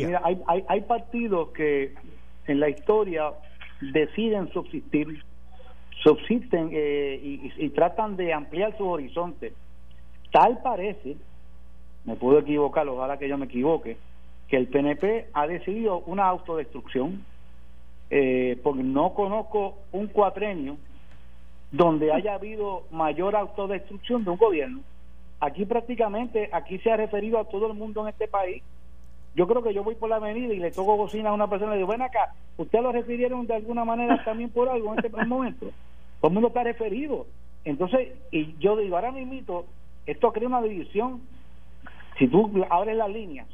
Mira, 0.07 0.21
hay, 0.23 0.41
hay, 0.47 0.65
hay 0.67 0.81
partidos 0.81 1.49
que 1.49 1.93
en 2.47 2.59
la 2.59 2.69
historia 2.69 3.31
deciden 3.79 4.51
subsistir 4.51 5.23
subsisten 6.03 6.69
eh, 6.71 7.19
y, 7.57 7.69
tratan 7.69 8.15
de 8.15 8.33
ampliar 8.33 8.77
su 8.77 8.87
horizonte. 8.87 9.53
Tal 10.31 10.61
parece, 10.61 11.17
me 12.05 12.15
puedo 12.15 12.39
equivocar, 12.39 12.87
ojalá 12.87 13.17
que 13.17 13.27
yo 13.27 13.37
me 13.37 13.45
equivoque, 13.45 13.97
que 14.47 14.57
el 14.57 14.67
PNP 14.67 15.27
ha 15.33 15.47
decidido 15.47 15.99
una 16.05 16.27
autodestrucción, 16.27 17.23
eh, 18.09 18.59
porque 18.63 18.83
no 18.83 19.13
conozco 19.13 19.77
un 19.91 20.07
cuatrenio 20.07 20.77
donde 21.71 22.11
haya 22.11 22.33
habido 22.33 22.83
mayor 22.89 23.35
autodestrucción 23.35 24.23
de 24.23 24.31
un 24.31 24.37
gobierno. 24.37 24.81
Aquí 25.39 25.65
prácticamente, 25.65 26.49
aquí 26.51 26.79
se 26.79 26.91
ha 26.91 26.97
referido 26.97 27.39
a 27.39 27.45
todo 27.45 27.67
el 27.67 27.73
mundo 27.73 28.01
en 28.01 28.09
este 28.09 28.27
país. 28.27 28.63
Yo 29.35 29.47
creo 29.47 29.61
que 29.61 29.73
yo 29.73 29.83
voy 29.83 29.95
por 29.95 30.09
la 30.09 30.17
avenida 30.17 30.53
y 30.53 30.59
le 30.59 30.71
toco 30.71 30.97
bocina 30.97 31.29
a 31.29 31.33
una 31.33 31.49
persona 31.49 31.71
y 31.71 31.75
le 31.75 31.77
digo, 31.79 31.91
ven 31.91 32.01
acá, 32.01 32.33
¿usted 32.57 32.81
lo 32.81 32.91
refirieron 32.91 33.47
de 33.47 33.55
alguna 33.55 33.85
manera 33.85 34.23
también 34.23 34.49
por 34.49 34.69
algo 34.69 34.93
en 34.93 34.99
este 34.99 35.25
momento? 35.25 35.67
Todo 36.19 36.27
el 36.29 36.33
mundo 36.33 36.47
está 36.49 36.63
referido. 36.63 37.27
Entonces, 37.63 38.09
y 38.31 38.55
yo 38.59 38.75
digo, 38.75 38.95
ahora 38.95 39.11
mismo, 39.11 39.65
esto 40.05 40.31
crea 40.31 40.47
una 40.47 40.61
división. 40.61 41.21
Si 42.17 42.27
tú 42.27 42.51
abres 42.69 42.97
las 42.97 43.09
líneas, 43.09 43.47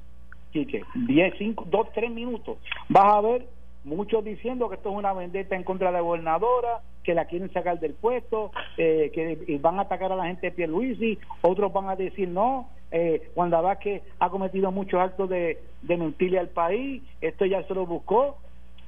Quique, 0.51 0.83
10, 0.95 1.33
5, 1.37 1.65
2, 1.69 1.87
3 1.93 2.11
minutos, 2.11 2.57
vas 2.89 3.15
a 3.15 3.21
ver 3.21 3.47
muchos 3.83 4.23
diciendo 4.23 4.69
que 4.69 4.75
esto 4.75 4.89
es 4.89 4.95
una 4.95 5.13
vendetta 5.13 5.55
en 5.55 5.63
contra 5.63 5.87
de 5.87 5.93
la 5.93 6.01
gobernadora, 6.01 6.81
que 7.03 7.13
la 7.13 7.25
quieren 7.25 7.51
sacar 7.53 7.79
del 7.79 7.93
puesto, 7.93 8.51
eh, 8.77 9.11
que 9.13 9.59
van 9.59 9.77
a 9.77 9.83
atacar 9.83 10.11
a 10.11 10.15
la 10.15 10.25
gente 10.25 10.47
de 10.47 10.51
Pierluisi, 10.51 11.19
otros 11.41 11.71
van 11.71 11.89
a 11.89 11.95
decir 11.95 12.27
no, 12.27 12.69
eh, 12.91 13.29
Wanda 13.35 13.61
Vázquez 13.61 14.03
ha 14.19 14.29
cometido 14.29 14.71
muchos 14.71 14.99
actos 14.99 15.29
de, 15.29 15.59
de 15.81 15.97
mentirle 15.97 16.39
al 16.39 16.49
país, 16.49 17.03
esto 17.21 17.45
ya 17.45 17.63
se 17.63 17.73
lo 17.73 17.85
buscó, 17.85 18.37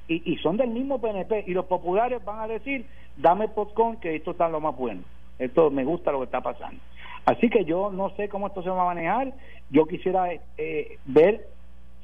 y, 0.08 0.32
y 0.32 0.36
son 0.38 0.56
del 0.56 0.70
mismo 0.70 1.00
PNP, 1.00 1.44
y 1.46 1.52
los 1.52 1.66
populares 1.66 2.24
van 2.24 2.40
a 2.40 2.48
decir, 2.48 2.86
dame 3.16 3.48
popcorn 3.48 3.98
que 3.98 4.16
esto 4.16 4.30
está 4.30 4.48
lo 4.48 4.60
más 4.60 4.76
bueno, 4.76 5.02
esto 5.38 5.70
me 5.70 5.84
gusta 5.84 6.12
lo 6.12 6.18
que 6.18 6.26
está 6.26 6.40
pasando. 6.40 6.80
Así 7.26 7.50
que 7.50 7.64
yo 7.64 7.90
no 7.90 8.10
sé 8.16 8.28
cómo 8.28 8.46
esto 8.46 8.62
se 8.62 8.70
va 8.70 8.82
a 8.82 8.94
manejar, 8.94 9.34
yo 9.70 9.86
quisiera 9.86 10.28
eh, 10.56 10.98
ver 11.04 11.46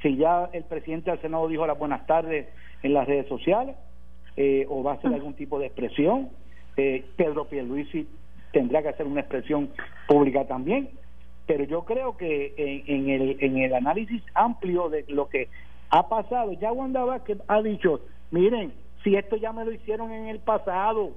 si 0.03 0.17
ya 0.17 0.51
el 0.53 0.65
presidente 0.65 1.11
del 1.11 1.21
Senado 1.21 1.49
dijo 1.49 1.67
las 1.67 1.79
buenas 1.79 2.07
tardes 2.07 2.47
en 2.83 2.93
las 2.93 3.07
redes 3.07 3.27
sociales 3.27 3.75
eh, 4.37 4.67
o 4.69 4.83
va 4.83 4.93
a 4.93 4.95
hacer 4.97 5.11
ah. 5.13 5.15
algún 5.15 5.33
tipo 5.35 5.59
de 5.59 5.67
expresión. 5.67 6.29
Eh, 6.77 7.05
Pedro 7.17 7.47
Pierluisi 7.47 8.07
tendrá 8.53 8.83
que 8.83 8.91
hacer 8.91 9.07
una 9.07 9.21
expresión 9.21 9.71
pública 10.07 10.45
también, 10.45 10.91
pero 11.47 11.65
yo 11.65 11.85
creo 11.85 12.17
que 12.17 12.55
en, 12.57 13.09
el, 13.09 13.37
en 13.41 13.59
el 13.59 13.75
análisis 13.75 14.23
amplio 14.35 14.89
de 14.89 15.05
lo 15.09 15.29
que 15.29 15.49
ha 15.91 16.09
pasado, 16.09 16.53
ya 16.53 16.73
Wanda 16.73 17.05
Vázquez 17.05 17.39
ha 17.47 17.61
dicho, 17.63 18.01
miren, 18.31 18.73
si 19.03 19.15
esto 19.17 19.37
ya 19.37 19.53
me 19.53 19.65
lo 19.65 19.73
hicieron 19.73 20.11
en 20.11 20.27
el 20.27 20.41
pasado 20.41 21.13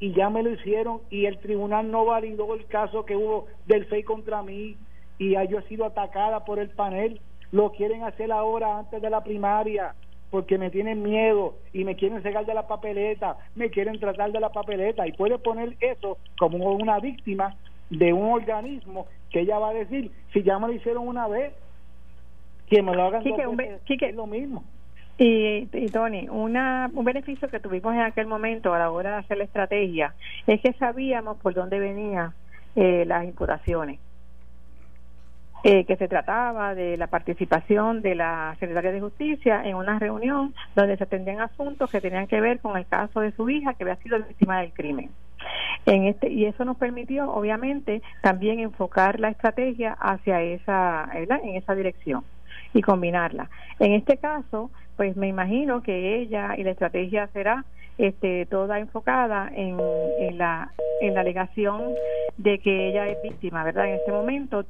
y 0.00 0.12
ya 0.12 0.28
me 0.28 0.42
lo 0.42 0.50
hicieron 0.50 1.00
y 1.10 1.26
el 1.26 1.38
tribunal 1.38 1.90
no 1.90 2.04
validó 2.04 2.54
el 2.54 2.66
caso 2.66 3.04
que 3.04 3.16
hubo 3.16 3.46
del 3.66 3.86
FEI 3.86 4.02
contra 4.02 4.42
mí 4.42 4.76
y 5.18 5.30
yo 5.48 5.58
he 5.58 5.68
sido 5.68 5.84
atacada 5.84 6.44
por 6.44 6.58
el 6.58 6.70
panel, 6.70 7.20
lo 7.52 7.70
quieren 7.70 8.02
hacer 8.02 8.32
ahora 8.32 8.78
antes 8.78 9.00
de 9.00 9.10
la 9.10 9.22
primaria 9.22 9.94
porque 10.30 10.58
me 10.58 10.70
tienen 10.70 11.00
miedo 11.04 11.54
y 11.72 11.84
me 11.84 11.94
quieren 11.94 12.20
cegar 12.20 12.44
de 12.44 12.54
la 12.54 12.66
papeleta, 12.66 13.36
me 13.54 13.70
quieren 13.70 14.00
tratar 14.00 14.32
de 14.32 14.40
la 14.40 14.48
papeleta 14.48 15.06
y 15.06 15.12
puede 15.12 15.38
poner 15.38 15.76
eso 15.78 16.18
como 16.36 16.72
una 16.72 16.98
víctima 16.98 17.56
de 17.90 18.12
un 18.12 18.32
organismo 18.32 19.06
que 19.30 19.40
ella 19.40 19.58
va 19.58 19.70
a 19.70 19.74
decir, 19.74 20.10
si 20.32 20.42
ya 20.42 20.58
me 20.58 20.68
lo 20.68 20.72
hicieron 20.74 21.06
una 21.06 21.26
vez, 21.26 21.52
que 22.68 22.82
me 22.82 22.94
lo 22.94 23.04
hagan 23.04 23.22
es 24.06 24.14
lo 24.14 24.26
mismo. 24.26 24.64
Y, 25.16 25.68
y 25.72 25.86
Tony, 25.90 26.28
una, 26.28 26.90
un 26.92 27.04
beneficio 27.04 27.48
que 27.48 27.60
tuvimos 27.60 27.94
en 27.94 28.00
aquel 28.00 28.26
momento 28.26 28.74
a 28.74 28.78
la 28.78 28.90
hora 28.90 29.12
de 29.12 29.16
hacer 29.18 29.38
la 29.38 29.44
estrategia 29.44 30.14
es 30.46 30.60
que 30.60 30.72
sabíamos 30.72 31.36
por 31.38 31.54
dónde 31.54 31.78
venían 31.78 32.32
eh, 32.74 33.04
las 33.06 33.24
imputaciones. 33.24 34.00
Eh, 35.66 35.86
que 35.86 35.96
se 35.96 36.08
trataba 36.08 36.74
de 36.74 36.98
la 36.98 37.06
participación 37.06 38.02
de 38.02 38.14
la 38.14 38.54
Secretaria 38.60 38.92
de 38.92 39.00
Justicia 39.00 39.64
en 39.64 39.76
una 39.76 39.98
reunión 39.98 40.54
donde 40.76 40.98
se 40.98 41.04
atendían 41.04 41.40
asuntos 41.40 41.90
que 41.90 42.02
tenían 42.02 42.26
que 42.26 42.38
ver 42.38 42.60
con 42.60 42.76
el 42.76 42.84
caso 42.86 43.20
de 43.20 43.32
su 43.32 43.48
hija 43.48 43.72
que 43.72 43.84
había 43.84 43.96
sido 43.96 44.18
víctima 44.18 44.60
del 44.60 44.74
crimen. 44.74 45.08
En 45.86 46.04
este, 46.04 46.30
y 46.30 46.46
eso 46.46 46.64
nos 46.64 46.76
permitió, 46.76 47.30
obviamente, 47.30 48.02
también 48.22 48.60
enfocar 48.60 49.20
la 49.20 49.28
estrategia 49.28 49.92
hacia 49.92 50.42
esa, 50.42 51.08
en 51.12 51.56
esa 51.56 51.74
dirección 51.74 52.24
y 52.72 52.82
combinarla. 52.82 53.50
En 53.78 53.92
este 53.92 54.16
caso, 54.16 54.70
pues 54.96 55.16
me 55.16 55.28
imagino 55.28 55.82
que 55.82 56.20
ella 56.20 56.54
y 56.56 56.64
la 56.64 56.70
estrategia 56.70 57.28
será 57.28 57.64
este, 57.98 58.46
toda 58.46 58.78
enfocada 58.78 59.50
en, 59.54 59.76
en, 60.18 60.38
la, 60.38 60.72
en 61.00 61.14
la 61.14 61.20
alegación 61.20 61.82
de 62.36 62.58
que 62.58 62.88
ella 62.88 63.08
es 63.08 63.22
víctima, 63.22 63.62
¿verdad? 63.64 63.88
En 63.88 63.94
este 63.94 64.12
momento 64.12 64.64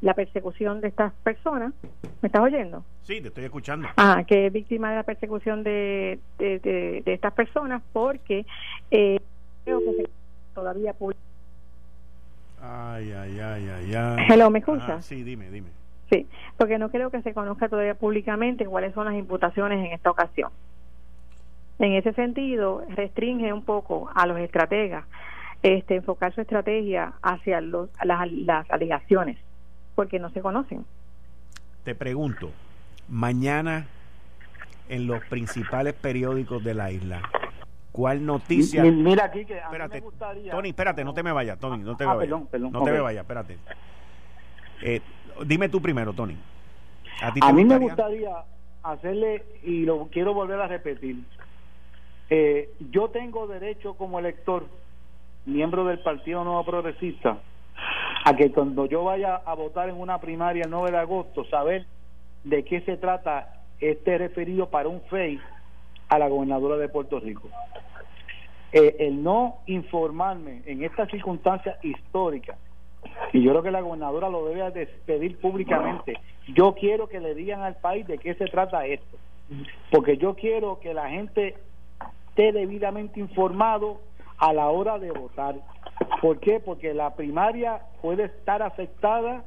la 0.00 0.14
persecución 0.14 0.80
de 0.82 0.88
estas 0.88 1.12
personas. 1.24 1.72
¿Me 2.20 2.26
estás 2.26 2.42
oyendo? 2.42 2.84
Sí, 3.02 3.20
te 3.22 3.28
estoy 3.28 3.44
escuchando. 3.44 3.88
Ah, 3.96 4.22
que 4.26 4.46
es 4.46 4.52
víctima 4.52 4.90
de 4.90 4.96
la 4.96 5.02
persecución 5.02 5.62
de, 5.62 6.18
de, 6.38 6.58
de, 6.58 7.12
estas 7.12 7.32
personas 7.32 7.82
porque 7.92 8.44
eh, 8.90 9.20
creo 9.64 9.80
que 9.80 9.94
se 9.94 10.10
todavía 10.54 10.94
Ay, 12.62 13.12
ay, 13.12 13.40
ay, 13.40 13.68
ay, 13.68 13.94
ay. 13.94 14.26
Hello, 14.28 14.48
¿me 14.50 14.60
escuchas? 14.60 15.04
sí, 15.04 15.22
dime, 15.22 15.50
dime. 15.50 15.68
Sí, 16.10 16.26
porque 16.56 16.78
no 16.78 16.90
creo 16.90 17.10
que 17.10 17.22
se 17.22 17.34
conozca 17.34 17.68
todavía 17.68 17.94
públicamente 17.94 18.66
cuáles 18.66 18.94
son 18.94 19.06
las 19.06 19.14
imputaciones 19.14 19.84
en 19.84 19.92
esta 19.92 20.10
ocasión. 20.10 20.50
En 21.78 21.92
ese 21.92 22.12
sentido, 22.12 22.84
restringe 22.88 23.52
un 23.52 23.64
poco 23.64 24.10
a 24.14 24.26
los 24.26 24.38
estrategas 24.38 25.04
este, 25.62 25.96
enfocar 25.96 26.34
su 26.34 26.42
estrategia 26.42 27.14
hacia 27.22 27.60
los, 27.60 27.88
las, 28.02 28.30
las 28.30 28.70
alegaciones 28.70 29.38
porque 29.94 30.18
no 30.18 30.30
se 30.30 30.40
conocen. 30.40 30.84
Te 31.84 31.94
pregunto, 31.94 32.50
mañana 33.08 33.86
en 34.88 35.06
los 35.06 35.24
principales 35.24 35.94
periódicos 35.94 36.62
de 36.62 36.74
la 36.74 36.92
isla, 36.92 37.22
¿cuál 37.94 38.26
noticia? 38.26 38.82
Mira 38.82 39.26
aquí 39.26 39.44
que 39.44 39.56
espérate, 39.56 40.02
Tony, 40.50 40.70
espérate, 40.70 41.04
no 41.04 41.14
te 41.14 41.22
me 41.22 41.30
vayas, 41.30 41.60
Tony, 41.60 41.84
no 41.84 41.96
te 41.96 42.04
me 42.04 42.10
ah, 42.10 42.14
vayas. 42.14 42.40
no 42.60 42.82
te 42.82 42.90
me 42.90 43.00
vayas, 43.00 43.22
espérate. 43.22 43.56
Eh, 44.82 45.00
dime 45.46 45.68
tú 45.68 45.80
primero, 45.80 46.12
Tony. 46.12 46.36
A, 47.22 47.52
mí 47.52 47.64
me 47.64 47.78
gustaría 47.78 48.32
hacerle, 48.82 49.44
y 49.62 49.84
lo 49.84 50.08
quiero 50.10 50.34
volver 50.34 50.60
a 50.60 50.66
repetir, 50.66 51.22
eh, 52.30 52.68
yo 52.90 53.10
tengo 53.10 53.46
derecho 53.46 53.94
como 53.94 54.18
elector, 54.18 54.66
miembro 55.46 55.84
del 55.84 56.00
Partido 56.00 56.42
Nuevo 56.42 56.64
Progresista, 56.64 57.38
a 58.24 58.34
que 58.34 58.50
cuando 58.50 58.86
yo 58.86 59.04
vaya 59.04 59.36
a 59.36 59.54
votar 59.54 59.88
en 59.88 60.00
una 60.00 60.18
primaria 60.18 60.64
el 60.64 60.70
9 60.70 60.90
de 60.90 60.98
agosto, 60.98 61.44
saber 61.44 61.86
de 62.42 62.64
qué 62.64 62.80
se 62.80 62.96
trata 62.96 63.62
este 63.78 64.18
referido 64.18 64.68
para 64.68 64.88
un 64.88 65.00
FEI 65.02 65.38
a 66.08 66.18
la 66.18 66.28
gobernadora 66.28 66.76
de 66.76 66.88
Puerto 66.88 67.20
Rico. 67.20 67.48
Eh, 68.72 68.96
el 68.98 69.22
no 69.22 69.58
informarme 69.66 70.62
en 70.66 70.82
estas 70.82 71.10
circunstancias 71.10 71.76
históricas, 71.84 72.58
y 73.32 73.42
yo 73.42 73.50
creo 73.50 73.62
que 73.62 73.70
la 73.70 73.80
gobernadora 73.80 74.28
lo 74.28 74.46
debe 74.46 74.70
despedir 74.70 75.38
públicamente, 75.38 76.18
yo 76.54 76.74
quiero 76.74 77.08
que 77.08 77.20
le 77.20 77.34
digan 77.34 77.62
al 77.62 77.76
país 77.76 78.06
de 78.06 78.18
qué 78.18 78.34
se 78.34 78.46
trata 78.46 78.86
esto, 78.86 79.16
porque 79.90 80.16
yo 80.16 80.34
quiero 80.34 80.80
que 80.80 80.94
la 80.94 81.08
gente 81.08 81.54
esté 82.28 82.52
debidamente 82.52 83.20
informado 83.20 84.00
a 84.38 84.52
la 84.52 84.68
hora 84.68 84.98
de 84.98 85.12
votar. 85.12 85.54
¿Por 86.20 86.40
qué? 86.40 86.58
Porque 86.58 86.92
la 86.94 87.14
primaria 87.14 87.80
puede 88.02 88.24
estar 88.24 88.62
afectada 88.62 89.44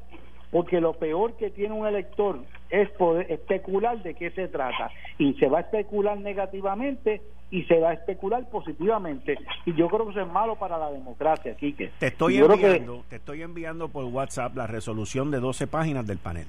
porque 0.52 0.80
lo 0.80 0.94
peor 0.94 1.34
que 1.34 1.50
tiene 1.50 1.74
un 1.74 1.88
elector 1.88 2.40
es 2.70 2.90
poder 2.92 3.32
especular 3.32 4.02
de 4.04 4.14
qué 4.14 4.32
se 4.32 4.48
trata 4.48 4.92
y 5.18 5.34
se 5.36 5.48
va 5.48 5.60
a 5.60 5.62
especular 5.62 6.18
negativamente 6.18 7.22
y 7.50 7.64
se 7.64 7.80
va 7.80 7.92
a 7.92 7.94
especular 7.94 8.50
positivamente 8.50 9.38
y 9.66 9.74
yo 9.74 9.88
creo 9.88 10.06
que 10.06 10.12
eso 10.12 10.22
es 10.22 10.28
malo 10.32 10.56
para 10.56 10.78
la 10.78 10.92
democracia, 10.92 11.56
Quique. 11.56 11.92
Te 12.00 12.08
estoy 12.08 12.38
enviando, 12.38 13.04
te 13.10 13.18
estoy 13.18 13.42
enviando 13.42 13.88
por 13.90 14.06
WhatsApp 14.06 14.56
la 14.56 14.68
resolución 14.68 15.32
de 15.32 15.40
12 15.40 15.68
páginas 15.68 16.06
del 16.06 16.18
panel. 16.18 16.46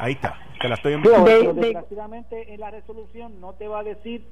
Ahí 0.00 0.12
está, 0.12 0.38
te 0.60 0.68
la 0.68 0.74
estoy 0.74 0.94
enviando. 0.94 1.54
desgraciadamente 1.54 2.52
en 2.52 2.60
la 2.60 2.70
resolución 2.70 3.40
no 3.40 3.52
te 3.52 3.68
va 3.68 3.80
a 3.80 3.84
decir 3.84 4.24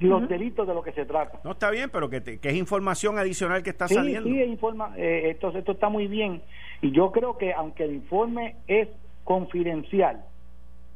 los 0.00 0.28
delitos 0.28 0.66
de 0.66 0.74
lo 0.74 0.82
que 0.82 0.92
se 0.92 1.04
trata. 1.04 1.40
No 1.44 1.52
está 1.52 1.70
bien, 1.70 1.90
pero 1.90 2.08
que, 2.08 2.22
que 2.22 2.48
es 2.48 2.54
información 2.54 3.18
adicional 3.18 3.62
que 3.62 3.70
está 3.70 3.88
saliendo. 3.88 4.28
Sí, 4.28 4.42
informa, 4.42 4.94
eh, 4.96 5.30
esto, 5.30 5.50
esto 5.56 5.72
está 5.72 5.88
muy 5.88 6.06
bien. 6.06 6.42
Y 6.82 6.92
yo 6.92 7.10
creo 7.10 7.36
que 7.36 7.52
aunque 7.52 7.84
el 7.84 7.94
informe 7.94 8.56
es 8.66 8.88
confidencial, 9.24 10.24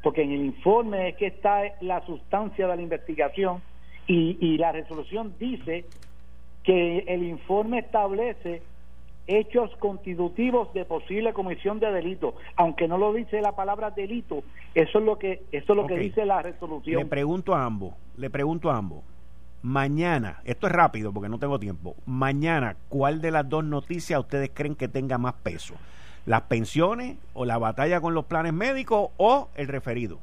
porque 0.03 0.23
en 0.23 0.33
el 0.33 0.45
informe 0.45 1.11
es 1.11 1.17
que 1.17 1.27
está 1.27 1.63
la 1.81 2.05
sustancia 2.07 2.67
de 2.67 2.77
la 2.77 2.83
investigación 2.83 3.61
y, 4.07 4.37
y 4.41 4.59
la 4.59 4.73
resolución 4.73 5.35
dice 5.39 5.85
que 6.63 6.99
el 7.09 7.25
informe 7.25 7.81
establece 7.81 8.63
hechos 9.27 9.71
constitutivos 9.79 10.73
de 10.75 10.85
posible 10.85 11.33
comisión 11.33 11.79
de 11.81 11.93
delito, 11.93 12.35
aunque 12.57 12.89
no 12.89 12.99
lo 12.99 13.13
dice 13.13 13.41
la 13.41 13.53
palabra 13.53 13.91
delito, 13.91 14.43
eso 14.75 14.99
es 14.99 15.05
lo 15.05 15.19
que 15.19 15.43
eso 15.53 15.73
es 15.73 15.77
lo 15.77 15.87
que 15.87 15.97
dice 15.97 16.27
la 16.27 16.43
resolución. 16.43 17.03
Le 17.03 17.07
pregunto 17.07 17.55
a 17.55 17.65
ambos, 17.65 17.95
le 18.17 18.31
pregunto 18.31 18.71
a 18.71 18.77
ambos. 18.77 19.03
Mañana, 19.63 20.41
esto 20.45 20.67
es 20.67 20.73
rápido 20.73 21.13
porque 21.13 21.29
no 21.29 21.39
tengo 21.39 21.59
tiempo. 21.59 21.95
Mañana, 22.05 22.77
¿cuál 22.89 23.21
de 23.21 23.31
las 23.31 23.49
dos 23.49 23.65
noticias 23.65 24.19
ustedes 24.19 24.51
creen 24.53 24.75
que 24.75 24.89
tenga 24.89 25.19
más 25.19 25.35
peso? 25.35 25.75
¿Las 26.27 26.43
pensiones 26.43 27.17
o 27.33 27.45
la 27.45 27.59
batalla 27.59 28.01
con 28.01 28.15
los 28.15 28.25
planes 28.25 28.53
médicos 28.53 29.11
o 29.19 29.49
el 29.55 29.69
referido? 29.69 30.19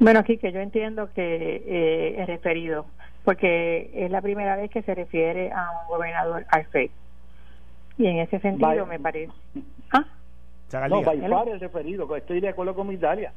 Bueno, 0.00 0.20
aquí 0.20 0.38
que 0.38 0.52
yo 0.52 0.60
entiendo 0.60 1.10
que 1.12 1.62
eh, 1.66 2.14
el 2.18 2.26
referido 2.26 2.86
porque 3.28 3.90
es 3.92 4.10
la 4.10 4.22
primera 4.22 4.56
vez 4.56 4.70
que 4.70 4.80
se 4.80 4.94
refiere 4.94 5.52
a 5.52 5.70
un 5.82 5.88
gobernador 5.88 6.46
al 6.48 6.64
FED. 6.64 6.90
Y 7.98 8.06
en 8.06 8.18
ese 8.18 8.38
sentido 8.38 8.86
me 8.86 8.98
parece... 8.98 9.32
¿Ah? 9.92 10.04
No, 10.88 11.02
Baifar 11.02 11.48
el 11.48 11.60
referido, 11.60 12.14
estoy 12.16 12.40
de 12.40 12.48
acuerdo 12.48 12.74
con 12.74 12.88
mi 12.88 12.94
Italia. 12.94 13.32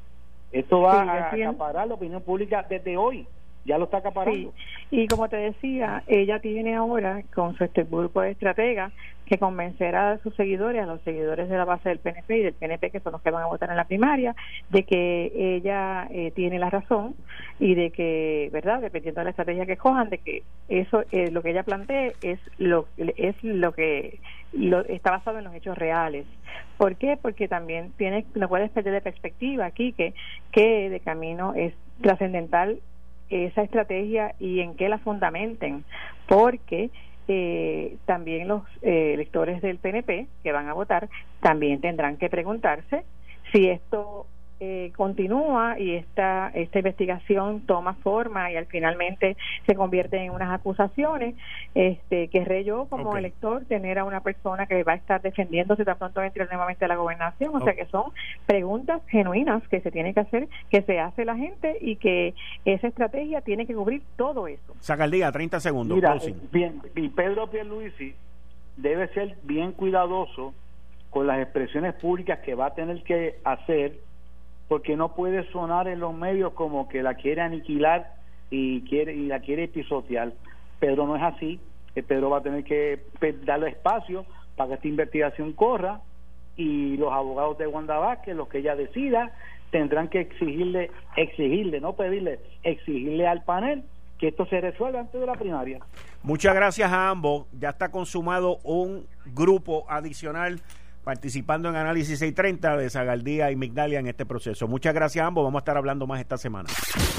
Esto 0.51 0.81
va 0.81 1.01
a 1.01 1.29
acaparar 1.29 1.87
la 1.87 1.93
opinión 1.93 2.21
pública 2.21 2.65
desde 2.69 2.97
hoy 2.97 3.25
ya 3.65 3.77
lo 3.77 3.85
está 3.85 3.97
acaparando. 3.97 4.53
Y 4.89 5.07
como 5.07 5.29
te 5.29 5.37
decía, 5.37 6.03
ella 6.07 6.39
tiene 6.39 6.75
ahora 6.75 7.21
con 7.33 7.55
su 7.55 7.63
este 7.63 7.83
grupo 7.83 8.21
de 8.21 8.31
estrategas 8.31 8.91
que 9.31 9.37
convencer 9.37 9.95
a 9.95 10.17
sus 10.17 10.35
seguidores, 10.35 10.83
a 10.83 10.85
los 10.85 10.99
seguidores 11.03 11.47
de 11.47 11.55
la 11.55 11.63
base 11.63 11.87
del 11.87 11.99
PNP 11.99 12.37
y 12.37 12.43
del 12.43 12.53
PNP, 12.53 12.91
que 12.91 12.99
son 12.99 13.13
los 13.13 13.21
que 13.21 13.31
van 13.31 13.43
a 13.43 13.47
votar 13.47 13.69
en 13.69 13.77
la 13.77 13.85
primaria, 13.85 14.35
de 14.69 14.83
que 14.83 15.31
ella 15.33 16.05
eh, 16.11 16.33
tiene 16.35 16.59
la 16.59 16.69
razón 16.69 17.15
y 17.57 17.73
de 17.75 17.91
que, 17.91 18.49
¿verdad? 18.51 18.81
Dependiendo 18.81 19.21
de 19.21 19.23
la 19.23 19.29
estrategia 19.29 19.65
que 19.65 19.77
cojan, 19.77 20.09
de 20.09 20.17
que 20.17 20.43
eso, 20.67 21.05
eh, 21.13 21.31
lo 21.31 21.41
que 21.41 21.51
ella 21.51 21.63
plantea 21.63 22.11
es 22.21 22.39
lo, 22.57 22.87
es 22.97 23.41
lo 23.41 23.71
que 23.71 24.19
lo, 24.51 24.81
está 24.81 25.11
basado 25.11 25.37
en 25.37 25.45
los 25.45 25.55
hechos 25.55 25.77
reales. 25.77 26.25
¿Por 26.75 26.97
qué? 26.97 27.15
Porque 27.15 27.47
también 27.47 27.93
tiene, 27.95 28.25
no 28.35 28.49
puedes 28.49 28.69
perder 28.71 28.95
de 28.95 29.01
perspectiva 29.01 29.65
aquí 29.65 29.93
que, 29.93 30.13
que 30.51 30.89
de 30.89 30.99
camino 30.99 31.53
es 31.53 31.73
trascendental 32.01 32.79
esa 33.29 33.61
estrategia 33.61 34.35
y 34.39 34.59
en 34.59 34.75
qué 34.75 34.89
la 34.89 34.97
fundamenten, 34.97 35.85
porque 36.27 36.89
eh, 37.27 37.70
también 38.11 38.49
los 38.49 38.63
eh, 38.81 39.13
electores 39.13 39.61
del 39.61 39.77
PNP 39.77 40.27
que 40.43 40.51
van 40.51 40.67
a 40.67 40.73
votar 40.73 41.07
también 41.39 41.79
tendrán 41.79 42.17
que 42.17 42.29
preguntarse 42.29 43.05
si 43.53 43.69
esto 43.69 44.27
eh, 44.63 44.91
continúa 44.95 45.79
y 45.79 45.95
esta, 45.95 46.49
esta 46.53 46.77
investigación 46.77 47.61
toma 47.61 47.95
forma 47.95 48.51
y 48.51 48.57
al 48.57 48.67
finalmente 48.67 49.35
se 49.65 49.73
convierte 49.73 50.17
en 50.17 50.29
unas 50.29 50.53
acusaciones, 50.53 51.33
este, 51.73 52.27
querré 52.27 52.63
yo 52.63 52.85
como 52.85 53.17
elector 53.17 53.65
tener 53.65 53.97
a 53.97 54.03
una 54.03 54.21
persona 54.21 54.67
que 54.67 54.83
va 54.83 54.91
a 54.91 54.97
estar 54.97 55.19
defendiéndose 55.19 55.83
tan 55.83 55.97
pronto 55.97 56.21
entre 56.21 56.45
nuevamente 56.45 56.85
a 56.85 56.87
la 56.87 56.95
gobernación. 56.95 57.55
O 57.55 57.63
sea 57.63 57.73
que 57.73 57.87
son 57.87 58.11
preguntas 58.45 59.01
genuinas 59.07 59.67
que 59.67 59.81
se 59.81 59.89
tienen 59.89 60.13
que 60.13 60.19
hacer, 60.19 60.47
que 60.69 60.83
se 60.83 60.99
hace 60.99 61.25
la 61.25 61.35
gente 61.35 61.79
y 61.81 61.95
que 61.95 62.35
esa 62.63 62.87
estrategia 62.87 63.41
tiene 63.41 63.65
que 63.65 63.73
cubrir 63.73 64.03
todo 64.15 64.47
eso. 64.47 64.75
Saca 64.79 65.05
el 65.05 65.11
día, 65.11 65.31
30 65.31 65.59
segundos. 65.59 65.95
Mira, 65.95 66.19
bien, 66.51 66.83
y 66.95 67.09
Pedro 67.09 67.49
Pierluisi 67.49 68.13
debe 68.77 69.07
ser 69.15 69.37
bien 69.41 69.71
cuidadoso 69.71 70.53
con 71.09 71.25
las 71.25 71.41
expresiones 71.41 71.95
públicas 71.95 72.37
que 72.45 72.53
va 72.53 72.67
a 72.67 72.75
tener 72.75 73.01
que 73.01 73.39
hacer 73.43 74.10
porque 74.71 74.95
no 74.95 75.13
puede 75.15 75.51
sonar 75.51 75.89
en 75.89 75.99
los 75.99 76.13
medios 76.13 76.53
como 76.53 76.87
que 76.87 77.03
la 77.03 77.15
quiere 77.15 77.41
aniquilar 77.41 78.13
y 78.49 78.83
quiere 78.83 79.13
y 79.13 79.27
la 79.27 79.41
quiere 79.41 79.67
pisotear. 79.67 80.31
Pedro 80.79 81.05
no 81.05 81.17
es 81.17 81.23
así. 81.23 81.59
Eh, 81.93 82.01
Pedro 82.01 82.29
va 82.29 82.37
a 82.37 82.41
tener 82.41 82.63
que 82.63 83.03
darle 83.45 83.67
espacio 83.67 84.25
para 84.55 84.69
que 84.69 84.75
esta 84.75 84.87
investigación 84.87 85.51
corra 85.51 85.99
y 86.55 86.95
los 86.95 87.11
abogados 87.11 87.57
de 87.57 87.67
Wanda 87.67 87.97
Vázquez, 87.97 88.33
los 88.33 88.47
que 88.47 88.59
ella 88.59 88.77
decida, 88.77 89.33
tendrán 89.71 90.07
que 90.07 90.21
exigirle, 90.21 90.89
exigirle, 91.17 91.81
no 91.81 91.97
pedirle, 91.97 92.39
exigirle 92.63 93.27
al 93.27 93.43
panel 93.43 93.83
que 94.19 94.29
esto 94.29 94.45
se 94.45 94.61
resuelva 94.61 95.01
antes 95.01 95.19
de 95.19 95.27
la 95.27 95.33
primaria. 95.33 95.79
Muchas 96.23 96.55
gracias 96.55 96.89
a 96.89 97.09
ambos. 97.09 97.45
Ya 97.59 97.71
está 97.71 97.91
consumado 97.91 98.59
un 98.63 99.05
grupo 99.25 99.83
adicional 99.89 100.61
participando 101.03 101.69
en 101.69 101.75
Análisis 101.75 102.19
630 102.19 102.77
de 102.77 102.89
Zagaldía 102.89 103.51
y 103.51 103.55
Migdalia 103.55 103.99
en 103.99 104.07
este 104.07 104.25
proceso. 104.25 104.67
Muchas 104.67 104.93
gracias 104.93 105.23
a 105.23 105.27
ambos. 105.27 105.43
Vamos 105.43 105.59
a 105.59 105.61
estar 105.61 105.77
hablando 105.77 106.07
más 106.07 106.19
esta 106.19 106.37
semana. 106.37 106.69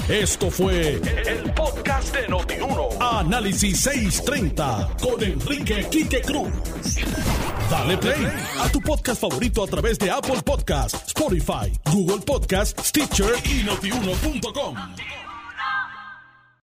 Esto 0.09 0.49
fue 0.49 0.99
el, 1.27 1.53
podcast 1.53 2.15
de 2.15 2.27
Notiuno. 2.27 2.89
Análisis 2.99 3.79
630 3.81 4.89
con 5.01 5.23
Enrique 5.23 5.87
Quique 5.89 6.21
Cruz. 6.21 6.51
Dale 7.69 7.97
play 7.97 8.27
a 8.59 8.69
tu 8.69 8.79
podcast 8.81 9.21
favorito 9.21 9.63
a 9.63 9.67
través 9.67 9.97
de 9.97 10.11
Apple 10.11 10.41
Podcasts, 10.45 11.07
Spotify, 11.07 11.71
Google 11.91 12.23
Podcasts, 12.25 12.89
Stitcher 12.89 13.33
y 13.45 13.63
notiuno.com. 13.63 14.75